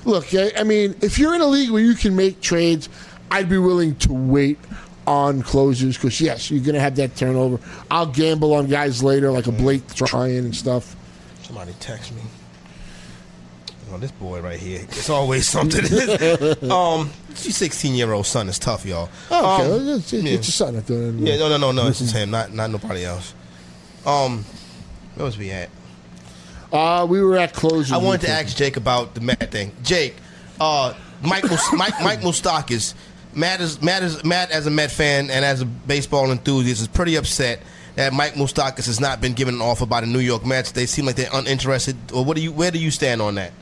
Look, 0.06 0.34
I, 0.34 0.52
I 0.58 0.63
mean, 0.63 0.96
if 1.02 1.18
you're 1.18 1.34
in 1.34 1.41
a 1.41 1.48
league 1.48 1.72
where 1.72 1.82
you 1.82 1.96
can 1.96 2.15
make 2.15 2.41
trades, 2.41 2.89
I'd 3.32 3.50
be 3.50 3.58
willing 3.58 3.96
to 3.98 4.13
wait 4.13 4.60
on 5.08 5.41
closers 5.41 5.98
because 5.98 6.20
yes, 6.22 6.50
you're 6.50 6.63
going 6.63 6.76
to 6.76 6.82
have 6.82 6.96
that 6.96 7.15
turnover. 7.15 7.60
I'll 7.89 8.06
gamble 8.08 8.54
on 8.54 8.68
guys 8.68 9.04
later, 9.04 9.32
like 9.32 9.48
a 9.48 9.52
Blake 9.52 9.88
Tryon 9.94 10.46
and 10.46 10.56
stuff. 10.56 10.96
Somebody 11.44 11.74
text 11.80 12.13
me. 12.13 12.22
Oh, 13.96 13.98
this 13.98 14.12
boy 14.12 14.42
right 14.42 14.60
here. 14.60 14.82
It's 14.82 15.10
always 15.10 15.48
something. 15.56 15.80
um, 16.70 17.10
your 17.28 17.54
16 17.54 17.96
year 17.96 18.12
old 18.12 18.26
son 18.26 18.50
is 18.50 18.60
tough, 18.60 18.86
y'all. 18.86 19.10
Oh, 19.32 19.56
okay, 19.56 19.72
Um, 19.72 19.88
it's, 19.98 20.12
it's 20.12 20.24
yeah. 20.24 20.32
your 20.32 20.44
son. 20.44 20.82
Thought, 20.82 21.14
Yeah, 21.26 21.38
no, 21.38 21.48
no, 21.48 21.58
no, 21.58 21.72
no. 21.72 21.88
It's 21.88 22.00
just 22.00 22.14
him, 22.14 22.30
not 22.32 22.52
not 22.52 22.70
nobody 22.72 23.06
else. 23.06 23.34
Um, 24.06 24.44
where 25.16 25.26
was 25.26 25.38
we 25.38 25.50
at? 25.52 25.70
Uh, 26.74 27.08
we 27.10 27.22
were 27.22 27.38
at 27.38 27.54
closing. 27.54 27.96
I 27.96 27.98
wanted 27.98 28.22
to 28.26 28.30
ask 28.32 28.58
Jake 28.58 28.76
about 28.76 29.14
the 29.16 29.22
Matt 29.22 29.50
thing. 29.50 29.72
Jake, 29.82 30.16
uh, 30.60 30.94
Mike, 31.22 31.46
Mike, 31.72 32.02
Mike 32.04 32.20
Moustakas, 32.20 32.96
Matt 33.34 33.62
is 33.62 33.82
Matt 33.82 34.04
is 34.04 34.26
Matt 34.26 34.52
as 34.52 34.68
a 34.68 34.72
Met 34.72 34.92
fan 34.92 35.30
and 35.30 35.46
as 35.46 35.62
a 35.62 35.66
baseball 35.66 36.32
enthusiast 36.32 36.82
is 36.82 36.90
pretty 36.90 37.16
upset 37.16 37.62
that 37.96 38.12
Mike 38.12 38.34
Moustakas 38.34 38.88
has 38.88 39.00
not 39.00 39.22
been 39.22 39.32
given 39.32 39.56
an 39.56 39.62
offer 39.62 39.86
by 39.86 40.02
the 40.02 40.08
New 40.08 40.20
York 40.20 40.46
Mets. 40.46 40.74
They 40.74 40.86
seem 40.86 41.06
like 41.06 41.16
they're 41.16 41.30
uninterested. 41.32 41.96
Or 42.14 42.26
what 42.26 42.36
do 42.36 42.44
you? 42.44 42.52
Where 42.52 42.72
do 42.72 42.78
you 42.78 42.92
stand 42.92 43.22
on 43.22 43.36
that? 43.36 43.54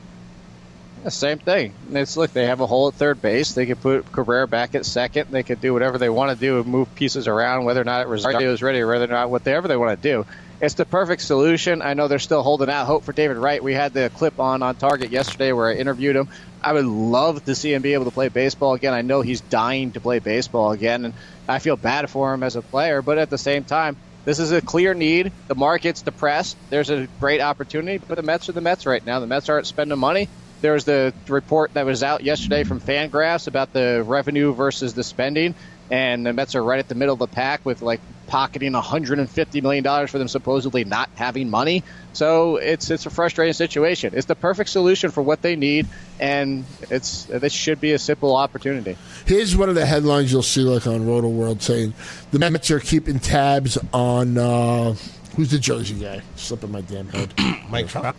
The 1.04 1.10
same 1.10 1.38
thing. 1.38 1.74
It's 1.92 2.16
look, 2.16 2.32
they 2.32 2.46
have 2.46 2.60
a 2.60 2.66
hole 2.66 2.88
at 2.88 2.94
third 2.94 3.20
base. 3.20 3.52
They 3.52 3.66
could 3.66 3.82
put 3.82 4.10
Cabrera 4.10 4.48
back 4.48 4.74
at 4.74 4.86
second. 4.86 5.28
They 5.30 5.42
could 5.42 5.60
do 5.60 5.74
whatever 5.74 5.98
they 5.98 6.08
want 6.08 6.30
to 6.30 6.36
do, 6.36 6.64
move 6.64 6.94
pieces 6.94 7.28
around, 7.28 7.66
whether 7.66 7.82
or 7.82 7.84
not 7.84 8.08
Rosario 8.08 8.50
is 8.54 8.62
ready 8.62 8.80
or 8.80 8.86
whether 8.86 9.04
or 9.04 9.08
not 9.08 9.28
whatever 9.28 9.68
they 9.68 9.76
want 9.76 10.00
to 10.00 10.02
do. 10.02 10.24
It's 10.62 10.74
the 10.74 10.86
perfect 10.86 11.20
solution. 11.20 11.82
I 11.82 11.92
know 11.92 12.08
they're 12.08 12.18
still 12.18 12.42
holding 12.42 12.70
out 12.70 12.86
hope 12.86 13.04
for 13.04 13.12
David 13.12 13.36
Wright. 13.36 13.62
We 13.62 13.74
had 13.74 13.92
the 13.92 14.10
clip 14.14 14.40
on 14.40 14.62
on 14.62 14.76
Target 14.76 15.10
yesterday 15.10 15.52
where 15.52 15.68
I 15.68 15.74
interviewed 15.74 16.16
him. 16.16 16.28
I 16.62 16.72
would 16.72 16.86
love 16.86 17.44
to 17.44 17.54
see 17.54 17.74
him 17.74 17.82
be 17.82 17.92
able 17.92 18.06
to 18.06 18.10
play 18.10 18.28
baseball 18.28 18.72
again. 18.72 18.94
I 18.94 19.02
know 19.02 19.20
he's 19.20 19.42
dying 19.42 19.92
to 19.92 20.00
play 20.00 20.20
baseball 20.20 20.72
again, 20.72 21.04
and 21.04 21.12
I 21.46 21.58
feel 21.58 21.76
bad 21.76 22.08
for 22.08 22.32
him 22.32 22.42
as 22.42 22.56
a 22.56 22.62
player. 22.62 23.02
But 23.02 23.18
at 23.18 23.28
the 23.28 23.36
same 23.36 23.64
time, 23.64 23.98
this 24.24 24.38
is 24.38 24.52
a 24.52 24.62
clear 24.62 24.94
need. 24.94 25.32
The 25.48 25.54
market's 25.54 26.00
depressed. 26.00 26.56
There's 26.70 26.88
a 26.88 27.08
great 27.20 27.42
opportunity, 27.42 27.98
but 27.98 28.14
the 28.16 28.22
Mets 28.22 28.48
are 28.48 28.52
the 28.52 28.62
Mets 28.62 28.86
right 28.86 29.04
now. 29.04 29.20
The 29.20 29.26
Mets 29.26 29.50
aren't 29.50 29.66
spending 29.66 29.98
money. 29.98 30.30
There's 30.64 30.84
the 30.84 31.12
report 31.28 31.74
that 31.74 31.84
was 31.84 32.02
out 32.02 32.24
yesterday 32.24 32.64
from 32.64 32.80
Fangraphs 32.80 33.48
about 33.48 33.74
the 33.74 34.02
revenue 34.02 34.54
versus 34.54 34.94
the 34.94 35.04
spending, 35.04 35.54
and 35.90 36.24
the 36.24 36.32
Mets 36.32 36.54
are 36.54 36.64
right 36.64 36.78
at 36.78 36.88
the 36.88 36.94
middle 36.94 37.12
of 37.12 37.18
the 37.18 37.26
pack 37.26 37.66
with 37.66 37.82
like 37.82 38.00
pocketing 38.28 38.72
150 38.72 39.60
million 39.60 39.84
dollars 39.84 40.10
for 40.10 40.16
them 40.16 40.26
supposedly 40.26 40.84
not 40.84 41.10
having 41.16 41.50
money. 41.50 41.84
So 42.14 42.56
it's 42.56 42.88
it's 42.88 43.04
a 43.04 43.10
frustrating 43.10 43.52
situation. 43.52 44.14
It's 44.16 44.24
the 44.24 44.34
perfect 44.34 44.70
solution 44.70 45.10
for 45.10 45.20
what 45.20 45.42
they 45.42 45.54
need, 45.54 45.86
and 46.18 46.64
it's 46.88 47.24
this 47.24 47.52
should 47.52 47.78
be 47.78 47.92
a 47.92 47.98
simple 47.98 48.34
opportunity. 48.34 48.96
Here's 49.26 49.54
one 49.54 49.68
of 49.68 49.74
the 49.74 49.84
headlines 49.84 50.32
you'll 50.32 50.42
see, 50.42 50.62
like 50.62 50.86
on 50.86 51.06
Roto 51.06 51.28
World, 51.28 51.60
saying 51.60 51.92
the 52.30 52.38
Mets 52.38 52.70
are 52.70 52.80
keeping 52.80 53.18
tabs 53.18 53.76
on 53.92 54.38
uh, 54.38 54.94
who's 55.36 55.50
the 55.50 55.58
Jersey 55.58 55.96
guy? 55.96 56.22
Slipping 56.36 56.72
my 56.72 56.80
damn 56.80 57.08
head. 57.08 57.34
Mike 57.68 57.88
Trout. 57.88 58.16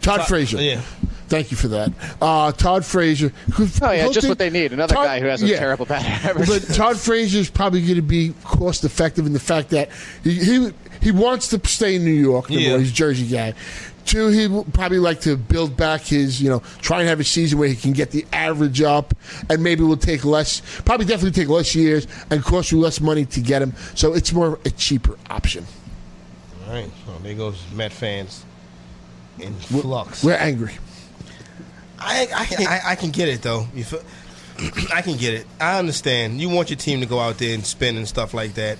Todd 0.00 0.26
Frazier. 0.26 0.58
Yeah. 0.58 0.80
Thank 1.28 1.52
you 1.52 1.56
for 1.56 1.68
that. 1.68 1.92
Uh, 2.20 2.50
Todd 2.50 2.84
Frazier. 2.84 3.32
Oh 3.56 3.92
yeah, 3.92 4.08
just 4.10 4.28
what 4.28 4.38
they 4.38 4.50
need. 4.50 4.72
Another 4.72 4.94
Todd- 4.96 5.06
guy 5.06 5.20
who 5.20 5.26
has 5.26 5.42
a 5.42 5.46
yeah. 5.46 5.58
terrible 5.60 5.86
batting 5.86 6.10
average. 6.28 6.48
But 6.48 6.74
Todd 6.74 6.98
Frazier 6.98 7.38
is 7.38 7.48
probably 7.50 7.82
going 7.82 7.94
to 7.94 8.02
be 8.02 8.34
cost 8.42 8.84
effective 8.84 9.26
in 9.26 9.32
the 9.32 9.38
fact 9.40 9.70
that 9.70 9.90
he, 10.24 10.34
he 10.34 10.70
he 11.00 11.10
wants 11.12 11.48
to 11.48 11.60
stay 11.68 11.94
in 11.94 12.04
New 12.04 12.10
York. 12.10 12.50
Number 12.50 12.60
Yeah. 12.62 12.70
one, 12.72 12.80
he's 12.80 12.90
a 12.90 12.94
Jersey 12.94 13.28
guy. 13.28 13.54
Two, 14.06 14.28
he 14.28 14.48
will 14.48 14.64
probably 14.64 14.98
like 14.98 15.20
to 15.20 15.36
build 15.36 15.76
back 15.76 16.00
his, 16.00 16.42
you 16.42 16.48
know, 16.50 16.62
try 16.80 16.98
and 17.00 17.08
have 17.08 17.20
a 17.20 17.24
season 17.24 17.58
where 17.60 17.68
he 17.68 17.76
can 17.76 17.92
get 17.92 18.10
the 18.10 18.26
average 18.32 18.82
up, 18.82 19.14
and 19.48 19.62
maybe 19.62 19.84
will 19.84 19.96
take 19.96 20.24
less, 20.24 20.62
probably 20.84 21.06
definitely 21.06 21.30
take 21.30 21.48
less 21.48 21.76
years 21.76 22.08
and 22.30 22.42
cost 22.42 22.72
you 22.72 22.80
less 22.80 23.00
money 23.00 23.24
to 23.26 23.40
get 23.40 23.62
him. 23.62 23.72
So 23.94 24.14
it's 24.14 24.32
more 24.32 24.58
a 24.64 24.70
cheaper 24.70 25.16
option. 25.28 25.64
All 26.66 26.72
right. 26.72 26.90
So 27.06 27.12
there 27.22 27.34
goes 27.34 27.62
Met 27.72 27.92
fans 27.92 28.44
in 29.42 29.54
flux. 29.54 30.22
We're 30.24 30.34
angry. 30.34 30.74
I, 31.98 32.28
I, 32.34 32.44
can, 32.46 32.66
I, 32.66 32.80
I 32.86 32.94
can 32.94 33.10
get 33.10 33.28
it 33.28 33.42
though. 33.42 33.66
You 33.74 33.84
feel, 33.84 34.02
I 34.94 35.02
can 35.02 35.16
get 35.16 35.34
it. 35.34 35.46
I 35.60 35.78
understand. 35.78 36.40
You 36.40 36.48
want 36.48 36.70
your 36.70 36.76
team 36.78 37.00
to 37.00 37.06
go 37.06 37.18
out 37.20 37.38
there 37.38 37.54
and 37.54 37.64
spin 37.64 37.96
and 37.96 38.08
stuff 38.08 38.32
like 38.34 38.54
that. 38.54 38.78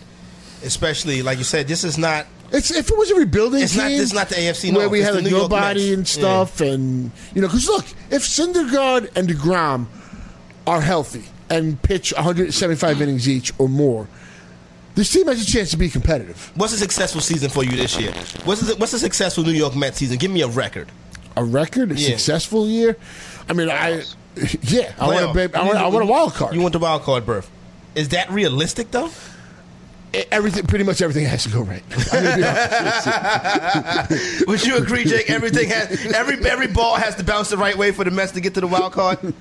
Especially 0.62 1.22
like 1.22 1.38
you 1.38 1.44
said, 1.44 1.68
this 1.68 1.84
is 1.84 1.98
not. 1.98 2.26
It's 2.52 2.70
if 2.70 2.90
it 2.90 2.98
was 2.98 3.10
a 3.10 3.14
rebuilding 3.14 3.62
It's 3.62 3.72
team, 3.72 3.82
not- 3.82 3.88
this 3.90 4.00
is 4.00 4.12
not 4.12 4.28
the 4.28 4.34
AFC 4.36 4.74
where 4.74 4.88
we 4.88 4.98
It's 5.00 5.06
had 5.06 5.14
the 5.14 5.22
like 5.22 5.30
New 5.30 5.36
York 5.38 5.50
nobody 5.50 5.94
and 5.94 6.06
stuff, 6.08 6.60
and 6.60 7.10
you 7.34 7.40
know, 7.42 7.46
because 7.48 7.66
look, 7.68 7.84
if 8.10 8.22
Syndergaard 8.22 9.16
and 9.16 9.28
Degrom 9.28 9.86
are 10.66 10.80
healthy 10.80 11.24
and 11.48 11.80
pitch 11.82 12.12
175 12.14 13.00
innings 13.02 13.28
each 13.28 13.52
or 13.58 13.68
more, 13.68 14.08
this 15.00 15.10
team 15.10 15.26
has 15.28 15.40
a 15.40 15.46
chance 15.50 15.70
to 15.70 15.78
be 15.78 15.88
competitive. 15.88 16.52
What's 16.56 16.74
a 16.74 16.76
successful 16.76 17.22
season 17.22 17.48
for 17.48 17.64
you 17.64 17.70
this 17.74 17.98
year? 17.98 18.12
What's 18.44 18.68
a, 18.68 18.76
what's 18.76 18.92
a 18.92 18.98
successful 18.98 19.44
New 19.44 19.52
York 19.52 19.74
Mets 19.74 19.96
season? 19.96 20.18
Give 20.18 20.30
me 20.30 20.42
a 20.42 20.46
record. 20.46 20.92
A 21.38 21.42
record, 21.42 21.90
a 21.90 21.94
Yeah. 21.94 22.10
successful 22.10 22.68
year. 22.68 22.98
I 23.48 23.54
mean, 23.54 23.70
I 23.70 24.02
yeah, 24.62 24.92
I 24.98 25.06
want, 25.06 25.36
a, 25.36 25.58
I, 25.58 25.64
want, 25.64 25.78
I 25.78 25.86
want 25.88 26.02
a 26.02 26.06
wild 26.06 26.34
card. 26.34 26.54
You 26.54 26.60
want 26.60 26.72
the 26.74 26.78
wild 26.78 27.00
card 27.02 27.24
berth. 27.24 27.50
Is 27.94 28.10
that 28.10 28.30
realistic 28.30 28.90
though? 28.90 29.10
Everything, 30.30 30.66
pretty 30.66 30.84
much 30.84 31.00
everything 31.00 31.24
has 31.24 31.44
to 31.44 31.48
go 31.50 31.62
right. 31.62 31.82
I'm 32.12 32.22
gonna 32.24 32.36
be 32.36 32.44
honest 32.44 33.06
with 34.10 34.40
you. 34.40 34.44
Would 34.48 34.66
you 34.66 34.76
agree, 34.76 35.04
Jake? 35.04 35.30
Everything 35.30 35.70
has 35.70 36.12
every 36.12 36.44
every 36.50 36.66
ball 36.66 36.96
has 36.96 37.14
to 37.16 37.24
bounce 37.24 37.48
the 37.48 37.56
right 37.56 37.76
way 37.78 37.90
for 37.92 38.04
the 38.04 38.10
Mets 38.10 38.32
to 38.32 38.40
get 38.40 38.52
to 38.54 38.60
the 38.60 38.66
wild 38.66 38.92
card. 38.92 39.32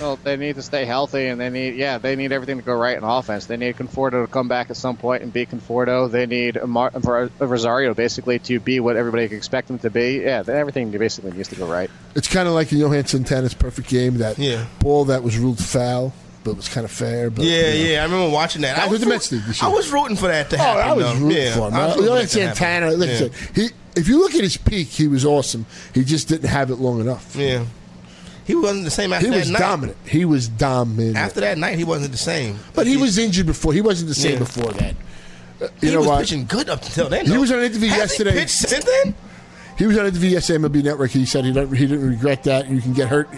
Well, 0.00 0.16
they 0.22 0.36
need 0.36 0.56
to 0.56 0.62
stay 0.62 0.84
healthy, 0.84 1.26
and 1.26 1.40
they 1.40 1.50
need 1.50 1.74
yeah, 1.76 1.98
they 1.98 2.16
need 2.16 2.32
everything 2.32 2.56
to 2.58 2.62
go 2.64 2.74
right 2.74 2.96
in 2.96 3.04
offense. 3.04 3.46
They 3.46 3.56
need 3.56 3.76
Conforto 3.76 4.24
to 4.24 4.26
come 4.32 4.48
back 4.48 4.70
at 4.70 4.76
some 4.76 4.96
point 4.96 5.22
and 5.22 5.32
be 5.32 5.44
Conforto. 5.46 6.10
They 6.10 6.26
need 6.26 6.56
Amar- 6.56 6.92
uh, 6.94 7.28
Rosario 7.46 7.92
basically 7.94 8.38
to 8.40 8.58
be 8.60 8.80
what 8.80 8.96
everybody 8.96 9.28
can 9.28 9.36
expect 9.36 9.68
them 9.68 9.78
to 9.80 9.90
be. 9.90 10.20
Yeah, 10.24 10.42
then 10.42 10.56
everything 10.56 10.90
basically 10.90 11.32
needs 11.32 11.48
to 11.50 11.56
go 11.56 11.66
right. 11.66 11.90
It's 12.14 12.28
kind 12.28 12.48
of 12.48 12.54
like 12.54 12.72
in 12.72 12.78
Johan 12.78 13.04
Santana's 13.06 13.54
perfect 13.54 13.88
game, 13.88 14.18
that 14.18 14.38
Yeah. 14.38 14.64
ball 14.80 15.04
that 15.06 15.22
was 15.22 15.38
ruled 15.38 15.62
foul, 15.62 16.12
but 16.44 16.52
it 16.52 16.56
was 16.56 16.68
kind 16.68 16.84
of 16.84 16.90
fair. 16.90 17.28
But, 17.30 17.44
Yeah, 17.44 17.72
you 17.72 17.84
know. 17.84 17.90
yeah, 17.90 18.00
I 18.00 18.04
remember 18.04 18.30
watching 18.34 18.62
that. 18.62 18.76
How 18.76 18.82
I 18.82 18.86
did 18.86 18.92
was, 18.92 19.00
the 19.02 19.06
Mets 19.06 19.28
do 19.28 19.38
this 19.40 19.62
I 19.62 19.68
was 19.68 19.90
rooting 19.92 20.16
for 20.16 20.28
that 20.28 20.48
to 20.50 20.56
Oh, 20.56 20.58
happen. 20.58 20.82
I 20.82 20.92
was 20.94 21.04
though. 21.04 21.14
rooting 21.26 21.36
yeah, 21.42 21.54
for 21.54 21.68
him. 21.68 21.74
I 21.74 21.86
was 21.86 21.96
rooting 21.96 22.04
Johan 22.06 22.16
for 22.16 22.22
that 22.26 22.30
to 22.30 22.40
happen. 22.40 22.56
Santana, 22.56 22.90
like 22.96 23.08
yeah. 23.10 23.16
said, 23.18 23.32
he, 23.54 23.68
if 23.96 24.08
you 24.08 24.18
look 24.18 24.34
at 24.34 24.40
his 24.40 24.56
peak, 24.56 24.88
he 24.88 25.08
was 25.08 25.24
awesome. 25.26 25.66
He 25.94 26.04
just 26.04 26.28
didn't 26.28 26.48
have 26.48 26.70
it 26.70 26.76
long 26.76 27.00
enough. 27.00 27.36
yeah, 27.36 27.64
he 28.50 28.56
wasn't 28.56 28.84
the 28.84 28.90
same 28.90 29.12
after 29.12 29.26
He 29.26 29.32
that 29.32 29.38
was 29.40 29.50
night. 29.50 29.58
dominant. 29.58 29.98
He 30.06 30.24
was 30.24 30.48
dominant. 30.48 31.16
After 31.16 31.40
that 31.40 31.58
night, 31.58 31.78
he 31.78 31.84
wasn't 31.84 32.12
the 32.12 32.18
same. 32.18 32.58
but 32.74 32.86
he 32.86 32.96
was 32.96 33.18
injured 33.18 33.46
before. 33.46 33.72
He 33.72 33.80
wasn't 33.80 34.08
the 34.08 34.14
same 34.14 34.32
Yeah. 34.34 34.38
before 34.40 34.72
that. 34.72 34.94
Uh, 35.62 35.68
You 35.80 35.88
He 35.88 35.90
know 35.94 36.00
was 36.00 36.08
what? 36.08 36.20
pitching 36.20 36.46
good 36.46 36.68
up 36.70 36.82
until 36.82 37.08
then. 37.08 37.26
He 37.26 37.32
though. 37.32 37.40
was 37.40 37.50
on 37.52 37.58
an 37.58 37.64
interview 37.64 37.88
Has 37.88 37.96
he 37.96 38.00
yesterday. 38.00 38.32
pitched 38.32 38.50
since 38.50 38.84
then? 38.84 39.14
He 39.78 39.86
was 39.86 39.96
on 39.96 40.02
an 40.04 40.08
interview 40.10 40.30
yesterday 40.30 40.58
MLB 40.58 40.82
Network. 40.82 41.10
He 41.10 41.24
said 41.26 41.44
he, 41.44 41.52
don't, 41.52 41.72
he 41.74 41.86
didn't 41.86 42.06
regret 42.08 42.44
that. 42.44 42.68
You 42.68 42.80
can 42.80 42.92
get 42.92 43.08
hurt 43.08 43.28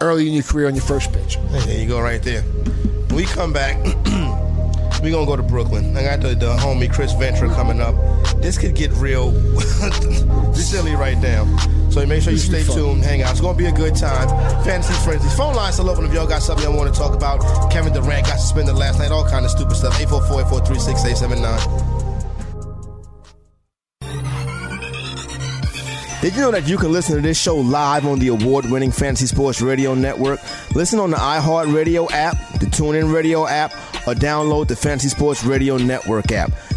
early 0.00 0.26
in 0.28 0.32
your 0.34 0.42
career 0.42 0.66
on 0.66 0.74
your 0.74 0.84
first 0.84 1.12
pitch. 1.12 1.36
There 1.50 1.78
you 1.78 1.86
go, 1.88 2.00
right 2.00 2.22
there. 2.22 2.42
When 2.42 3.16
we 3.16 3.24
come 3.24 3.52
back, 3.52 3.76
we're 5.02 5.10
gonna 5.10 5.26
go 5.26 5.36
to 5.36 5.42
Brooklyn. 5.42 5.96
I 5.96 6.02
got 6.02 6.20
the, 6.20 6.34
the 6.34 6.56
homie 6.56 6.90
Chris 6.92 7.12
Ventura 7.14 7.50
coming 7.54 7.80
up. 7.80 7.94
This 8.40 8.56
could 8.56 8.74
get 8.74 8.90
real 8.92 9.32
silly 10.54 10.94
right 10.94 11.18
now. 11.18 11.44
So 11.90 12.06
make 12.06 12.22
sure 12.22 12.32
you 12.32 12.38
stay 12.38 12.62
tuned. 12.62 13.02
Hang 13.02 13.22
out. 13.22 13.32
It's 13.32 13.40
gonna 13.40 13.58
be 13.58 13.66
a 13.66 13.72
good 13.72 13.96
time. 13.96 14.28
Fantasy 14.64 14.94
frenzy. 15.04 15.28
Phone 15.36 15.54
lines 15.54 15.74
still 15.74 15.90
open 15.90 16.04
if 16.04 16.12
y'all 16.12 16.26
got 16.26 16.42
something 16.42 16.64
y'all 16.64 16.76
want 16.76 16.92
to 16.92 16.98
talk 16.98 17.14
about. 17.14 17.40
Kevin 17.72 17.92
Durant 17.92 18.26
got 18.26 18.38
suspended 18.38 18.76
last 18.76 18.98
night. 18.98 19.10
All 19.10 19.28
kind 19.28 19.44
of 19.44 19.50
stupid 19.50 19.76
stuff. 19.76 19.98
844-843-6879. 19.98 22.10
Did 26.20 26.34
you 26.34 26.42
know 26.42 26.50
that 26.50 26.68
you 26.68 26.76
can 26.76 26.92
listen 26.92 27.16
to 27.16 27.22
this 27.22 27.40
show 27.40 27.56
live 27.56 28.06
on 28.06 28.18
the 28.18 28.28
award-winning 28.28 28.92
Fantasy 28.92 29.26
Sports 29.26 29.62
Radio 29.62 29.94
Network? 29.94 30.38
Listen 30.74 31.00
on 31.00 31.10
the 31.10 31.16
iHeartRadio 31.16 32.10
app, 32.12 32.36
the 32.60 32.66
TuneIn 32.66 33.10
Radio 33.10 33.46
app, 33.46 33.72
or 34.06 34.12
download 34.12 34.68
the 34.68 34.76
Fantasy 34.76 35.08
Sports 35.08 35.44
Radio 35.44 35.78
Network 35.78 36.30
app. 36.30 36.52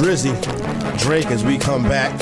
Drizzy, 0.00 0.32
Drake 0.98 1.26
as 1.26 1.44
we 1.44 1.58
come 1.58 1.82
back. 1.82 2.18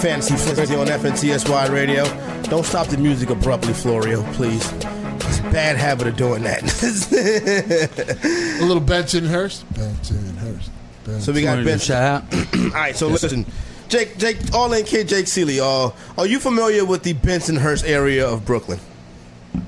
Fantasy 0.00 0.34
Frenzy 0.34 0.74
on 0.74 0.86
FNTSY 0.86 1.70
Radio. 1.70 2.04
Don't 2.44 2.64
stop 2.64 2.86
the 2.86 2.96
music 2.96 3.28
abruptly, 3.28 3.74
Florio, 3.74 4.22
please. 4.32 4.72
It's 4.72 5.40
a 5.40 5.42
bad 5.42 5.76
habit 5.76 6.06
of 6.06 6.16
doing 6.16 6.42
that. 6.44 6.62
A 8.60 8.64
little 8.64 8.82
Bensonhurst. 8.82 9.64
Bensonhurst. 9.74 10.70
Benson. 11.04 11.20
so 11.20 11.32
we 11.32 11.42
got 11.42 11.50
Wanted 11.58 11.64
to 11.64 11.68
Ben. 11.68 11.78
shout 11.78 12.02
out. 12.02 12.34
All 12.56 12.70
right, 12.70 12.96
so 12.96 13.08
listen, 13.08 13.44
Jake, 13.88 14.16
Jake, 14.16 14.38
all 14.54 14.72
in 14.72 14.86
kid, 14.86 15.08
Jake 15.08 15.26
Ciely. 15.26 15.58
Uh, 15.60 15.92
are 16.18 16.26
you 16.26 16.38
familiar 16.40 16.84
with 16.86 17.02
the 17.02 17.12
Bensonhurst 17.14 17.86
area 17.86 18.26
of 18.26 18.46
Brooklyn? 18.46 18.80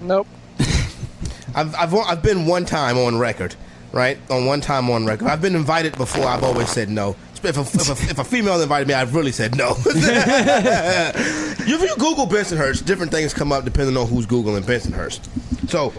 Nope. 0.00 0.26
I've, 1.54 1.74
I've 1.74 1.94
I've 1.94 2.22
been 2.22 2.46
one 2.46 2.64
time 2.64 2.96
on 2.96 3.18
record, 3.18 3.54
right? 3.92 4.18
On 4.30 4.46
one 4.46 4.60
time 4.62 4.88
on 4.90 5.04
record. 5.04 5.28
I've 5.28 5.42
been 5.42 5.56
invited 5.56 5.96
before. 5.98 6.24
I've 6.24 6.44
always 6.44 6.70
said 6.70 6.88
no. 6.88 7.16
If 7.42 7.56
a, 7.56 7.60
if, 7.60 7.88
a, 7.88 8.10
if 8.10 8.18
a 8.18 8.24
female 8.24 8.60
invited 8.60 8.86
me, 8.88 8.94
I've 8.94 9.14
really 9.14 9.32
said 9.32 9.56
no. 9.56 9.74
if 9.86 11.66
you 11.66 11.78
Google 11.96 12.26
Bensonhurst, 12.26 12.84
different 12.84 13.12
things 13.12 13.32
come 13.32 13.52
up 13.52 13.64
depending 13.64 13.96
on 13.96 14.06
who's 14.06 14.26
Googling 14.26 14.62
Bensonhurst. 14.62 15.68
So, 15.70 15.92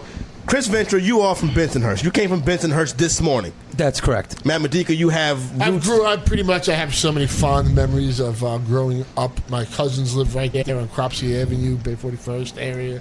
Chris 0.46 0.66
Ventura, 0.66 1.00
you 1.00 1.20
are 1.20 1.34
from 1.34 1.48
Bensonhurst. 1.50 2.04
You 2.04 2.10
came 2.10 2.28
from 2.28 2.42
Bensonhurst 2.42 2.96
this 2.96 3.20
morning. 3.20 3.52
That's 3.74 4.00
correct. 4.00 4.44
Matt 4.44 4.60
Medica, 4.60 4.94
you 4.94 5.08
have 5.08 5.60
I 5.60 5.76
grew 5.78 6.04
up 6.04 6.26
pretty 6.26 6.42
much. 6.42 6.68
I 6.68 6.74
have 6.74 6.94
so 6.94 7.10
many 7.10 7.26
fond 7.26 7.74
memories 7.74 8.20
of 8.20 8.44
uh, 8.44 8.58
growing 8.58 9.04
up. 9.16 9.32
My 9.50 9.64
cousins 9.64 10.14
lived 10.14 10.34
right 10.34 10.52
there 10.52 10.78
on 10.78 10.88
Cropsey 10.88 11.40
Avenue, 11.40 11.76
Bay 11.76 11.94
41st 11.94 12.54
area. 12.58 13.00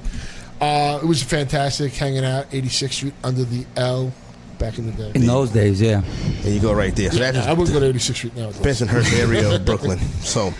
Uh, 0.61 0.99
it 1.01 1.05
was 1.05 1.23
fantastic 1.23 1.93
hanging 1.93 2.23
out 2.23 2.49
86th 2.51 2.93
Street 2.93 3.13
under 3.23 3.43
the 3.43 3.65
L 3.75 4.13
back 4.61 4.77
in 4.77 4.85
the 4.85 4.91
day. 4.93 5.11
In 5.15 5.25
those 5.25 5.49
days, 5.49 5.81
yeah. 5.81 6.01
There 6.41 6.53
you 6.53 6.61
go, 6.61 6.71
right 6.71 6.95
there. 6.95 7.11
So 7.11 7.17
that 7.19 7.33
Yeah, 7.33 7.41
is 7.41 7.47
I 7.47 7.53
wouldn't 7.53 7.73
go 7.77 7.79
to 7.81 7.91
86th 7.99 8.15
Street 8.15 8.35
now. 8.37 8.51
Bensonhurst 8.51 9.19
area 9.19 9.53
of 9.55 9.65
Brooklyn. 9.65 9.99
So, 10.21 10.53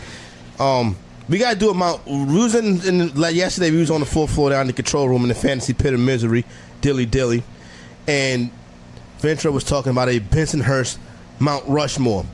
um, 0.59 0.97
we 1.29 1.37
gotta 1.37 1.57
do 1.57 1.69
a 1.69 1.73
mount. 1.73 2.05
We 2.05 2.25
was 2.25 2.55
in, 2.55 2.81
in 2.81 3.13
like 3.15 3.35
yesterday. 3.35 3.71
We 3.71 3.77
was 3.77 3.91
on 3.91 3.99
the 4.01 4.05
fourth 4.05 4.31
floor 4.33 4.49
down 4.49 4.61
in 4.61 4.67
the 4.67 4.73
control 4.73 5.07
room 5.07 5.21
in 5.21 5.29
the 5.29 5.35
fantasy 5.35 5.73
pit 5.73 5.93
of 5.93 5.99
misery, 5.99 6.43
dilly 6.81 7.05
dilly, 7.05 7.43
and 8.07 8.49
Ventura 9.19 9.53
was 9.53 9.63
talking 9.63 9.91
about 9.91 10.09
a 10.09 10.19
Bensonhurst 10.19 10.97
Mount 11.39 11.63
Rushmore, 11.67 12.25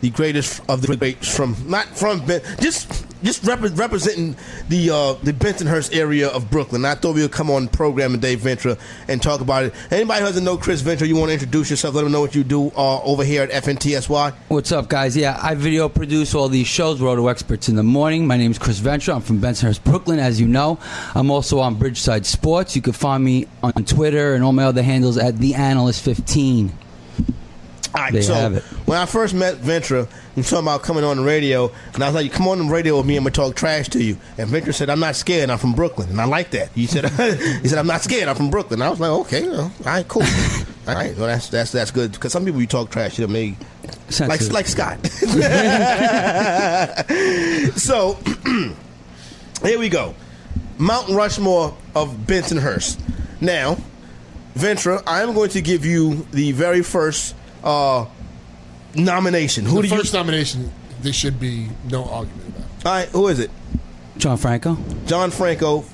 the 0.00 0.10
greatest 0.10 0.62
of 0.68 0.82
the 0.82 0.96
greats 0.96 1.32
from 1.36 1.54
not 1.66 1.86
from 1.86 2.24
Ben, 2.26 2.40
just 2.60 3.06
just 3.22 3.42
repre- 3.42 3.76
representing 3.78 4.36
the 4.68 4.90
uh, 4.90 5.12
the 5.22 5.32
Bensonhurst 5.32 5.96
area 5.96 6.28
of 6.28 6.50
Brooklyn. 6.50 6.84
I 6.84 6.94
thought 6.94 7.14
we 7.14 7.22
would 7.22 7.32
come 7.32 7.50
on 7.50 7.66
the 7.66 7.70
program 7.70 8.12
today, 8.12 8.34
Ventura, 8.34 8.76
and 9.08 9.22
talk 9.22 9.40
about 9.40 9.64
it. 9.64 9.74
Anybody 9.90 10.20
who 10.20 10.26
doesn't 10.26 10.44
know 10.44 10.56
Chris 10.56 10.80
Ventura, 10.80 11.08
you 11.08 11.16
want 11.16 11.28
to 11.28 11.34
introduce 11.34 11.70
yourself? 11.70 11.94
Let 11.94 12.02
them 12.02 12.12
know 12.12 12.20
what 12.20 12.34
you 12.34 12.44
do 12.44 12.68
uh, 12.76 13.02
over 13.02 13.24
here 13.24 13.42
at 13.42 13.50
FNTSY. 13.64 14.34
What's 14.48 14.72
up, 14.72 14.88
guys? 14.88 15.16
Yeah, 15.16 15.38
I 15.42 15.54
video 15.54 15.88
produce 15.88 16.34
all 16.34 16.48
these 16.48 16.66
shows, 16.66 17.00
Roto 17.00 17.28
Experts 17.28 17.68
in 17.68 17.76
the 17.76 17.82
Morning. 17.82 18.26
My 18.26 18.36
name 18.36 18.50
is 18.50 18.58
Chris 18.58 18.78
Ventura. 18.78 19.16
I'm 19.16 19.22
from 19.22 19.40
Bensonhurst, 19.40 19.84
Brooklyn, 19.84 20.18
as 20.18 20.40
you 20.40 20.46
know. 20.46 20.78
I'm 21.14 21.30
also 21.30 21.58
on 21.60 21.76
Bridgeside 21.76 22.24
Sports. 22.24 22.74
You 22.76 22.82
can 22.82 22.92
find 22.92 23.22
me 23.22 23.46
on 23.62 23.72
Twitter 23.84 24.34
and 24.34 24.44
all 24.44 24.52
my 24.52 24.64
other 24.64 24.82
handles 24.82 25.18
at 25.18 25.38
The 25.38 25.54
Analyst 25.54 26.02
15. 26.04 26.72
All 27.92 28.00
right, 28.00 28.22
so 28.22 28.50
when 28.86 28.98
I 28.98 29.06
first 29.06 29.34
met 29.34 29.56
Ventura, 29.56 30.06
was 30.36 30.50
talking 30.50 30.64
about 30.64 30.82
coming 30.82 31.04
on 31.04 31.18
the 31.18 31.22
radio, 31.22 31.70
and 31.94 32.02
I 32.02 32.06
was 32.06 32.14
like, 32.14 32.32
"Come 32.32 32.48
on 32.48 32.58
the 32.58 32.72
radio 32.72 32.96
with 32.96 33.06
me, 33.06 33.16
and 33.16 33.26
I'm 33.26 33.32
gonna 33.32 33.48
talk 33.48 33.56
trash 33.56 33.88
to 33.90 34.02
you." 34.02 34.16
And 34.38 34.48
Ventura 34.48 34.72
said, 34.72 34.90
"I'm 34.90 35.00
not 35.00 35.16
scared. 35.16 35.50
I'm 35.50 35.58
from 35.58 35.72
Brooklyn," 35.72 36.08
and 36.08 36.20
I 36.20 36.24
like 36.24 36.50
that. 36.52 36.70
He 36.74 36.86
said, 36.86 37.08
"He 37.62 37.68
said 37.68 37.78
I'm 37.78 37.86
not 37.86 38.02
scared. 38.02 38.28
I'm 38.28 38.36
from 38.36 38.50
Brooklyn." 38.50 38.82
I 38.82 38.90
was 38.90 39.00
like, 39.00 39.10
"Okay, 39.10 39.48
well, 39.48 39.62
all 39.62 39.72
right, 39.84 40.06
cool. 40.08 40.22
all 40.86 40.94
right, 40.94 41.16
well 41.16 41.26
that's 41.26 41.48
that's 41.48 41.72
that's 41.72 41.90
good 41.90 42.12
because 42.12 42.32
some 42.32 42.44
people 42.44 42.60
you 42.60 42.66
talk 42.66 42.90
trash 42.90 43.16
to 43.16 43.22
them, 43.22 43.32
they 43.32 43.56
like 44.20 44.50
like 44.50 44.66
Scott." 44.66 45.04
so 47.76 48.18
here 49.62 49.78
we 49.78 49.88
go, 49.88 50.14
Mount 50.78 51.08
Rushmore 51.08 51.76
of 51.94 52.08
Bensonhurst. 52.26 52.98
Now, 53.40 53.78
Ventura, 54.54 55.02
I 55.06 55.22
am 55.22 55.34
going 55.34 55.50
to 55.50 55.62
give 55.62 55.84
you 55.84 56.26
the 56.32 56.52
very 56.52 56.82
first 56.82 57.34
uh, 57.64 58.06
nomination. 58.94 59.64
Who 59.64 59.76
the 59.76 59.82
do 59.82 59.88
you? 59.88 59.96
first 60.00 60.14
nomination, 60.14 60.70
there 61.02 61.12
should 61.12 61.38
be 61.40 61.68
no 61.90 62.04
argument 62.04 62.48
about. 62.48 62.86
All 62.86 62.92
right, 62.92 63.08
who 63.08 63.28
is 63.28 63.38
it? 63.40 63.50
John 64.18 64.36
Franco? 64.36 64.76
John 65.06 65.30
Franco. 65.30 65.84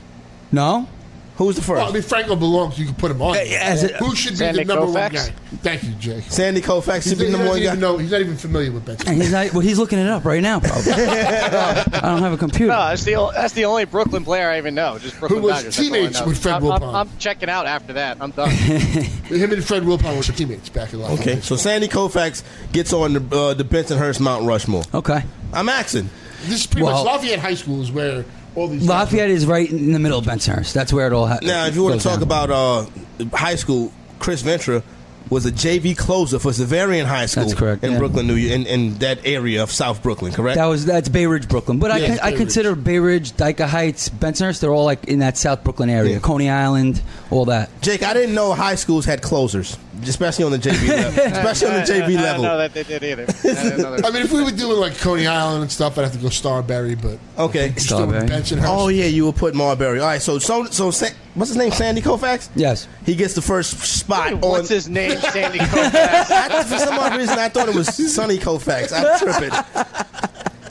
No? 0.53 0.89
Who's 1.37 1.57
the 1.57 1.63
first? 1.63 1.81
Well, 1.81 1.91
I 1.91 1.93
mean, 1.93 2.03
Franco 2.03 2.35
belongs. 2.35 2.79
You 2.79 2.87
can 2.87 2.95
put 2.95 3.11
him 3.11 3.21
on. 3.21 3.35
Hey, 3.35 3.57
as 3.57 3.83
it- 3.85 3.97
Who 3.97 4.15
should 4.17 4.33
be 4.33 4.37
Sandy 4.37 4.65
the 4.65 4.75
number 4.75 4.87
one 4.91 5.13
guy? 5.13 5.31
Thank 5.63 5.83
you, 5.83 5.91
Jay. 5.93 6.21
Sandy 6.23 6.63
Koufax 6.63 6.95
He's, 6.95 7.09
should 7.09 7.19
be 7.19 7.27
he 7.27 7.31
the 7.31 7.37
number 7.37 7.49
doesn't 7.49 7.49
one 7.49 7.59
guy. 7.61 7.67
even 7.73 7.81
know. 7.81 7.99
He's 7.99 8.11
not 8.11 8.21
even 8.23 8.37
familiar 8.39 8.73
with 8.73 8.87
Benson. 8.87 9.09
And 9.09 9.21
he's 9.23 9.33
not, 9.33 9.53
well, 9.53 9.61
he's 9.61 9.79
looking 9.79 9.99
it 9.99 10.07
up 10.07 10.25
right 10.25 10.41
now, 10.43 10.61
probably. 10.61 10.93
I 10.95 11.85
don't 12.03 12.21
have 12.23 12.33
a 12.33 12.39
computer. 12.39 12.73
No, 12.73 12.79
that's 12.89 13.05
the 13.05 13.31
that's 13.35 13.53
the 13.53 13.67
only 13.67 13.85
Brooklyn 13.85 14.25
player 14.25 14.49
I 14.51 14.57
even 14.59 14.75
know. 14.75 14.99
Just 14.99 15.19
Brooklyn 15.19 15.41
who 15.41 15.47
was 15.47 15.57
Dodgers, 15.57 15.77
that's 15.77 15.89
all 15.89 15.95
teammates 15.95 16.23
with 16.27 16.43
Fred 16.43 16.55
I'm, 16.55 16.65
I'm, 16.65 16.81
Wilpon. 16.81 16.95
I'm 16.95 17.19
checking 17.19 17.49
out 17.51 17.67
after 17.67 17.93
that. 17.95 18.17
I'm 18.21 18.31
done. 18.31 18.51
Him 18.51 19.53
and 19.53 19.65
Fred 19.65 19.83
Wilpon 19.83 20.17
were 20.17 20.23
teammates 20.23 20.69
back 20.71 20.93
in 20.93 21.01
Lafayette. 21.01 21.21
Okay, 21.21 21.41
so 21.41 21.57
Sandy 21.57 21.89
Koufax 21.89 22.43
gets 22.73 22.93
on 22.95 23.13
the 23.13 23.37
uh, 23.37 23.55
the 23.55 23.65
Bensonhurst 23.65 24.21
Mount 24.21 24.47
Rushmore. 24.47 24.85
Okay. 24.95 25.23
I'm 25.53 25.69
axing. 25.69 26.09
This 26.45 26.61
is 26.61 26.67
pretty 26.67 26.85
Well- 26.85 27.05
much 27.05 27.13
Lafayette 27.13 27.41
High 27.41 27.55
School 27.55 27.83
is 27.83 27.91
where 27.93 28.25
all 28.57 28.69
these 28.69 28.87
Lafayette 28.89 29.31
is 29.31 29.47
right 29.47 29.71
in 29.71 29.93
the 29.93 29.99
middle 29.99 30.19
of 30.19 30.25
Bensonhurst. 30.25 30.73
That's 30.73 30.93
where 30.93 31.07
it 31.07 31.13
all 31.13 31.27
happens. 31.27 31.51
Now, 31.51 31.67
if 31.67 31.75
you 31.77 31.85
want 31.85 32.01
to 32.01 32.09
talk 32.09 32.23
about 32.23 32.51
uh, 32.51 32.87
high 33.33 33.55
school, 33.57 33.93
Chris 34.19 34.43
Ventura 34.43 34.83
was 35.29 35.45
a 35.45 35.51
JV 35.53 35.97
closer 35.97 36.39
for 36.39 36.51
Xaverian 36.53 37.05
High 37.05 37.27
School 37.27 37.45
That's 37.45 37.55
correct, 37.59 37.83
in 37.85 37.93
yeah. 37.93 37.99
Brooklyn, 37.99 38.27
New 38.27 38.35
York, 38.37 38.55
in, 38.61 38.67
in 38.67 38.95
that 38.99 39.27
area 39.27 39.63
of 39.63 39.73
South 39.73 40.03
Brooklyn, 40.03 40.33
correct? 40.33 40.57
That 40.57 40.67
was 40.67 40.87
that's 40.87 41.09
Bay 41.09 41.27
Ridge, 41.27 41.49
Brooklyn. 41.49 41.79
But 41.79 41.91
I, 41.91 41.99
Yeah, 41.99 42.07
con- 42.07 42.15
it's 42.17 42.25
I 42.25 42.33
consider 42.33 42.75
Bay 42.77 42.99
Ridge, 42.99 43.33
Dyker 43.33 43.67
Heights, 43.67 44.09
Bensonhurst. 44.09 44.61
They're 44.61 44.73
all 44.73 44.85
like 44.85 45.05
in 45.07 45.19
that 45.21 45.37
South 45.37 45.65
Brooklyn 45.65 45.91
area, 45.91 46.15
Yeah. 46.15 46.19
Coney 46.21 46.49
Island, 46.49 47.03
all 47.31 47.47
that. 47.47 47.71
Jake, 47.83 48.03
I 48.03 48.15
didn't 48.15 48.35
know 48.35 48.53
high 48.53 48.77
schools 48.77 49.05
had 49.05 49.21
closers, 49.21 49.77
especially 50.03 50.45
on 50.45 50.53
the 50.53 50.59
JV 50.59 50.89
level. 50.89 51.25
especially 51.27 51.69
on 51.69 51.75
the 51.75 51.81
JV 51.93 52.03
I 52.03 52.07
didn't 52.07 52.17
know 52.17 52.23
level. 52.23 52.59
that 52.59 52.75
they 52.75 52.83
did 52.83 53.03
either. 53.05 53.23
I 53.25 53.33
didn't 53.43 53.79
know 53.79 53.97
there 53.97 54.05
I 54.07 54.11
mean, 54.11 54.23
if 54.23 54.33
we 54.33 54.43
were 54.45 54.51
doing 54.51 54.79
like 54.79 54.97
Coney 54.99 55.27
Island 55.27 55.63
and 55.63 55.73
stuff, 55.73 55.99
I'd 55.99 56.03
have 56.03 56.13
to 56.13 56.19
go 56.19 56.29
Starbury, 56.29 56.95
but 56.95 57.19
Okay. 57.39 57.71
just 57.71 57.87
Starbury. 57.87 58.29
Oh 58.65 58.89
yeah, 58.89 59.07
you 59.07 59.25
will 59.25 59.33
put 59.33 59.55
Marbury. 59.55 60.01
All 60.01 60.07
right, 60.07 60.21
so 60.23 60.39
so 60.39 60.65
so 60.67 60.91
Sa- 60.91 61.07
what's 61.35 61.51
his 61.51 61.57
name? 61.59 61.71
Sandy 61.73 62.01
Koufax. 62.01 62.49
Yes. 62.55 62.89
He 63.05 63.15
gets 63.15 63.35
the 63.35 63.43
first 63.43 63.79
spot 63.81 64.33
on. 64.35 64.41
What's 64.41 64.69
his 64.69 64.89
name? 64.89 65.19
Sandy 65.19 65.59
Koufax. 65.61 66.31
I, 66.31 66.63
for 66.65 66.79
some 66.79 66.99
odd 66.99 67.17
reason, 67.17 67.39
I 67.39 67.49
thought 67.49 67.69
it 67.69 67.75
was 67.75 67.89
Sonny 68.15 68.39
Koufax. 68.39 68.93
I'm 68.93 69.19
tripping. 69.19 69.51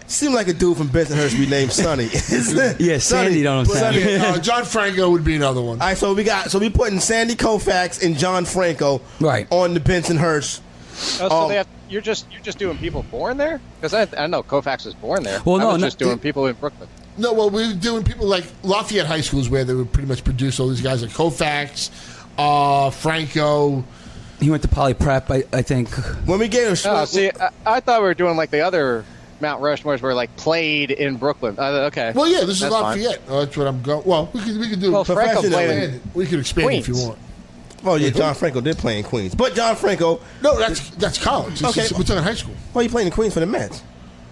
Seemed 0.08 0.36
like 0.36 0.48
a 0.48 0.54
dude 0.54 0.78
from 0.78 0.90
Bensonhurst 0.90 1.36
be 1.38 1.48
named 1.48 1.72
Sonny. 1.72 2.06
Yeah, 2.80 3.00
Sandy, 3.00 3.42
don't 3.42 3.68
know 3.68 3.74
Sonny. 3.74 4.00
Sandy. 4.02 4.16
Uh, 4.26 4.38
John 4.42 4.64
Franco 4.64 5.10
would 5.10 5.24
be 5.24 5.36
another 5.36 5.62
one. 5.62 5.82
All 5.82 5.88
right, 5.88 5.98
so 5.98 6.14
we 6.14 6.24
got 6.24 6.52
so 6.52 6.60
we 6.60 6.70
putting 6.70 7.00
Sandy 7.00 7.36
Koufax 7.36 8.04
and 8.06 8.16
John 8.18 8.46
Franco 8.46 9.02
Right. 9.20 9.48
on 9.50 9.74
the 9.74 9.80
Bensonhurst. 9.80 10.62
Oh, 10.62 11.28
so 11.28 11.30
Um, 11.30 11.50
they 11.50 11.56
have, 11.56 11.68
you're 11.90 12.02
just 12.02 12.28
you're 12.32 12.42
just 12.44 12.60
doing 12.60 12.78
people 12.78 13.04
born 13.04 13.38
there? 13.38 13.60
Because 13.82 13.94
I, 13.94 14.24
I 14.24 14.28
know 14.28 14.44
Koufax 14.44 14.86
was 14.86 14.94
born 14.94 15.24
there. 15.24 15.42
Well, 15.44 15.56
I 15.58 15.60
no, 15.60 15.68
was 15.74 15.82
no, 15.82 15.88
just 15.88 16.00
doing 16.00 16.20
people 16.20 16.46
in 16.48 16.56
Brooklyn. 16.56 16.88
No, 17.18 17.34
well, 17.34 17.50
we 17.50 17.68
were 17.68 17.74
doing 17.74 18.04
people 18.04 18.28
like 18.28 18.44
Lafayette 18.64 19.06
High 19.08 19.22
Schools 19.22 19.50
where 19.50 19.64
they 19.64 19.74
would 19.74 19.92
pretty 19.92 20.08
much 20.08 20.24
produce 20.24 20.60
all 20.60 20.68
these 20.68 20.82
guys 20.82 21.02
like 21.02 21.12
Koufax, 21.12 21.90
uh, 22.38 22.90
Franco. 22.92 23.84
He 24.40 24.50
went 24.52 24.62
to 24.64 24.68
Poly 24.68 24.94
Prep, 24.94 25.32
I, 25.32 25.46
I 25.54 25.62
think. 25.62 25.90
When 26.28 26.40
we 26.40 26.48
gave 26.50 26.68
him, 26.68 26.76
Oh, 26.92 27.06
see, 27.06 27.32
I, 27.40 27.50
I 27.66 27.80
thought 27.80 28.02
we 28.02 28.08
were 28.08 28.14
doing 28.14 28.36
like 28.36 28.52
the 28.52 28.62
other 28.62 29.06
Mount 29.46 29.62
Rushmores 29.62 30.02
were 30.02 30.14
like 30.16 30.36
played 30.38 30.90
in 30.90 31.18
Brooklyn. 31.18 31.56
Uh, 31.60 31.88
okay. 31.92 32.12
Well, 32.16 32.28
yeah, 32.28 32.40
this 32.42 32.50
is 32.56 32.60
That's. 32.62 32.74
Lafayette. 32.74 33.22
Oh, 33.28 33.46
that's 33.46 33.56
what 33.56 33.68
I'm 33.68 33.82
going. 33.84 34.04
Well, 34.06 34.30
we 34.34 34.40
could 34.42 34.58
we 34.60 34.70
could 34.70 34.82
do. 34.82 34.92
Well, 34.92 35.04
Franco 35.04 35.42
played 35.42 35.70
in 35.70 35.78
expand. 35.84 36.02
We 36.16 36.26
could 36.26 36.40
expand 36.40 36.72
it 36.72 36.78
if 36.80 36.88
you 36.88 36.96
want. 36.98 37.20
oh 37.86 37.96
yeah, 37.96 38.10
John 38.10 38.34
Franco 38.34 38.60
did 38.62 38.78
play 38.78 38.98
in 38.98 39.04
Queens, 39.04 39.36
but 39.36 39.54
John 39.54 39.76
Franco, 39.76 40.20
No, 40.42 40.58
that's 40.58 40.90
that's 40.92 41.24
college. 41.24 41.60
This 41.60 41.70
Okay. 41.70 41.82
is- 41.82 41.94
we're 41.94 42.04
talking 42.04 42.24
high 42.24 42.34
school. 42.34 42.56
well, 42.74 42.82
he 42.82 42.90
played 42.90 43.06
in 43.06 43.14
Queens 43.14 43.34
for 43.36 43.40
the 43.40 43.46
Mets. 43.46 43.84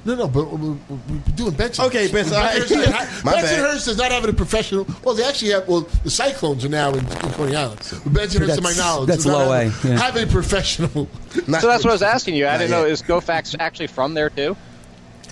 No, 0.06 0.16
no, 0.16 0.28
but 0.28 0.48
we're, 0.52 0.72
we're 0.72 0.78
we're 0.90 1.18
doing 1.36 1.54
Benson. 1.54 1.86
Okay, 1.86 2.12
Benson, 2.12 2.36
all 2.36 2.42
right. 2.44 2.62
Bensonhurst, 2.62 3.24
My 3.24 3.32
bad. 3.34 3.46
Bensonhurst 3.46 3.86
does 3.86 3.98
not 3.98 4.12
have 4.12 4.26
a 4.26 4.34
professional. 4.34 4.86
Well, 5.02 5.16
they 5.16 5.24
actually 5.24 5.52
have. 5.52 5.66
Well, 5.66 5.88
the 6.04 6.10
Cyclones 6.10 6.66
are 6.66 6.70
now 6.70 6.90
in, 6.90 7.00
in 7.00 7.32
Coney 7.32 7.56
Island. 7.56 7.78
But 8.04 8.12
Bensonhurst, 8.14 8.56
to 8.56 8.62
my 8.62 8.74
knowledge, 8.74 9.08
that's 9.08 9.24
does 9.24 9.28
not 9.32 9.48
low 9.48 9.52
have, 9.52 9.86
A, 9.86 9.88
yeah. 9.88 10.00
have 10.00 10.16
a 10.18 10.26
professional. 10.28 11.08
Not- 11.48 11.62
So 11.62 11.68
that's 11.68 11.86
what 11.86 11.92
I 11.92 11.94
was 11.94 12.02
asking 12.02 12.36
you. 12.36 12.48
I 12.48 12.58
didn't 12.58 12.72
know 12.72 12.84
is 12.86 13.02
Koufax 13.02 13.56
actually 13.62 13.88
from 13.88 14.14
there 14.14 14.30
too? 14.30 14.58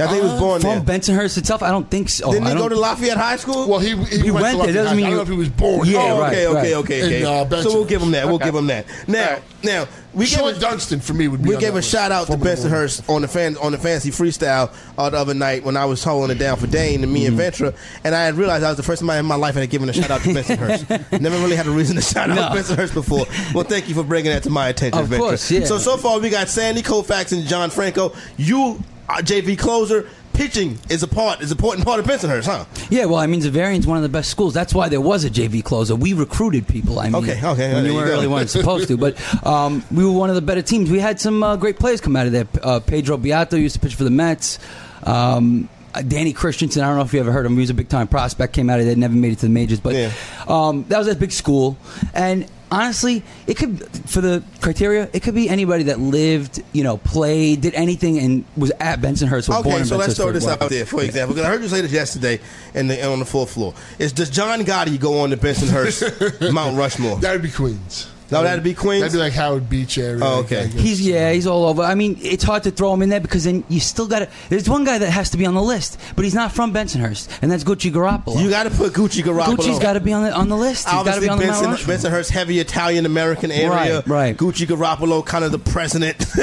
I 0.06 0.08
think 0.12 0.24
he 0.24 0.30
was 0.30 0.40
born 0.40 0.62
From 0.62 0.86
there. 0.86 1.00
Bensonhurst 1.00 1.38
itself, 1.38 1.62
I 1.64 1.70
don't 1.70 1.90
think 1.90 2.10
so. 2.10 2.32
Didn't 2.32 2.48
I 2.48 2.50
he 2.52 2.56
go 2.56 2.62
don't- 2.70 2.70
to 2.72 2.80
Lafayette 2.80 3.18
High 3.18 3.36
School? 3.38 3.68
Well, 3.68 3.80
he, 3.80 3.96
he, 4.06 4.20
He 4.20 4.32
went 4.32 4.58
to 4.58 4.64
there, 4.64 4.74
doesn't 4.74 4.76
Lafayette. 4.76 4.96
mean 4.98 5.06
I 5.06 5.10
don't 5.10 5.12
you- 5.12 5.16
know 5.18 5.22
if 5.22 5.28
he 5.30 5.36
was 5.36 5.50
born. 5.50 5.88
Yeah, 5.88 5.98
oh, 6.14 6.20
right, 6.20 6.32
okay, 6.34 6.48
okay, 6.48 6.56
right. 6.56 6.74
okay, 6.84 7.04
okay. 7.04 7.22
In, 7.22 7.54
uh, 7.54 7.62
so 7.62 7.74
we'll 7.74 7.86
give 7.86 8.02
him 8.02 8.12
that. 8.12 8.28
We'll 8.28 8.40
give 8.40 8.56
him 8.56 8.68
that. 8.68 8.86
Now, 9.08 9.24
All 9.28 9.32
right. 9.34 9.44
now 9.64 9.88
we 10.14 10.26
gave 10.26 10.40
Shawon 10.40 10.58
a, 10.58 10.60
Dunston 10.60 11.00
for 11.00 11.14
me 11.14 11.28
would 11.30 11.42
be. 11.42 11.50
we 11.50 11.56
on 11.56 11.62
gave 11.62 11.70
that 11.70 11.74
a 11.74 11.76
list. 11.76 11.90
shout 11.90 12.12
out 12.12 12.26
to 12.28 12.34
Former 12.34 12.46
Bensonhurst 12.46 13.10
on 13.10 13.22
the 13.22 13.28
fan 13.30 13.56
on 13.58 13.72
the 13.72 13.78
fancy 13.78 14.10
freestyle 14.12 14.74
uh, 14.98 15.10
the 15.10 15.18
other 15.18 15.34
night 15.34 15.64
when 15.64 15.78
I 15.78 15.86
was 15.86 16.04
holding 16.04 16.36
it 16.36 16.40
down 16.40 16.58
for 16.58 16.68
Dane 16.68 17.04
and 17.04 17.12
me 17.14 17.22
Mm-hmm. 17.22 17.28
and 17.30 17.38
Ventura, 17.38 17.74
and 18.04 18.14
I 18.14 18.24
had 18.26 18.36
realized 18.36 18.64
I 18.66 18.70
was 18.70 18.78
the 18.78 18.84
first 18.84 19.02
time 19.02 19.10
in 19.12 19.26
my 19.26 19.36
life 19.36 19.56
I 19.56 19.62
had 19.62 19.70
given 19.70 19.88
a 19.88 19.94
shout 19.94 20.12
out 20.12 20.22
to 20.22 20.30
Bensonhurst. 20.34 21.22
Never 21.22 21.38
really 21.38 21.56
had 21.56 21.68
a 21.68 21.72
reason 21.72 21.96
to 21.96 22.02
shout 22.02 22.30
out 22.30 22.36
No. 22.36 22.60
Bensonhurst 22.60 22.94
before. 22.94 23.26
Well, 23.54 23.64
thank 23.64 23.88
you 23.88 23.96
for 23.96 24.04
bringing 24.04 24.32
that 24.34 24.44
to 24.44 24.50
my 24.50 24.68
attention, 24.70 25.00
Of 25.00 25.08
Ventura. 25.08 25.30
course, 25.32 25.50
yeah. 25.52 25.64
So 25.66 25.78
so 25.78 25.96
far 25.98 26.20
we 26.20 26.30
got 26.30 26.50
Sandy 26.50 26.82
Koufax 26.82 27.32
and 27.32 27.48
John 27.48 27.70
Franco. 27.70 28.14
You, 28.38 28.84
uh, 29.01 29.01
JV 29.20 29.58
closer. 29.58 30.08
Pitching 30.34 30.80
is 30.90 31.04
a 31.04 31.08
part 31.10 31.42
is 31.42 31.52
an 31.52 31.58
important 31.58 31.86
part 31.86 32.00
of 32.00 32.06
Bensonhurst, 32.06 32.46
huh? 32.46 32.64
Yeah, 32.90 33.04
well, 33.06 33.18
I 33.20 33.28
mean, 33.28 33.42
Xaverian's 33.42 33.86
one 33.86 33.98
of 33.98 34.04
the 34.04 34.10
best 34.10 34.32
schools. 34.32 34.54
That's 34.54 34.74
why 34.74 34.88
there 34.88 35.02
was 35.02 35.26
a 35.26 35.30
JV 35.30 35.62
closer. 35.64 35.94
We 35.94 36.14
recruited 36.14 36.68
people. 36.70 37.00
I 37.00 37.10
mean, 37.10 37.16
Okay, 37.16 37.38
okay, 37.46 37.74
when 37.74 37.86
you 37.86 37.92
you 38.00 38.02
really 38.02 38.26
go. 38.28 38.32
weren't 38.36 38.50
supposed 38.50 38.88
to, 38.88 38.98
but 38.98 39.18
um, 39.46 39.84
we 39.92 40.06
were 40.06 40.12
one 40.14 40.30
of 40.30 40.36
the 40.36 40.42
better 40.42 40.62
teams. 40.62 40.90
We 40.90 41.00
had 41.00 41.20
some 41.20 41.44
uh, 41.44 41.58
great 41.58 41.78
players 41.80 42.00
come 42.00 42.16
out 42.16 42.28
of 42.28 42.32
there. 42.32 42.48
Uh, 42.64 42.80
Pedro 42.80 43.18
Beato 43.18 43.58
used 43.58 43.76
to 43.76 43.82
pitch 43.82 43.94
for 43.96 44.06
the 44.06 44.10
Mets. 44.10 44.58
Um, 45.04 45.68
uh, 45.94 46.02
Danny 46.02 46.32
Christensen, 46.32 46.82
I 46.82 46.88
don't 46.88 46.96
know 46.96 47.04
if 47.04 47.14
you 47.14 47.20
ever 47.20 47.34
heard 47.34 47.46
of 47.46 47.52
him. 47.52 47.58
He 47.58 47.62
was 47.62 47.70
a 47.70 47.74
big 47.76 47.90
time 47.90 48.08
prospect. 48.08 48.54
Came 48.54 48.70
out 48.70 48.80
of 48.80 48.86
there, 48.86 48.96
never 48.96 49.14
made 49.14 49.34
it 49.34 49.40
to 49.40 49.48
the 49.48 49.52
majors, 49.52 49.82
but 49.82 49.94
Yeah. 49.94 50.12
um, 50.48 50.86
that 50.88 50.98
was 50.98 51.08
a 51.10 51.16
big 51.16 51.34
school. 51.34 51.78
And 52.14 52.48
honestly, 52.72 53.24
it 53.48 53.58
could 53.58 53.80
for 54.10 54.22
the 54.22 54.44
criteria, 54.62 55.10
it 55.14 55.22
could 55.22 55.36
be 55.36 55.50
anybody 55.50 55.84
that 55.84 56.00
lived, 56.00 56.64
you 56.74 56.84
know, 56.84 56.98
played, 56.98 57.62
did 57.62 57.74
anything, 57.76 58.18
and 58.20 58.46
was 58.56 58.72
at 58.80 59.02
Bensonhurst. 59.02 59.50
Was 59.50 59.64
born 59.64 59.68
Okay, 59.68 59.78
in 59.80 59.86
so 59.86 59.98
let's 59.98 60.14
Bensonhurst, 60.14 60.18
throw 60.18 60.32
this 60.32 60.48
out 60.48 60.70
there, 60.70 60.86
for 60.86 61.04
example, 61.04 61.36
because 61.36 61.48
I 61.48 61.52
heard 61.52 61.62
you 61.62 61.68
say 61.68 61.82
this 61.82 61.92
yesterday 61.92 62.40
in 62.74 62.88
the, 62.88 63.06
on 63.06 63.20
the 63.20 63.26
fourth 63.26 63.52
floor. 63.52 63.74
Is 64.00 64.14
does 64.14 64.30
John 64.30 64.60
Gotti 64.62 65.00
go 65.00 65.20
on 65.20 65.30
the 65.30 65.38
Bensonhurst 65.38 66.52
Mount 66.54 66.78
Rushmore? 66.78 67.18
That 67.20 67.34
would 67.34 67.42
be 67.42 67.52
Queens. 67.52 68.08
No, 68.32 68.44
that'd 68.44 68.64
be 68.64 68.74
Queens? 68.74 69.02
That'd 69.02 69.14
be 69.14 69.20
like 69.20 69.34
Howard 69.34 69.70
Beach 69.70 69.98
area. 69.98 70.20
Oh, 70.24 70.40
okay. 70.40 70.68
He's 70.68 71.06
yeah, 71.06 71.32
he's 71.32 71.46
all 71.48 71.66
over. 71.66 71.82
I 71.82 71.96
mean, 71.96 72.18
it's 72.22 72.44
hard 72.44 72.64
to 72.64 72.72
throw 72.72 72.94
him 72.94 73.02
in 73.02 73.10
there 73.10 73.20
because 73.20 73.44
then 73.44 73.64
you 73.70 73.80
still 73.80 74.08
got 74.08 74.20
to. 74.20 74.30
There's 74.50 74.70
one 74.70 74.84
guy 74.84 74.98
that 74.98 75.10
has 75.12 75.30
to 75.32 75.38
be 75.38 75.46
on 75.46 75.54
the 75.54 75.62
list, 75.62 75.98
but 76.16 76.24
he's 76.24 76.34
not 76.34 76.52
from 76.52 76.74
Bensonhurst, 76.74 77.30
and 77.42 77.52
that's 77.52 77.64
Gucci 77.64 77.92
Garoppolo. 77.92 78.42
You 78.42 78.50
got 78.50 78.64
to 78.64 78.70
put 78.70 78.94
Gucci 78.94 79.22
Garoppolo. 79.24 79.58
Gucci's 79.58 79.80
got 79.80 79.94
to 79.94 80.00
be 80.00 80.14
on 80.14 80.24
the 80.24 80.32
on 80.34 80.48
the 80.50 80.58
list. 80.58 80.86
He's 80.88 80.94
got 80.94 81.04
to 81.04 81.10
Obviously, 81.12 81.28
be 81.28 81.30
on 81.30 81.38
the 81.40 81.46
Mount 81.48 81.62
Benson, 81.62 81.92
Rushmore. 81.92 82.12
Bensonhurst, 82.20 82.30
heavy 82.32 82.60
Italian 82.60 83.06
American 83.06 83.52
area. 83.52 83.70
Right, 84.00 84.08
right. 84.08 84.38
Gucci 84.38 84.66
Garoppolo, 84.66 85.26
kind 85.26 85.44
of 85.44 85.52
the 85.52 85.60
president 85.60 86.22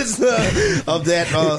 of 0.89 1.05
that. 1.07 1.29
Uh, 1.35 1.59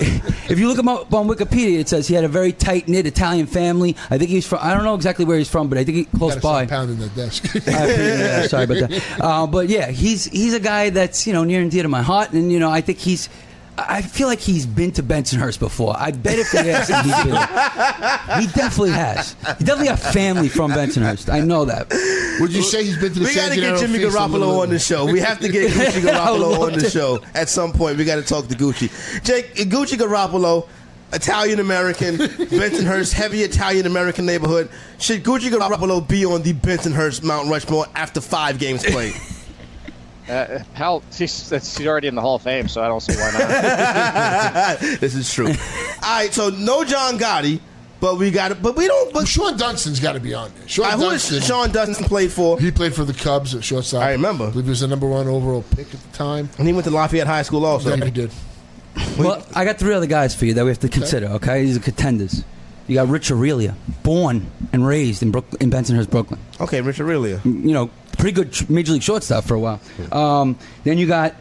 If 0.49 0.57
you 0.59 0.67
look 0.67 0.79
him 0.79 0.87
up 0.87 1.13
on 1.13 1.27
Wikipedia, 1.27 1.79
it 1.79 1.89
says 1.89 2.07
he 2.07 2.15
had 2.15 2.23
a 2.23 2.27
very 2.27 2.51
tight 2.53 2.87
knit 2.87 3.05
Italian 3.05 3.45
family. 3.47 3.95
I 4.09 4.17
think 4.17 4.29
he's 4.29 4.47
from. 4.47 4.59
I 4.61 4.73
don't 4.73 4.83
know 4.83 4.95
exactly 4.95 5.25
where 5.25 5.37
he's 5.37 5.49
from, 5.49 5.69
but 5.69 5.77
I 5.77 5.83
think 5.83 5.97
he 5.97 6.05
close 6.05 6.35
by. 6.37 6.65
pounding 6.65 6.97
the 6.97 7.09
desk. 7.09 7.45
I 7.55 7.59
appreciate 7.59 8.17
that. 8.17 8.49
Sorry 8.49 8.63
about 8.65 8.89
that. 8.89 9.03
Uh, 9.19 9.45
but 9.47 9.67
yeah, 9.69 9.89
he's 9.91 10.18
he's 10.25 10.53
a 10.53 10.59
guy 10.59 10.89
that's 10.89 11.25
you 11.27 11.33
know 11.33 11.43
near 11.43 11.61
and 11.61 11.71
dear 11.71 11.83
to 11.83 11.89
my 11.89 12.01
heart, 12.01 12.31
and 12.31 12.51
you 12.51 12.59
know 12.59 12.69
I 12.69 12.81
think 12.81 12.99
he's. 12.99 13.29
I 13.77 14.01
feel 14.01 14.27
like 14.27 14.39
he's 14.39 14.65
been 14.65 14.91
to 14.93 15.03
Bensonhurst 15.03 15.57
before. 15.59 15.95
I 15.97 16.11
bet 16.11 16.37
if 16.37 16.51
they 16.51 16.69
asked 16.69 16.89
him, 16.89 17.01
he's 17.01 17.23
been. 17.23 18.41
He 18.41 18.47
definitely 18.47 18.91
has. 18.91 19.37
He 19.57 19.63
definitely 19.63 19.85
got 19.85 19.99
family 19.99 20.49
from 20.49 20.71
Bensonhurst. 20.71 21.31
I 21.31 21.39
know 21.39 21.63
that. 21.63 21.89
Would 22.41 22.51
you 22.51 22.61
say 22.61 22.83
he's 22.83 22.97
been 22.97 23.13
to 23.13 23.19
the 23.19 23.25
we 23.25 23.33
got 23.33 23.49
to 23.49 23.55
get 23.55 23.61
Gennaro 23.61 23.79
Jimmy 23.79 23.99
Feast 23.99 24.17
a 24.17 24.27
little 24.27 24.49
Garoppolo 24.49 24.61
on 24.63 24.69
the 24.69 24.79
show. 24.79 25.05
We 25.05 25.21
have 25.21 25.39
to 25.39 25.47
get 25.47 25.71
Gucci 25.71 26.05
I 26.05 26.11
Garoppolo 26.11 26.59
on 26.59 26.73
the 26.73 26.89
show 26.89 27.19
at 27.33 27.47
some 27.47 27.71
point. 27.71 27.97
We 27.97 28.03
got 28.03 28.17
to 28.17 28.21
talk 28.21 28.47
to 28.47 28.55
Gucci. 28.55 28.89
Jake, 29.23 29.55
Gucci 29.55 29.97
Garoppolo, 29.97 30.67
Italian 31.13 31.59
American, 31.59 32.17
Bensonhurst, 32.17 33.13
heavy 33.13 33.43
Italian 33.43 33.85
American 33.85 34.25
neighborhood. 34.25 34.69
Should 34.99 35.23
Gucci 35.23 35.49
Garoppolo 35.49 36.05
be 36.05 36.25
on 36.25 36.41
the 36.41 36.53
Bensonhurst 36.53 37.23
Mount 37.23 37.49
Rushmore 37.49 37.85
after 37.95 38.19
five 38.19 38.59
games 38.59 38.83
played? 38.83 39.13
Uh, 40.29 40.63
hell, 40.73 41.01
he's, 41.15 41.49
that's- 41.49 41.77
he's 41.77 41.87
already 41.87 42.07
in 42.07 42.15
the 42.15 42.21
Hall 42.21 42.35
of 42.35 42.41
Fame, 42.43 42.67
so 42.67 42.81
I 42.83 42.87
don't 42.87 43.01
see 43.01 43.15
why 43.15 43.31
not. 43.31 44.79
this 44.99 45.15
is 45.15 45.33
true. 45.33 45.47
All 45.47 45.53
right, 46.03 46.33
so 46.33 46.49
no 46.49 46.83
John 46.83 47.17
Gotti, 47.17 47.59
but 47.99 48.17
we 48.17 48.29
got 48.31 48.51
it. 48.51 48.61
But 48.61 48.75
we 48.75 48.87
don't. 48.87 49.11
But 49.13 49.25
Shawon 49.25 49.57
Dunston's 49.57 49.99
got 49.99 50.13
to 50.13 50.19
be 50.19 50.33
on 50.33 50.51
there. 50.53 50.63
Shawon 50.67 50.85
uh, 50.93 50.97
who 50.97 51.03
Dunston. 51.09 51.37
is 51.37 51.49
Shawon 51.49 51.73
Dunston 51.73 52.05
played 52.05 52.31
for? 52.31 52.59
He 52.59 52.71
played 52.71 52.93
for 52.93 53.03
the 53.03 53.13
Cubs 53.13 53.55
at 53.55 53.63
shortstop. 53.63 54.03
I 54.03 54.11
remember. 54.11 54.45
I 54.47 54.49
believe 54.51 54.65
he 54.65 54.69
was 54.69 54.79
the 54.81 54.87
number 54.87 55.07
one 55.07 55.27
overall 55.27 55.63
pick 55.75 55.93
at 55.93 55.99
the 55.99 56.17
time. 56.17 56.49
And 56.57 56.67
he 56.67 56.73
went 56.73 56.85
to 56.85 56.91
Lafayette 56.91 57.27
High 57.27 57.41
School 57.41 57.65
also. 57.65 57.95
Yeah, 57.95 58.05
he 58.05 58.11
did. 58.11 58.31
Well, 59.17 59.45
I 59.55 59.65
got 59.65 59.77
three 59.79 59.93
other 59.93 60.07
guys 60.07 60.35
for 60.35 60.45
you 60.45 60.53
that 60.55 60.63
we 60.63 60.69
have 60.69 60.79
to 60.79 60.89
consider. 60.89 61.27
Okay, 61.27 61.63
these 61.65 61.77
are 61.77 61.81
contenders. 61.81 62.43
You 62.87 62.95
got 62.95 63.07
Rich 63.07 63.29
Aurilia, 63.29 63.75
born 64.03 64.49
and 64.73 64.85
raised 64.85 65.21
in 65.21 65.31
Brook 65.31 65.45
in 65.59 65.69
Bensonhurst, 65.69 66.09
Brooklyn. 66.09 66.39
Okay, 66.59 66.81
Rich 66.81 66.97
Aurilia. 66.97 67.43
You 67.45 67.71
know, 67.71 67.89
pretty 68.19 68.31
good 68.43 68.69
major 68.69 68.93
league 68.93 69.03
shortstop 69.03 69.43
for 69.45 69.55
a 69.55 69.59
while. 69.59 69.79
Um, 70.11 70.57
then 70.83 70.97
you 70.97 71.07
got 71.07 71.35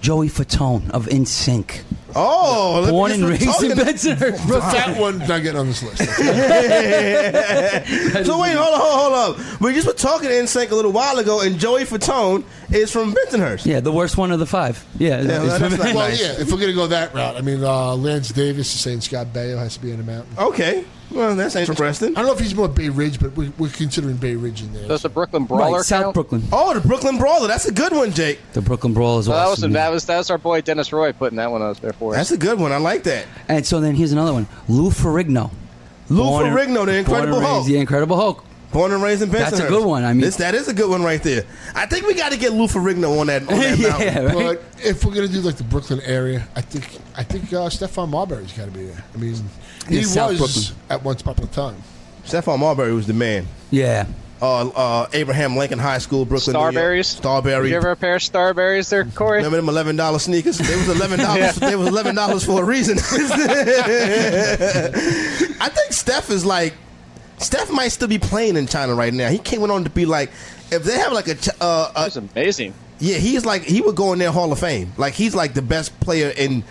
Joey 0.00 0.28
Fatone 0.28 0.90
of 0.90 1.06
NSYNC, 1.06 1.80
Oh, 2.14 2.88
born 2.88 3.12
and 3.12 3.24
raised 3.24 3.42
in 3.42 3.48
talking- 3.48 3.70
Bensonhurst, 3.72 4.18
The 4.18 4.46
Brooklyn. 4.46 4.98
one 4.98 5.18
not 5.18 5.42
getting 5.42 5.56
on 5.58 5.66
this 5.66 5.82
list. 5.82 5.98
So 8.26 8.40
wait, 8.40 8.56
hold 8.56 8.74
on, 8.74 8.80
hold 8.80 9.12
on, 9.12 9.34
hold 9.34 9.40
on. 9.40 9.58
We 9.60 9.74
just 9.74 9.86
were 9.86 9.92
talking 9.92 10.30
in 10.30 10.46
sync 10.46 10.70
a 10.70 10.74
little 10.74 10.92
while 10.92 11.18
ago, 11.18 11.40
and 11.40 11.58
Joey 11.58 11.84
Fatone 11.84 12.44
is 12.72 12.90
from 12.92 13.14
Bensonhurst. 13.14 13.66
Yeah, 13.66 13.80
the 13.80 13.92
worst 13.92 14.16
one 14.16 14.32
of 14.32 14.38
the 14.38 14.46
five. 14.46 14.84
Yeah, 14.98 15.20
Yeah, 15.20 15.44
it's- 15.44 15.58
that's 15.58 15.76
not- 15.76 15.94
well, 15.94 16.08
Nice. 16.08 16.20
yeah, 16.20 16.32
if 16.40 16.50
we're 16.50 16.56
going 16.58 16.68
to 16.68 16.72
go 16.74 16.86
that 16.88 17.14
route, 17.14 17.36
I 17.36 17.40
mean, 17.40 17.62
uh, 17.62 17.94
Lance 17.94 18.30
Davis 18.30 18.74
is 18.74 18.80
saying 18.80 19.00
Scott 19.02 19.28
Baio 19.32 19.58
has 19.58 19.74
to 19.74 19.80
be 19.82 19.90
in 19.90 19.98
the 19.98 20.04
mountain. 20.04 20.34
Okay, 20.38 20.84
well 21.10 21.34
that's 21.36 21.56
interesting. 21.56 22.10
I 22.10 22.20
don't 22.20 22.26
know 22.26 22.32
if 22.32 22.40
he's 22.40 22.54
more 22.54 22.68
Bay 22.68 22.88
Ridge, 22.88 23.18
but 23.20 23.32
we, 23.36 23.48
we're 23.58 23.70
considering 23.70 24.16
Bay 24.16 24.34
Ridge 24.36 24.62
in 24.62 24.72
there. 24.72 24.88
Does 24.88 25.02
the 25.02 25.08
Brooklyn 25.08 25.44
Brawler 25.44 25.76
right, 25.78 25.84
South 25.84 26.02
count? 26.04 26.14
Brooklyn. 26.14 26.42
Oh, 26.52 26.74
the 26.74 26.80
Brooklyn 26.86 27.18
Brawler. 27.18 27.48
That's 27.48 27.66
a 27.66 27.72
good 27.72 27.92
one, 27.92 28.12
Jake. 28.12 28.38
The 28.52 28.60
Brooklyn 28.62 28.94
Brawler 28.94 29.20
is 29.20 29.28
Well, 29.28 29.38
that 29.38 29.50
was 29.50 29.58
awesome. 29.60 29.72
that 29.72 29.90
was 29.90 30.04
that 30.06 30.18
was 30.18 30.30
our 30.30 30.38
boy 30.38 30.60
Dennis 30.60 30.92
Roy 30.92 31.12
putting 31.12 31.36
that 31.36 31.50
one 31.50 31.62
out 31.62 31.80
there 31.80 31.92
for 31.92 32.12
us. 32.12 32.18
That's 32.18 32.30
a 32.32 32.36
good 32.38 32.58
one. 32.58 32.72
I 32.72 32.76
like 32.78 33.02
that. 33.04 33.26
and 33.48 33.64
so 33.66 33.80
then 33.80 33.94
here's 33.94 34.12
another 34.12 34.32
one: 34.32 34.46
Lou 34.68 34.90
Ferrigno. 34.90 35.50
Lou 36.10 36.22
Born 36.24 36.46
and- 36.46 36.56
Ferrigno, 36.56 36.66
the 36.66 36.74
born 36.74 36.88
and 36.88 36.98
Incredible 36.98 37.38
raised- 37.38 37.46
Hulk. 37.50 37.66
The 37.66 37.78
Incredible 37.78 38.16
Hulk. 38.16 38.44
Born 38.70 38.92
and 38.92 39.02
raised 39.02 39.22
in 39.22 39.30
Bensonhurst. 39.30 39.50
That's 39.50 39.60
a 39.60 39.68
good 39.68 39.84
one. 39.86 40.04
I 40.04 40.12
mean- 40.12 40.20
this, 40.20 40.36
that 40.36 40.54
is 40.54 40.68
a 40.68 40.74
good 40.74 40.90
one 40.90 41.02
right 41.02 41.22
there. 41.22 41.44
I 41.74 41.86
think 41.86 42.06
we 42.06 42.12
got 42.14 42.32
to 42.32 42.38
get 42.38 42.52
Lou 42.52 42.66
Ferrigno 42.66 43.18
on 43.20 43.28
that, 43.28 43.42
on 43.42 43.48
that 43.48 43.78
yeah, 44.00 44.18
right. 44.24 44.34
But 44.34 44.62
if 44.84 45.04
we're 45.04 45.14
gonna 45.14 45.28
do 45.28 45.40
like 45.40 45.56
the 45.56 45.64
Brooklyn 45.64 46.00
area, 46.04 46.46
I 46.54 46.60
think 46.60 46.98
I 47.16 47.22
think 47.24 47.44
uh, 47.52 47.68
Stephon 47.70 48.10
Marbury's 48.10 48.52
got 48.52 48.66
to 48.66 48.70
be 48.70 48.84
there. 48.86 49.02
I 49.14 49.18
mean, 49.18 49.34
he 49.88 49.96
Yeah, 49.98 50.02
South 50.04 50.30
was 50.40 50.70
Brooklyn. 50.70 50.84
at 50.90 51.04
once 51.04 51.20
upon 51.22 51.36
a 51.42 51.46
time. 51.48 51.82
Stephon 52.24 52.58
Marbury 52.58 52.92
was 52.92 53.06
the 53.06 53.12
man. 53.14 53.46
Yeah. 53.70 54.06
Uh, 54.40 54.68
uh, 54.68 55.06
Abraham 55.14 55.56
Lincoln 55.56 55.80
High 55.80 55.98
School, 55.98 56.24
Brooklyn, 56.24 56.54
New 56.54 56.60
York. 56.60 56.74
Starburys. 56.74 57.04
Starbury. 57.06 57.62
Did 57.64 57.70
you 57.70 57.76
ever 57.76 57.90
a 57.90 57.96
pair 57.96 58.14
of 58.16 58.22
Starburys 58.22 58.88
there, 58.88 59.04
Corey? 59.04 59.38
Remember 59.38 59.56
them 59.56 59.68
eleven 59.68 59.96
dollar 59.96 60.20
sneakers? 60.20 60.58
They 60.58 60.76
was 60.76 60.88
eleven 60.88 61.18
dollars. 61.26 61.56
They 61.56 61.74
was 61.74 61.88
eleven 61.88 62.14
dollars 62.14 62.44
for 62.44 62.62
a 62.62 62.64
reason. 62.64 62.98
I 65.60 65.68
think 65.68 65.92
Steph 65.92 66.30
is 66.30 66.44
like 66.46 66.74
Steph 67.38 67.70
might 67.72 67.88
still 67.88 68.06
be 68.08 68.18
playing 68.18 68.56
in 68.56 68.66
China 68.68 68.94
right 68.94 69.12
now. 69.12 69.28
He 69.28 69.38
came 69.38 69.62
on 69.68 69.84
to 69.84 69.90
be 69.90 70.06
like 70.06 70.30
if 70.70 70.84
they 70.84 70.98
have 70.98 71.12
like 71.12 71.26
a, 71.28 71.32
uh, 71.60 71.92
That 71.92 72.00
a 72.00 72.04
was 72.04 72.16
amazing. 72.16 72.74
yeah, 73.00 73.16
he's 73.16 73.44
like 73.44 73.62
he 73.62 73.80
would 73.80 73.96
go 73.96 74.12
in 74.12 74.18
their 74.20 74.30
Hall 74.32 74.52
of 74.52 74.60
Fame. 74.60 74.92
Like 74.96 75.14
he's 75.14 75.34
like 75.34 75.54
the 75.54 75.62
best 75.62 75.98
player 76.00 76.28
in. 76.36 76.62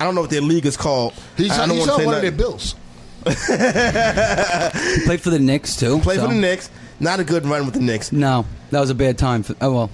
I 0.00 0.04
don't 0.04 0.14
know 0.14 0.20
what 0.22 0.30
their 0.30 0.40
league 0.42 0.66
is 0.66 0.76
called. 0.76 1.14
He's, 1.36 1.50
I 1.52 1.66
don't 1.66 1.76
he's 1.76 1.80
wanna 1.80 1.92
on 1.92 1.98
say 2.00 2.06
one 2.06 2.14
of 2.16 2.22
their 2.22 2.32
bills. 2.32 2.74
He 3.26 5.04
played 5.04 5.20
for 5.20 5.30
the 5.30 5.38
Knicks 5.40 5.76
too. 5.76 5.98
Play 6.00 6.16
for 6.16 6.28
the 6.28 6.34
Knicks. 6.34 6.70
Not 7.00 7.20
a 7.20 7.24
good 7.24 7.44
run 7.46 7.64
with 7.66 7.74
the 7.74 7.80
Knicks. 7.80 8.12
No, 8.12 8.46
that 8.70 8.80
was 8.80 8.90
a 8.90 8.94
bad 8.94 9.18
time. 9.18 9.42
For, 9.42 9.54
oh 9.60 9.72
well, 9.74 9.90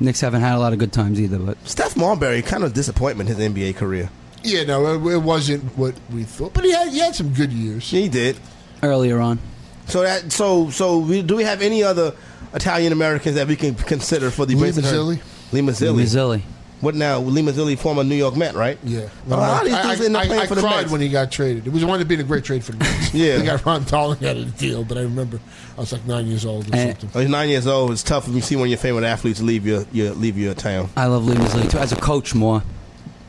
Knicks 0.00 0.20
haven't 0.20 0.40
had 0.42 0.54
a 0.56 0.58
lot 0.58 0.72
of 0.72 0.78
good 0.78 0.92
times 0.92 1.20
either. 1.20 1.38
But 1.38 1.58
Steph 1.68 1.96
Marbury 1.96 2.42
kind 2.42 2.64
of 2.64 2.72
disappointment 2.74 3.28
his 3.28 3.38
NBA 3.38 3.76
career. 3.76 4.10
Yeah, 4.42 4.64
no, 4.64 4.94
it, 5.08 5.14
it 5.14 5.18
wasn't 5.18 5.64
what 5.76 5.94
we 6.12 6.22
thought, 6.24 6.54
but 6.54 6.64
he 6.64 6.72
had 6.72 6.88
he 6.88 6.98
had 7.00 7.14
some 7.14 7.32
good 7.34 7.52
years. 7.52 7.90
He 7.90 8.08
did. 8.08 8.36
earlier 8.82 9.18
on, 9.20 9.38
So 9.86 10.02
that 10.02 10.30
so 10.32 10.70
so 10.70 10.98
we, 10.98 11.22
do 11.22 11.36
we 11.36 11.44
have 11.44 11.62
any 11.62 11.82
other 11.82 12.14
Italian 12.54 12.92
Americans 12.92 13.34
that 13.34 13.48
we 13.48 13.56
can 13.56 13.74
consider 13.74 14.30
for 14.30 14.46
the 14.46 14.54
Lee 14.54 14.70
Bensonhurst- 14.70 14.92
Mazzilli. 14.92 15.20
Lee 15.52 15.60
Mazzilli. 15.60 16.42
Mazzilli. 16.76 16.82
What 16.82 16.94
now? 16.94 17.18
Lee 17.20 17.42
Mazzilli, 17.42 17.78
former 17.78 18.04
New 18.04 18.14
York 18.14 18.36
Met, 18.36 18.54
right? 18.54 18.78
Yeah, 18.84 19.08
A 19.26 19.30
lot 19.30 19.62
of 19.62 19.64
these 19.66 19.74
I, 19.74 19.82
dudes 19.82 20.00
end 20.06 20.16
up 20.16 20.22
I, 20.22 20.26
playing 20.26 20.42
I 20.42 20.46
for 20.46 20.54
the 20.54 20.60
cried 20.60 20.80
Mets. 20.82 20.92
when 20.92 21.00
he 21.00 21.08
got 21.08 21.30
traded. 21.32 21.66
It 21.66 21.72
was 21.72 21.84
one 21.84 22.00
of 22.00 22.08
being 22.08 22.20
a 22.20 22.24
great 22.24 22.44
trade 22.44 22.64
for 22.64 22.72
the 22.72 22.78
Mets. 22.78 23.14
Yeah. 23.14 23.38
they 23.38 23.44
got 23.46 23.64
Ron 23.64 23.84
Darling 23.84 24.24
out 24.26 24.36
of 24.36 24.44
the 24.52 24.58
deal, 24.58 24.84
but 24.84 24.98
I 24.98 25.02
remember 25.02 25.40
I 25.76 25.80
was 25.80 25.92
like 25.92 26.04
nine 26.06 26.26
years 26.26 26.44
old 26.44 26.68
or 26.72 26.76
And- 26.76 26.98
something. 27.00 27.20
He's 27.22 27.30
nine 27.30 27.48
years 27.48 27.66
old. 27.66 27.92
It's 27.92 28.02
tough 28.02 28.26
when 28.26 28.36
you 28.36 28.42
see 28.42 28.56
one 28.56 28.64
of 28.66 28.70
your 28.70 28.78
favorite 28.78 29.04
athletes 29.04 29.40
leave 29.40 29.66
your, 29.66 29.84
your 29.92 30.12
leave 30.12 30.36
your 30.38 30.54
town. 30.54 30.88
I 30.96 31.06
love 31.06 31.26
Lee 31.26 31.34
Mazzilli 31.36 31.70
too. 31.70 31.78
As 31.78 31.92
a 31.92 31.96
coach, 31.96 32.34
more 32.34 32.62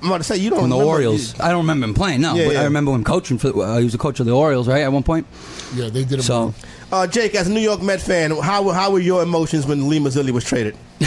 I'm 0.02 0.10
about 0.10 0.18
to 0.20 0.24
say 0.26 0.38
you 0.38 0.50
don't 0.52 0.64
on 0.64 0.70
the 0.70 0.76
remember- 0.76 0.92
Orioles. 0.94 1.40
I 1.40 1.50
don't 1.50 1.60
remember 1.62 1.86
him 1.86 1.94
playing. 1.96 2.22
No, 2.22 2.36
Yeah, 2.36 2.46
but 2.46 2.54
yeah. 2.54 2.62
I 2.62 2.64
remember 2.66 2.92
him 2.94 3.04
coaching 3.04 3.38
for. 3.40 3.48
Uh, 3.64 3.78
he 3.80 3.84
was 3.86 3.96
a 3.96 3.98
coach 3.98 4.20
of 4.20 4.26
the 4.28 4.32
Orioles, 4.34 4.68
right? 4.68 4.82
At 4.84 4.92
one 4.92 5.04
point. 5.04 5.26
Yeah, 5.74 5.86
they 5.90 6.04
did 6.04 6.14
him 6.14 6.22
So. 6.22 6.54
Uh, 6.92 7.06
Jake, 7.08 7.34
as 7.36 7.48
a 7.48 7.52
New 7.52 7.60
York 7.60 7.82
Met 7.82 8.00
fan, 8.02 8.32
how 8.32 8.70
how 8.70 8.92
were 8.92 9.00
your 9.00 9.24
emotions 9.24 9.66
when 9.66 9.90
Lee 9.90 10.00
Mazzilli 10.00 10.32
was 10.32 10.44
traded? 10.44 10.78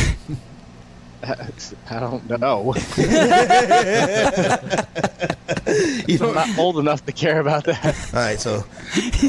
I 1.90 2.00
don't 2.00 2.28
know. 2.40 2.74
you 6.06 6.18
I'm 6.18 6.34
don't. 6.34 6.58
old 6.58 6.78
enough 6.78 7.04
to 7.06 7.12
care 7.12 7.40
about 7.40 7.64
that. 7.64 7.84
All 8.14 8.20
right, 8.20 8.40
so 8.40 8.64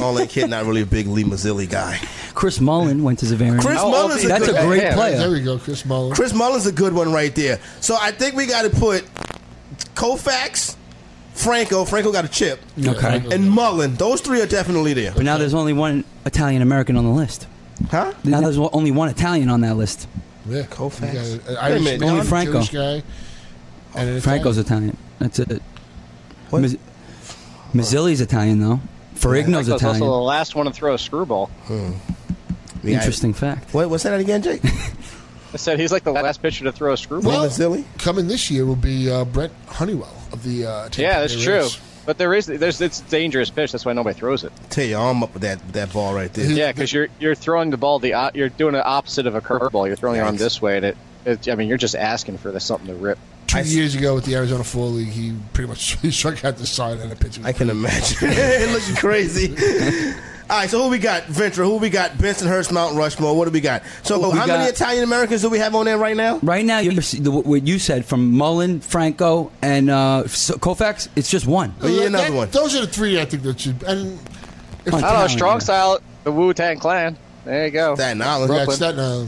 only 0.02 0.28
kid, 0.28 0.50
not 0.50 0.66
really 0.66 0.82
a 0.82 0.86
big 0.86 1.08
Lee 1.08 1.24
Mazzilli 1.24 1.70
guy. 1.70 2.00
Chris 2.34 2.60
Mullin 2.62 3.04
went 3.04 3.20
to 3.20 3.26
Xaverian. 3.26 3.62
Chris 3.62 3.78
How 3.78 3.84
old 3.86 3.92
Mullin's 3.94 4.20
is 4.20 4.26
a? 4.26 4.28
That's 4.30 4.46
good 4.48 4.56
a 4.56 4.66
great 4.66 4.82
Yeah, 4.84 4.96
player. 4.96 5.18
There 5.18 5.32
we 5.32 5.42
go, 5.42 5.58
Chris 5.58 5.86
Mullin. 5.86 6.14
Chris 6.16 6.34
Mullin's 6.34 6.66
a 6.66 6.72
good 6.72 6.94
one 6.94 7.12
right 7.12 7.34
there. 7.36 7.60
So 7.82 7.98
I 8.00 8.12
think 8.12 8.36
we 8.36 8.46
got 8.46 8.62
to 8.64 8.70
put 8.70 9.04
Koufax, 9.96 10.76
Franco. 11.34 11.84
Franco 11.86 12.12
got 12.12 12.24
a 12.26 12.30
chip, 12.30 12.60
Okay. 12.86 13.22
and 13.32 13.50
Mullin. 13.52 13.96
Those 13.96 14.22
three 14.22 14.42
are 14.42 14.48
definitely 14.48 14.94
there. 14.94 15.12
But 15.14 15.24
now 15.24 15.38
there's 15.38 15.54
only 15.54 15.74
one 15.74 16.06
Italian 16.26 16.62
American 16.62 16.96
on 16.96 17.04
the 17.04 17.12
list. 17.12 17.48
Huh? 17.90 18.14
Now 18.24 18.40
there's 18.42 18.58
only 18.58 18.92
one 18.92 19.10
Italian 19.10 19.50
on 19.50 19.62
that 19.62 19.76
list. 19.76 20.08
Yeah, 20.48 20.64
Koufax. 20.64 21.32
You 21.32 21.38
got 21.40 21.50
an 21.50 21.58
Irish 21.58 21.84
minute. 21.84 22.00
man, 22.02 22.10
Only 22.10 22.26
Franco. 22.26 22.54
Jewish 22.54 22.70
guy, 22.70 23.04
and 23.96 24.10
an 24.10 24.22
Franco's 24.22 24.58
Italian. 24.58 24.98
That's 25.20 25.40
it. 25.40 25.62
What? 26.50 26.62
Miz- 26.64 26.78
Mazzilli's 27.74 28.22
Italian 28.22 28.60
though. 28.60 28.80
Ferrigno's 29.16 29.68
That's 29.68 29.84
also 29.84 30.00
the 30.06 30.12
last 30.12 30.56
one 30.56 30.66
to 30.66 30.72
throw 30.74 30.94
a 30.96 30.98
screwball. 31.00 31.50
We 31.70 31.76
got- 31.78 33.00
Interesting 33.00 33.34
fact. 33.34 33.74
What, 33.74 33.90
what's 33.90 34.04
that 34.04 34.20
again, 34.20 34.42
Jake? 34.42 34.62
I 35.54 35.58
said 35.58 35.80
he's 35.80 35.92
like 35.92 36.04
the 36.04 36.12
last 36.12 36.42
pitcher 36.42 36.64
to 36.64 36.72
throw 36.72 36.94
a 36.94 36.98
screwball. 36.98 37.42
Lee 37.42 37.48
Mazzilli? 37.48 37.84
Coming 38.00 38.28
this 38.28 38.50
year 38.50 38.66
will 38.66 38.76
be 38.78 39.12
uh, 39.12 39.26
Brent 39.26 39.52
Honeywell 39.68 40.16
of 40.32 40.44
the. 40.44 40.66
Uh, 40.66 40.84
Tampa 40.90 41.02
yeah, 41.02 41.20
that's 41.20 41.36
Bay 41.36 41.44
true. 41.44 41.54
Rays. 41.60 41.80
But 42.06 42.18
there 42.18 42.34
is 42.34 42.48
there's 42.48 42.82
it's 42.82 43.00
a 43.00 43.04
dangerous 43.04 43.50
pitch. 43.50 43.72
That's 43.72 43.86
why 43.86 43.94
nobody 43.94 44.18
throws 44.18 44.44
it. 44.44 44.52
Tell 44.70 44.84
you, 44.86 44.98
I'm 44.98 45.22
up 45.22 45.34
with 45.34 45.44
that 45.44 45.74
that 45.74 45.94
ball 45.94 46.14
right 46.14 46.34
there. 46.34 46.50
Yeah, 46.50 46.72
because 46.72 46.92
you're 46.92 47.10
you're 47.20 47.36
throwing 47.36 47.70
the 47.70 47.78
ball 47.78 48.00
the 48.00 48.32
you're 48.34 48.50
doing 48.50 48.74
the 48.74 48.84
opposite 48.84 49.28
of 49.28 49.36
a 49.36 49.42
curveball. 49.42 49.88
You're 49.88 49.96
throwing 49.96 50.18
your 50.18 50.26
arm 50.26 50.36
Yikes. 50.36 50.40
this 50.40 50.62
way, 50.62 50.78
and 50.78 50.86
it, 50.88 50.98
it. 51.26 51.50
I 51.50 51.56
mean, 51.56 51.68
you're 51.70 51.78
just 51.78 51.96
asking 51.96 52.38
for 52.40 52.52
the, 52.52 52.60
something 52.60 52.88
to 52.88 52.96
rip. 52.96 53.20
Two 53.48 53.58
I 53.58 53.62
s- 53.62 53.74
years 53.74 53.96
ago 53.96 54.16
with 54.16 54.26
the 54.26 54.36
Arizona 54.36 54.64
Fall 54.64 54.90
League, 54.92 55.10
he 55.10 55.36
pretty 55.54 55.68
much 55.70 56.00
he 56.00 56.10
struck 56.12 56.44
out 56.44 56.58
the 56.58 56.66
side 56.66 57.00
and 57.00 57.12
a 57.12 57.16
pitch. 57.16 57.40
I 57.44 57.52
can 57.54 57.70
imagine. 57.70 58.18
it 58.22 58.72
looking 58.72 58.96
crazy. 58.96 59.56
All 60.52 60.58
right, 60.58 60.70
so 60.70 60.84
who 60.84 60.90
we 60.90 61.00
got? 61.00 61.24
Ventura. 61.28 61.66
Who 61.66 61.78
we 61.78 61.90
got? 61.90 62.12
Bensonhurst, 62.12 62.74
Mount 62.74 62.98
Rushmore. 62.98 63.38
What 63.38 63.46
do 63.46 63.52
we 63.52 63.62
got? 63.62 63.84
So, 64.04 64.20
We 64.32 64.38
how 64.38 64.46
many 64.46 64.66
Italian 64.70 65.06
Americans 65.06 65.42
do 65.44 65.50
we 65.50 65.60
have 65.60 65.74
on 65.76 65.86
there 65.86 65.98
right 65.98 66.18
now? 66.18 66.40
Right 66.44 66.66
now, 66.66 66.80
you're, 66.80 66.94
the, 66.94 67.32
what 67.32 67.66
you 67.66 67.80
said 67.80 68.04
from 68.04 68.34
Mullin, 68.34 68.82
Franco, 68.82 69.50
and 69.62 69.90
uh, 69.90 70.24
Koufax, 70.26 71.08
it's 71.16 71.32
just 71.32 71.48
one. 71.48 71.74
Oh, 71.82 71.88
yeah, 71.88 72.08
another 72.08 72.26
That- 72.32 72.36
one. 72.36 72.50
Those 72.50 72.76
are 72.76 72.82
the 72.82 72.88
three 72.92 73.22
I 73.22 73.24
think 73.24 73.44
that 73.44 73.62
should. 73.62 73.82
And 73.84 74.20
if 74.86 74.94
I 74.94 75.00
don't 75.00 75.14
know. 75.22 75.28
Strong 75.28 75.54
yeah. 75.56 75.60
style, 75.60 76.00
the 76.26 76.34
Wu 76.34 76.54
Tang 76.54 76.78
Clan. 76.80 77.18
There 77.46 77.66
you 77.68 77.72
go. 77.72 77.96
Staten 77.96 78.22
Island. 78.22 78.52
that's 78.52 78.78
that, 78.80 79.00
uh, 79.00 79.26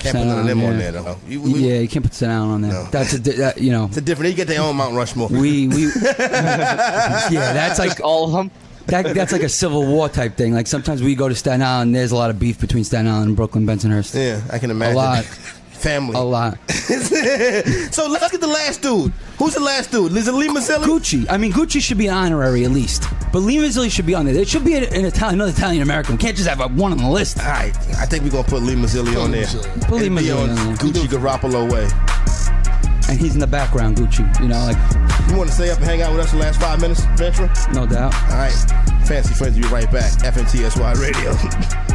Can't 0.00 0.16
put 0.18 0.26
none 0.26 0.38
of 0.40 0.46
them 0.46 0.60
Yeah. 0.60 0.66
on 0.68 0.78
there 0.80 0.92
though. 0.92 1.16
You- 1.26 1.40
we- 1.40 1.50
Yeah, 1.54 1.78
you 1.78 1.88
can't 1.88 2.04
put 2.04 2.12
Staten 2.12 2.36
Island 2.36 2.52
on 2.52 2.60
there. 2.60 2.72
No. 2.72 2.84
That's 2.90 3.14
a 3.14 3.18
di- 3.20 3.36
that, 3.36 3.58
you 3.58 3.72
know 3.72 3.86
It's 3.86 3.96
a 3.96 4.02
different. 4.02 4.32
They 4.32 4.36
get 4.36 4.48
their 4.48 4.60
own 4.60 4.76
Mount 4.76 4.94
Rushmore. 4.94 5.28
we 5.28 5.66
we 5.66 5.84
yeah 6.04 7.54
that's 7.54 7.78
like 7.78 8.00
all 8.02 8.26
of 8.26 8.32
them. 8.32 8.50
That, 8.86 9.14
that's 9.14 9.32
like 9.32 9.42
a 9.42 9.48
civil 9.48 9.86
war 9.86 10.08
type 10.08 10.36
thing. 10.36 10.54
Like 10.54 10.66
sometimes 10.66 11.02
we 11.02 11.14
go 11.14 11.28
to 11.28 11.34
Staten 11.34 11.62
Island, 11.62 11.94
there's 11.94 12.12
a 12.12 12.16
lot 12.16 12.30
of 12.30 12.38
beef 12.38 12.60
between 12.60 12.84
Staten 12.84 13.06
Island 13.08 13.28
and 13.28 13.36
Brooklyn 13.36 13.66
Bensonhurst. 13.66 14.14
yeah, 14.14 14.40
I 14.52 14.58
can 14.58 14.70
imagine. 14.70 14.94
A 14.94 14.98
lot. 14.98 15.24
Family. 15.74 16.14
A 16.16 16.20
lot. 16.20 16.56
so 16.70 18.08
let's 18.08 18.30
get 18.30 18.40
the 18.40 18.46
last 18.46 18.80
dude. 18.80 19.12
Who's 19.38 19.52
the 19.52 19.60
last 19.60 19.90
dude? 19.90 20.16
Is 20.16 20.28
it 20.28 20.32
Lee 20.32 20.48
Mazzilli? 20.48 20.84
Gucci. 20.84 21.26
I 21.28 21.36
mean, 21.36 21.52
Gucci 21.52 21.78
should 21.78 21.98
be 21.98 22.08
honorary 22.08 22.64
at 22.64 22.70
least. 22.70 23.04
But 23.34 23.40
Lee 23.40 23.56
Mazzilli 23.56 23.90
should 23.90 24.06
be 24.06 24.14
on 24.14 24.24
there. 24.24 24.34
It 24.34 24.48
should 24.48 24.64
be 24.64 24.76
an, 24.76 24.84
an 24.84 25.04
Italian, 25.04 25.34
another 25.34 25.52
Italian 25.52 25.82
American. 25.82 26.14
We 26.14 26.18
can't 26.22 26.36
just 26.36 26.48
have 26.48 26.60
a 26.60 26.68
one 26.68 26.92
on 26.92 26.98
the 26.98 27.10
list. 27.10 27.38
All 27.38 27.44
right, 27.46 27.76
I 27.98 28.06
think 28.06 28.24
we're 28.24 28.30
gonna 28.30 28.44
put 28.48 28.62
Lee 28.62 28.76
Mazzilli 28.76 29.22
on 29.22 29.32
there. 29.32 29.44
Mazzilli. 29.44 29.88
Put 29.88 30.00
Lee 30.00 30.08
Mazzilli 30.08 30.42
on 30.42 30.50
on 30.50 30.56
there. 30.56 30.76
Gucci 30.76 31.06
Garoppolo 31.06 31.70
way. 31.70 31.88
And 33.10 33.20
he's 33.20 33.34
in 33.34 33.40
the 33.40 33.46
background, 33.46 33.96
Gucci. 33.98 34.24
You 34.40 34.48
know, 34.48 34.64
like 34.64 35.13
You 35.28 35.36
want 35.36 35.48
to 35.48 35.54
stay 35.54 35.70
up 35.70 35.78
and 35.78 35.86
hang 35.86 36.02
out 36.02 36.12
with 36.12 36.20
us 36.20 36.32
the 36.32 36.38
last 36.38 36.60
five 36.60 36.80
minutes, 36.80 37.04
Ventura? 37.16 37.52
no 37.72 37.86
doubt. 37.86 38.14
All 38.30 38.36
right, 38.38 38.52
fancy 39.06 39.34
friends, 39.34 39.56
will 39.56 39.62
be 39.62 39.68
right 39.68 39.90
back. 39.90 40.12
FNTSY 40.22 41.00
Radio. 41.00 41.32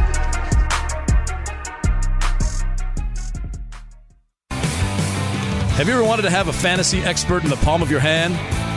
Have 5.80 5.88
you 5.88 5.94
ever 5.94 6.04
wanted 6.04 6.22
to 6.22 6.30
have 6.30 6.48
a 6.48 6.52
fantasy 6.52 6.98
expert 7.00 7.42
in 7.42 7.48
the 7.48 7.56
palm 7.56 7.80
of 7.80 7.90
your 7.90 8.00
hand? 8.00 8.34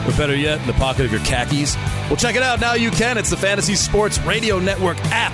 Or 0.08 0.16
better 0.18 0.36
yet, 0.36 0.62
in 0.62 0.68
the 0.68 0.74
pocket 0.74 1.06
of 1.06 1.12
your 1.12 1.20
khakis? 1.22 1.76
Well, 2.08 2.16
check 2.16 2.36
it 2.36 2.44
out. 2.44 2.62
Now 2.62 2.76
you 2.76 2.92
can. 2.92 3.18
It's 3.18 3.30
the 3.30 3.36
Fantasy 3.36 3.76
Sports 3.76 4.20
Radio 4.20 4.58
Network 4.58 4.98
app. 5.12 5.34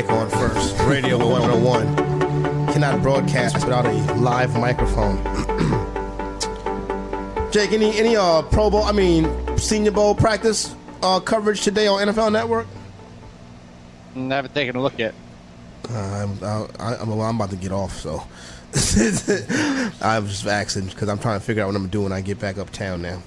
Mic 0.00 0.10
on 0.10 0.30
first. 0.30 0.78
Radio 0.80 1.18
101 1.28 1.96
cannot 2.72 3.02
broadcast 3.02 3.56
without 3.56 3.84
a 3.84 3.92
live 4.14 4.58
microphone. 4.58 5.18
Jake, 7.52 7.72
any 7.72 7.98
any 7.98 8.16
uh 8.16 8.42
Pro 8.42 8.70
Bowl? 8.70 8.84
I 8.84 8.92
mean, 8.92 9.58
Senior 9.58 9.90
Bowl 9.90 10.14
practice 10.14 10.74
uh, 11.02 11.20
coverage 11.20 11.62
today 11.62 11.86
on 11.86 12.06
NFL 12.08 12.32
Network? 12.32 12.66
I 14.16 14.20
haven't 14.20 14.54
taken 14.54 14.76
a 14.76 14.82
look 14.82 14.98
yet. 14.98 15.14
Uh, 15.88 15.98
I'm, 15.98 16.44
I, 16.44 16.96
I'm, 16.96 17.08
well, 17.08 17.22
I'm 17.22 17.36
about 17.36 17.50
to 17.50 17.56
get 17.56 17.72
off, 17.72 17.98
so 17.98 18.22
I 20.00 20.18
was 20.20 20.30
just 20.30 20.46
asking 20.46 20.86
because 20.86 21.08
I'm 21.08 21.18
trying 21.18 21.40
to 21.40 21.44
figure 21.44 21.62
out 21.62 21.66
what 21.66 21.76
I'm 21.76 21.82
gonna 21.82 21.92
do 21.92 22.02
when 22.02 22.12
I 22.12 22.20
get 22.20 22.38
back 22.38 22.58
uptown 22.58 23.02
now. 23.02 23.22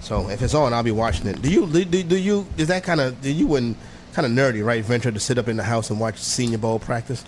So 0.00 0.30
if 0.30 0.42
it's 0.42 0.54
on, 0.54 0.72
I'll 0.72 0.82
be 0.82 0.92
watching 0.92 1.26
it. 1.26 1.42
Do 1.42 1.50
you 1.50 1.66
do, 1.66 1.84
do, 1.84 2.02
do 2.02 2.16
you 2.16 2.46
is 2.56 2.68
that 2.68 2.84
kind 2.84 3.00
of 3.00 3.20
do 3.20 3.30
you 3.30 3.46
wouldn't 3.46 3.76
kind 4.18 4.26
of 4.26 4.32
nerdy 4.44 4.64
right? 4.64 4.84
Ventura 4.84 5.12
to 5.14 5.20
sit 5.20 5.38
up 5.38 5.46
in 5.46 5.56
the 5.56 5.62
house 5.62 5.90
and 5.90 6.00
watch 6.00 6.18
Senior 6.18 6.58
Bowl 6.58 6.80
practice? 6.80 7.24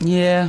Yeah. 0.00 0.48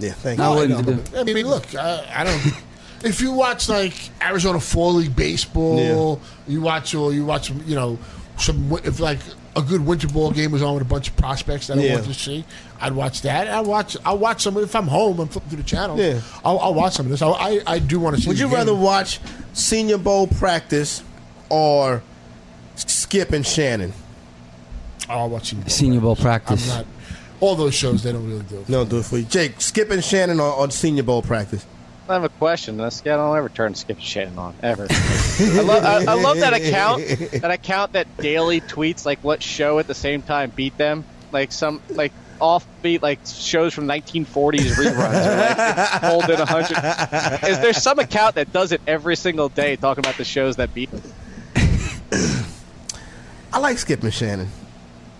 Yeah, 0.00 0.10
thank 0.12 0.40
I 0.40 0.50
you. 0.50 0.56
wouldn't 0.56 0.86
know, 0.86 0.94
do. 0.94 1.02
but, 1.12 1.20
I 1.20 1.32
mean, 1.32 1.46
look, 1.46 1.72
I, 1.76 2.04
I 2.12 2.24
don't. 2.24 2.52
if 3.04 3.20
you 3.20 3.30
watch 3.30 3.68
like 3.68 3.94
Arizona 4.20 4.58
Fall 4.58 4.94
League 4.94 5.14
baseball, 5.14 6.20
you 6.48 6.60
watch 6.60 6.96
or 6.96 7.12
you 7.12 7.24
watch, 7.24 7.50
you 7.50 7.76
know, 7.76 7.96
some 8.38 8.72
if 8.82 8.98
like 8.98 9.20
a 9.54 9.62
good 9.62 9.86
winter 9.86 10.08
ball 10.08 10.32
game 10.32 10.50
was 10.50 10.62
on 10.62 10.74
with 10.74 10.82
a 10.82 10.86
bunch 10.86 11.10
of 11.10 11.16
prospects 11.16 11.68
that 11.68 11.78
I 11.78 11.82
Yeah. 11.82 11.92
wanted 11.94 12.08
to 12.08 12.14
see, 12.14 12.44
I'd 12.80 12.94
watch 12.94 13.22
that. 13.22 13.46
I 13.46 13.60
watch. 13.60 13.96
I'll 14.04 14.18
watch 14.18 14.42
some 14.42 14.56
if 14.56 14.74
I'm 14.74 14.88
home 14.88 15.20
and 15.20 15.30
flip 15.30 15.44
through 15.46 15.58
the 15.58 15.62
channel. 15.62 15.96
Yeah. 15.96 16.20
I'll, 16.44 16.58
I'll 16.58 16.74
watch 16.74 16.94
some 16.94 17.06
of 17.06 17.10
this. 17.10 17.22
I, 17.22 17.28
I, 17.28 17.60
I 17.68 17.78
do 17.78 18.00
want 18.00 18.16
to 18.16 18.22
see. 18.22 18.26
Would 18.28 18.36
the 18.36 18.40
you 18.40 18.46
game. 18.48 18.56
rather 18.56 18.74
watch 18.74 19.20
Senior 19.52 19.98
Bowl 19.98 20.26
practice 20.26 21.04
or 21.50 22.02
Skip 22.74 23.30
and 23.30 23.46
Shannon? 23.46 23.92
I'll 25.12 25.28
watch 25.28 25.50
Senior 25.50 25.62
Bowl. 25.64 25.70
Senior 25.70 26.00
Bowl 26.00 26.16
I'm 26.16 26.22
practice. 26.22 26.68
not. 26.68 26.86
All 27.40 27.56
those 27.56 27.74
shows 27.74 28.02
they 28.02 28.12
don't 28.12 28.26
really 28.28 28.44
do. 28.44 28.64
No, 28.68 28.84
do 28.84 28.98
it 28.98 29.04
for 29.04 29.18
you, 29.18 29.24
Jake. 29.24 29.60
Skip 29.60 29.90
and 29.90 30.02
Shannon 30.04 30.38
or, 30.40 30.52
or 30.52 30.70
Senior 30.70 31.02
Bowl 31.02 31.22
practice? 31.22 31.66
I 32.08 32.14
have 32.14 32.24
a 32.24 32.28
question. 32.28 32.76
This 32.76 33.00
guy 33.00 33.16
don't 33.16 33.36
ever 33.36 33.48
turn 33.48 33.74
Skip 33.74 34.00
Shannon 34.00 34.38
on 34.38 34.54
ever. 34.62 34.86
I, 34.90 35.60
love, 35.60 35.84
I, 35.84 36.12
I 36.12 36.14
love 36.14 36.38
that 36.38 36.52
account. 36.52 37.02
That 37.40 37.50
account 37.50 37.92
that 37.92 38.16
daily 38.16 38.60
tweets 38.60 39.06
like 39.06 39.22
what 39.22 39.42
show 39.42 39.78
at 39.78 39.86
the 39.86 39.94
same 39.94 40.22
time 40.22 40.50
beat 40.50 40.76
them. 40.76 41.04
Like 41.30 41.52
some 41.52 41.80
like 41.90 42.12
offbeat 42.40 43.02
like 43.02 43.20
shows 43.24 43.72
from 43.72 43.86
1940s 43.86 44.74
reruns 44.74 45.26
or 45.26 45.36
like 45.36 46.00
pulled 46.02 46.30
a 46.38 46.44
hundred. 46.44 47.48
Is 47.48 47.60
there 47.60 47.72
some 47.72 47.98
account 47.98 48.34
that 48.34 48.52
does 48.52 48.72
it 48.72 48.80
every 48.86 49.16
single 49.16 49.48
day 49.48 49.76
talking 49.76 50.04
about 50.04 50.16
the 50.16 50.24
shows 50.24 50.56
that 50.56 50.74
beat 50.74 50.90
them? 50.90 51.02
I 53.52 53.58
like 53.58 53.78
Skip 53.78 54.02
and 54.02 54.12
Shannon. 54.12 54.48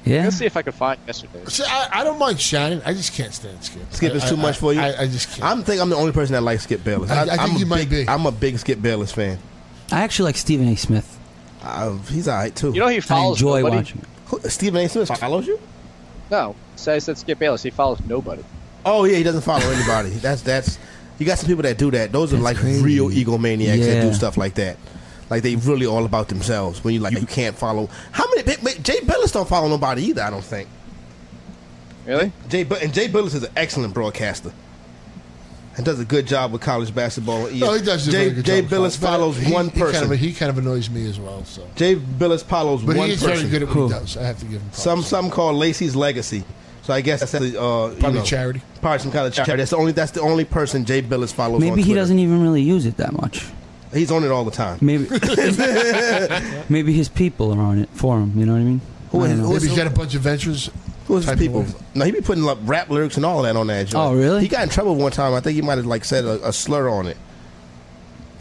Yeah. 0.04 0.24
Let's 0.24 0.36
see 0.36 0.46
if 0.46 0.56
I 0.56 0.62
can 0.62 0.72
find 0.72 0.98
yesterday. 1.06 1.44
See, 1.46 1.62
I, 1.66 1.88
I 2.00 2.04
don't 2.04 2.18
mind 2.18 2.40
Shannon. 2.40 2.82
I 2.84 2.92
just 2.92 3.12
can't 3.12 3.32
stand 3.32 3.62
Skip. 3.62 3.82
Skip 3.90 4.14
is 4.14 4.28
too 4.28 4.36
I- 4.36 4.42
much 4.42 4.58
for 4.58 4.72
you. 4.72 4.80
I, 4.80 5.02
I 5.02 5.06
just 5.06 5.28
can't. 5.30 5.44
I'm 5.44 5.62
think 5.62 5.80
I'm 5.80 5.90
the 5.90 5.96
only 5.96 6.12
person 6.12 6.32
that 6.32 6.42
likes 6.42 6.64
Skip 6.64 6.82
Bayless. 6.82 7.10
I- 7.10 7.22
I 7.22 7.26
think 7.36 7.40
am 7.52 7.56
you 7.58 7.64
a 7.66 7.68
might 7.68 7.88
big, 7.88 8.06
be. 8.06 8.08
I'm 8.12 8.26
a 8.26 8.32
big 8.32 8.58
Skip 8.58 8.82
Bayless 8.82 9.12
fan. 9.12 9.38
I 9.92 10.00
actually 10.02 10.24
like 10.26 10.36
Stephen 10.36 10.66
A. 10.68 10.74
Smith. 10.76 11.18
Uh, 11.62 11.96
he's 12.08 12.26
all 12.26 12.36
right 12.36 12.54
too. 12.54 12.72
You 12.72 12.80
know 12.80 12.88
he 12.88 12.98
follows. 13.00 13.36
I 13.42 13.46
enjoy 13.46 13.56
nobody. 13.60 13.76
watching. 13.76 13.98
it. 14.00 14.08
Who- 14.26 14.48
Stephen 14.48 14.80
A. 14.84 14.88
Smith 14.88 15.08
follows 15.18 15.46
you? 15.46 15.60
No, 16.30 16.56
so 16.76 16.94
I 16.94 16.98
said 16.98 17.18
Skip 17.18 17.38
Bayless. 17.38 17.62
He 17.62 17.70
follows 17.70 18.00
nobody. 18.06 18.42
Oh 18.84 19.04
yeah, 19.04 19.16
he 19.18 19.22
doesn't 19.22 19.42
follow 19.42 19.64
anybody. 19.70 20.08
That's 20.20 20.42
that's. 20.42 20.78
You 21.18 21.26
got 21.26 21.38
some 21.38 21.46
people 21.46 21.62
that 21.62 21.78
do 21.78 21.90
that. 21.92 22.10
Those 22.10 22.32
are 22.32 22.36
That's 22.36 22.44
like 22.44 22.56
crazy. 22.56 22.82
real 22.82 23.08
egomaniacs 23.10 23.84
that 23.86 24.00
do 24.02 24.12
stuff 24.14 24.36
like 24.36 24.54
that. 24.54 24.76
Like 25.32 25.42
they 25.42 25.56
really 25.56 25.86
all 25.86 26.04
about 26.04 26.28
themselves. 26.28 26.84
When 26.84 26.92
you 26.92 27.00
like 27.00 27.18
you 27.18 27.24
can't 27.26 27.56
follow. 27.56 27.88
How 28.10 28.26
many? 28.34 28.42
Jay 28.82 28.98
Bilas 29.00 29.32
don't 29.32 29.48
follow 29.48 29.66
nobody 29.66 30.02
either. 30.02 30.20
I 30.20 30.28
don't 30.28 30.44
think. 30.44 30.68
Really? 32.04 32.30
Jay 32.50 32.66
and 32.82 32.92
Jay 32.92 33.08
Bilas 33.08 33.34
is 33.34 33.42
an 33.42 33.50
excellent 33.56 33.94
broadcaster. 33.94 34.52
and 35.78 35.86
does 35.86 35.98
a 35.98 36.04
good 36.04 36.26
job 36.26 36.52
with 36.52 36.60
college 36.60 36.94
basketball. 36.94 37.46
on 37.46 37.58
No, 37.58 37.72
he 37.72 37.80
does. 37.80 38.06
a 38.06 38.10
Jay, 38.10 38.24
very 38.24 38.30
good 38.34 38.44
Jay 38.44 38.60
job. 38.60 38.70
Bilas 38.70 39.00
But 39.00 39.06
follows 39.08 39.38
he- 39.38 39.50
one 39.50 39.70
he 39.70 39.80
person. 39.80 40.00
Kind 40.02 40.12
of, 40.12 40.18
he 40.18 40.32
kind 40.34 40.50
of 40.50 40.58
annoys 40.58 40.90
me 40.90 41.08
as 41.08 41.18
well. 41.18 41.46
So, 41.46 41.66
Jay 41.76 41.96
Bilas 41.96 42.44
follows 42.44 42.82
but 42.82 42.94
one 42.98 43.06
he 43.06 43.14
is 43.14 43.22
person. 43.22 43.48
very 43.48 43.50
good 43.50 43.62
at 43.62 43.68
what 43.68 43.74
Who? 43.74 43.86
he 43.86 43.92
does. 43.94 44.16
I 44.18 44.24
have 44.24 44.38
to 44.40 44.44
give 44.44 44.60
him 44.60 44.68
props. 44.68 44.82
Some 44.82 45.02
some 45.02 45.30
call 45.30 45.54
Lacey's 45.54 45.96
legacy. 45.96 46.44
So 46.82 46.92
I 46.92 47.00
guess 47.00 47.20
that's 47.20 47.32
the 47.32 47.38
uh, 47.58 47.88
you 47.88 47.96
probably 48.00 48.18
know, 48.18 48.24
charity. 48.26 48.60
Probably 48.82 48.98
some 48.98 49.12
kind 49.12 49.26
of 49.26 49.32
charity. 49.32 49.56
That's 49.62 49.70
the 49.70 49.78
only 49.78 49.92
that's 49.92 50.10
the 50.12 50.20
only 50.20 50.44
person 50.44 50.84
Jay 50.84 51.00
Bilas 51.00 51.32
follows. 51.32 51.62
on 51.62 51.68
Maybe 51.70 51.80
he 51.80 51.94
doesn't 51.94 52.18
even 52.18 52.42
really 52.42 52.60
use 52.62 52.84
it 52.84 52.98
that 52.98 53.14
much. 53.14 53.46
He's 53.92 54.10
on 54.10 54.24
it 54.24 54.30
all 54.30 54.44
the 54.44 54.50
time. 54.50 54.78
Maybe 54.80 55.06
maybe 56.68 56.92
his 56.92 57.08
people 57.08 57.52
are 57.52 57.60
on 57.60 57.78
it 57.78 57.88
for 57.90 58.18
him. 58.20 58.32
You 58.38 58.46
know 58.46 58.52
what 58.52 58.60
I 58.60 58.64
mean? 58.64 58.80
Who 59.10 59.20
I 59.20 59.24
is- 59.24 59.30
don't 59.30 59.38
know. 59.40 59.46
who 59.48 59.52
Maybe 59.54 59.68
he's 59.68 59.76
got 59.76 59.86
a 59.86 59.90
bunch 59.90 60.14
of 60.14 60.22
ventures. 60.22 60.70
Who's 61.06 61.18
his 61.18 61.26
type 61.26 61.34
of 61.34 61.40
people? 61.40 61.66
No, 61.94 62.04
he 62.04 62.12
be 62.12 62.20
putting 62.20 62.48
up 62.48 62.58
rap 62.62 62.88
lyrics 62.88 63.16
and 63.16 63.26
all 63.26 63.42
that 63.42 63.56
on 63.56 63.66
that. 63.66 63.88
joint. 63.88 63.94
Oh, 64.02 64.14
really? 64.16 64.40
He 64.40 64.48
got 64.48 64.62
in 64.62 64.68
trouble 64.68 64.94
one 64.94 65.12
time. 65.12 65.34
I 65.34 65.40
think 65.40 65.56
he 65.56 65.62
might 65.62 65.76
have 65.78 65.86
like 65.86 66.04
said 66.04 66.24
a, 66.24 66.48
a 66.48 66.52
slur 66.52 66.88
on 66.88 67.06
it, 67.06 67.16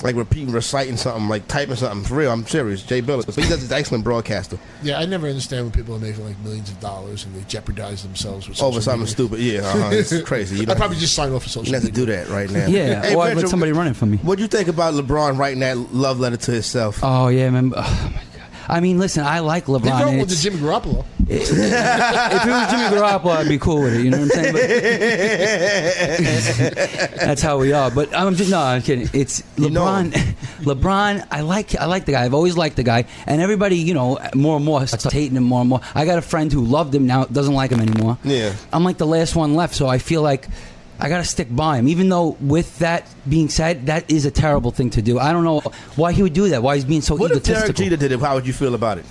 like 0.03 0.15
repeating, 0.15 0.51
reciting 0.51 0.97
something, 0.97 1.27
like 1.29 1.47
typing 1.47 1.75
something. 1.75 2.03
For 2.07 2.15
real, 2.15 2.31
I'm 2.31 2.45
serious. 2.47 2.83
Jay 2.83 3.01
Bilas, 3.01 3.25
but 3.25 3.35
he 3.35 3.41
does. 3.43 3.61
He's 3.61 3.71
an 3.71 3.77
excellent 3.77 4.03
broadcaster. 4.03 4.57
Yeah, 4.83 4.99
I 4.99 5.05
never 5.05 5.27
understand 5.27 5.65
when 5.65 5.71
people 5.71 5.95
are 5.95 5.99
making 5.99 6.25
like 6.25 6.37
millions 6.39 6.69
of 6.69 6.79
dollars 6.79 7.25
and 7.25 7.35
they 7.35 7.43
jeopardize 7.47 8.03
themselves 8.03 8.47
with 8.49 8.61
Over 8.61 8.79
social 8.79 8.81
something 8.81 8.99
media. 9.01 9.13
stupid. 9.13 9.39
Yeah, 9.39 9.85
uh-huh. 9.85 9.89
it's 9.93 10.21
crazy. 10.27 10.57
You 10.57 10.65
I'd 10.69 10.77
probably 10.77 10.97
just 10.97 11.13
sign 11.13 11.31
off 11.33 11.43
for 11.43 11.49
social 11.49 11.67
you 11.69 11.75
have 11.75 11.83
to 11.85 11.91
do 11.91 12.05
that 12.07 12.27
right 12.29 12.49
now. 12.49 12.65
Yeah, 12.71 13.01
Hey, 13.01 13.15
or 13.15 13.23
Ventura, 13.25 13.35
let 13.35 13.49
somebody 13.49 13.71
running 13.73 13.93
for 13.93 14.05
me. 14.05 14.17
What 14.17 14.37
do 14.37 14.41
you 14.43 14.47
think 14.47 14.67
about 14.67 14.93
LeBron 14.93 15.37
writing 15.37 15.59
that 15.59 15.77
love 15.93 16.19
letter 16.19 16.37
to 16.37 16.51
himself? 16.51 16.99
Oh 17.03 17.27
yeah, 17.27 17.49
man. 17.49 17.73
Oh 17.75 18.11
my 18.15 18.21
god. 18.21 18.21
I 18.67 18.79
mean, 18.79 18.99
listen, 18.99 19.23
I 19.23 19.39
like 19.39 19.65
LeBron. 19.65 19.83
He 19.83 19.89
wrote 19.91 20.09
and 20.09 20.19
with 20.19 20.29
the 20.29 20.35
Jimmy 20.35 20.57
Garoppolo. 20.57 21.05
if 21.27 21.51
it 21.51 22.49
was 22.49 22.71
Jimmy 22.71 22.95
Garoppolo, 22.95 23.37
I'd 23.37 23.49
be 23.49 23.57
cool 23.57 23.81
with 23.83 23.95
it. 23.95 24.03
You 24.03 24.11
know 24.11 24.19
what 24.19 24.35
I'm 24.37 24.43
saying? 24.43 24.53
But 24.53 24.67
that's 27.25 27.41
how 27.41 27.57
we 27.57 27.73
are. 27.73 27.91
But 27.91 28.15
I'm 28.15 28.35
just 28.35 28.51
no, 28.51 28.59
I'm 28.59 28.81
kidding. 28.81 29.09
It's 29.13 29.43
You 29.57 29.69
know 29.69 29.85
LeBron. 29.85 30.11
LeBron, 30.61 31.27
I 31.31 31.41
like 31.41 31.75
I 31.75 31.85
like 31.85 32.05
the 32.05 32.13
guy. 32.13 32.23
I've 32.23 32.33
always 32.33 32.57
liked 32.57 32.75
the 32.75 32.83
guy, 32.83 33.05
and 33.25 33.41
everybody, 33.41 33.77
you 33.77 33.93
know, 33.93 34.19
more 34.35 34.55
and 34.57 34.65
more 34.65 34.85
starts 34.87 35.11
hating 35.11 35.37
him 35.37 35.43
more 35.43 35.61
and 35.61 35.69
more. 35.69 35.81
I 35.95 36.05
got 36.05 36.17
a 36.17 36.21
friend 36.21 36.51
who 36.51 36.61
loved 36.63 36.93
him 36.93 37.07
now 37.07 37.25
doesn't 37.25 37.53
like 37.53 37.71
him 37.71 37.79
anymore. 37.79 38.17
Yeah. 38.23 38.53
I'm 38.71 38.83
like 38.83 38.97
the 38.97 39.07
last 39.07 39.35
one 39.35 39.55
left, 39.55 39.75
so 39.75 39.87
I 39.87 39.97
feel 39.97 40.21
like. 40.21 40.47
I 41.03 41.09
gotta 41.09 41.23
stick 41.25 41.47
by 41.53 41.77
him, 41.79 41.87
even 41.87 42.09
though. 42.09 42.37
With 42.39 42.77
that 42.79 43.07
being 43.27 43.49
said, 43.49 43.87
that 43.87 44.09
is 44.11 44.25
a 44.25 44.31
terrible 44.31 44.69
thing 44.69 44.91
to 44.91 45.01
do. 45.01 45.17
I 45.17 45.33
don't 45.33 45.43
know 45.43 45.61
why 45.95 46.13
he 46.13 46.21
would 46.21 46.33
do 46.33 46.49
that. 46.49 46.61
Why 46.61 46.75
he's 46.75 46.85
being 46.85 47.01
so 47.01 47.15
What 47.15 47.31
if. 47.31 47.43
Derek 47.43 47.75
Jeter 47.75 47.97
did 47.97 48.11
it? 48.11 48.19
How 48.19 48.35
would 48.35 48.45
you 48.45 48.53
feel 48.53 48.75
about 48.75 48.99
it? 48.99 49.05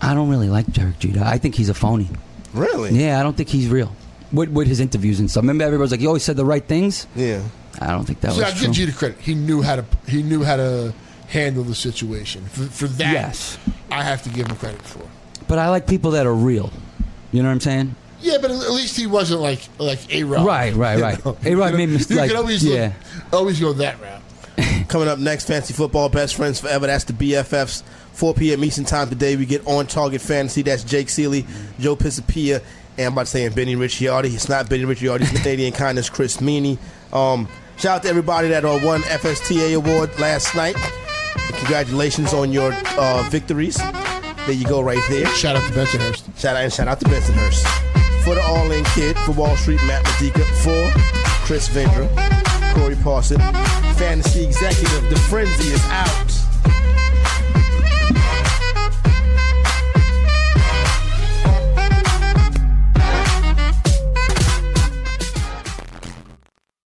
I 0.00 0.14
don't 0.14 0.28
really 0.28 0.48
like 0.48 0.66
Derek 0.72 0.98
Jeter. 1.00 1.22
I 1.24 1.38
think 1.38 1.56
he's 1.56 1.68
a 1.68 1.74
phony. 1.74 2.08
Really? 2.54 2.90
Yeah, 2.92 3.18
I 3.18 3.22
don't 3.24 3.36
think 3.36 3.48
he's 3.48 3.68
real. 3.68 3.94
With, 4.32 4.50
with 4.50 4.68
his 4.68 4.78
interviews 4.80 5.18
and 5.20 5.30
stuff. 5.30 5.42
Remember, 5.42 5.64
everybody's 5.64 5.90
like, 5.90 6.00
he 6.00 6.06
always 6.06 6.22
said 6.22 6.36
the 6.36 6.44
right 6.44 6.64
things. 6.64 7.06
Yeah. 7.16 7.42
I 7.80 7.88
don't 7.88 8.04
think 8.04 8.20
that 8.20 8.32
See, 8.32 8.42
I 8.42 8.50
was 8.50 8.54
give 8.54 8.64
true. 8.64 8.72
Jeter 8.72 8.92
credit. 8.92 9.18
He 9.20 9.34
knew 9.34 9.62
how 9.62 9.76
to. 9.76 9.84
He 10.08 10.22
knew 10.22 10.42
how 10.44 10.56
to 10.56 10.94
handle 11.28 11.64
the 11.64 11.74
situation. 11.74 12.44
For, 12.46 12.64
for 12.64 12.86
that, 12.86 13.12
Yes. 13.12 13.58
I 13.90 14.02
have 14.02 14.22
to 14.22 14.30
give 14.30 14.46
him 14.46 14.56
credit 14.56 14.82
for. 14.82 15.02
But 15.48 15.58
I 15.58 15.68
like 15.70 15.86
people 15.86 16.12
that 16.12 16.24
are 16.26 16.34
real. 16.34 16.72
You 17.32 17.42
know 17.42 17.48
what 17.48 17.54
I'm 17.54 17.60
saying? 17.60 17.94
Yeah, 18.26 18.38
but 18.42 18.50
at 18.50 18.56
least 18.72 18.96
he 18.96 19.06
wasn't 19.06 19.40
like 19.40 19.60
like 19.78 20.12
a 20.12 20.24
Rod. 20.24 20.44
Right, 20.44 20.74
right, 20.74 21.00
right. 21.00 21.46
A-Rod 21.46 21.74
made 21.74 21.88
mis- 21.90 22.10
You 22.10 22.16
like- 22.16 22.28
can 22.30 22.36
always 22.38 22.64
yeah. 22.64 22.92
look, 23.30 23.32
always 23.40 23.60
go 23.60 23.72
that 23.74 23.96
route. 24.00 24.22
Coming 24.88 25.06
up 25.08 25.18
next, 25.18 25.46
Fantasy 25.46 25.74
Football 25.74 26.08
Best 26.08 26.34
Friends 26.34 26.60
Forever. 26.60 26.86
That's 26.86 27.04
the 27.04 27.12
BFFs. 27.12 27.82
4 28.12 28.32
p.m. 28.34 28.64
Eastern 28.64 28.84
Time 28.86 29.08
today. 29.10 29.36
We 29.36 29.44
get 29.46 29.66
On 29.66 29.86
Target 29.86 30.22
Fantasy. 30.22 30.62
That's 30.62 30.82
Jake 30.82 31.08
Ciely, 31.08 31.46
Joe 31.78 31.94
Pisapia, 31.96 32.62
and 32.96 33.06
I'm 33.08 33.12
about 33.12 33.26
to 33.26 33.30
say 33.30 33.48
Benny 33.50 33.76
Ricciardi. 33.76 34.32
It's 34.34 34.48
not 34.48 34.68
Benny 34.70 34.84
Ricciardi. 34.84 35.20
It's 35.20 35.32
Canadian 35.42 35.72
Kindness, 35.74 36.08
Chris 36.08 36.40
Meany. 36.40 36.78
Um, 37.12 37.46
shout 37.76 37.96
out 37.96 38.02
to 38.04 38.08
everybody 38.08 38.48
that 38.48 38.64
uh, 38.64 38.80
won 38.82 39.02
FSTA 39.02 39.76
award 39.76 40.18
last 40.18 40.54
night. 40.56 40.76
Congratulations 41.58 42.32
on 42.32 42.52
your 42.52 42.72
uh, 42.98 43.28
victories. 43.30 43.76
There 43.76 44.52
you 44.52 44.66
go, 44.66 44.80
right 44.80 45.02
there. 45.10 45.26
Shout 45.26 45.56
out 45.56 45.66
to 45.70 45.78
Bensonhurst. 45.78 46.38
Shout 46.38 46.56
out 46.56 46.62
and 46.64 46.72
shout 46.72 46.88
out 46.88 46.98
to 47.00 47.06
Bensonhurst. 47.06 47.95
For 48.26 48.34
the 48.34 48.42
All 48.42 48.72
In 48.72 48.82
Kid, 48.86 49.16
for 49.18 49.30
Wall 49.30 49.56
Street, 49.56 49.80
Matt 49.84 50.02
Medica, 50.02 50.44
for 50.56 50.90
Chris 51.46 51.68
Ventura, 51.68 52.08
Corey 52.74 52.96
Parson, 52.96 53.38
Fantasy 53.94 54.44
Executive, 54.44 55.08
The 55.08 55.16
Frenzy 55.30 55.68
is 55.68 55.84
out. 55.90 56.25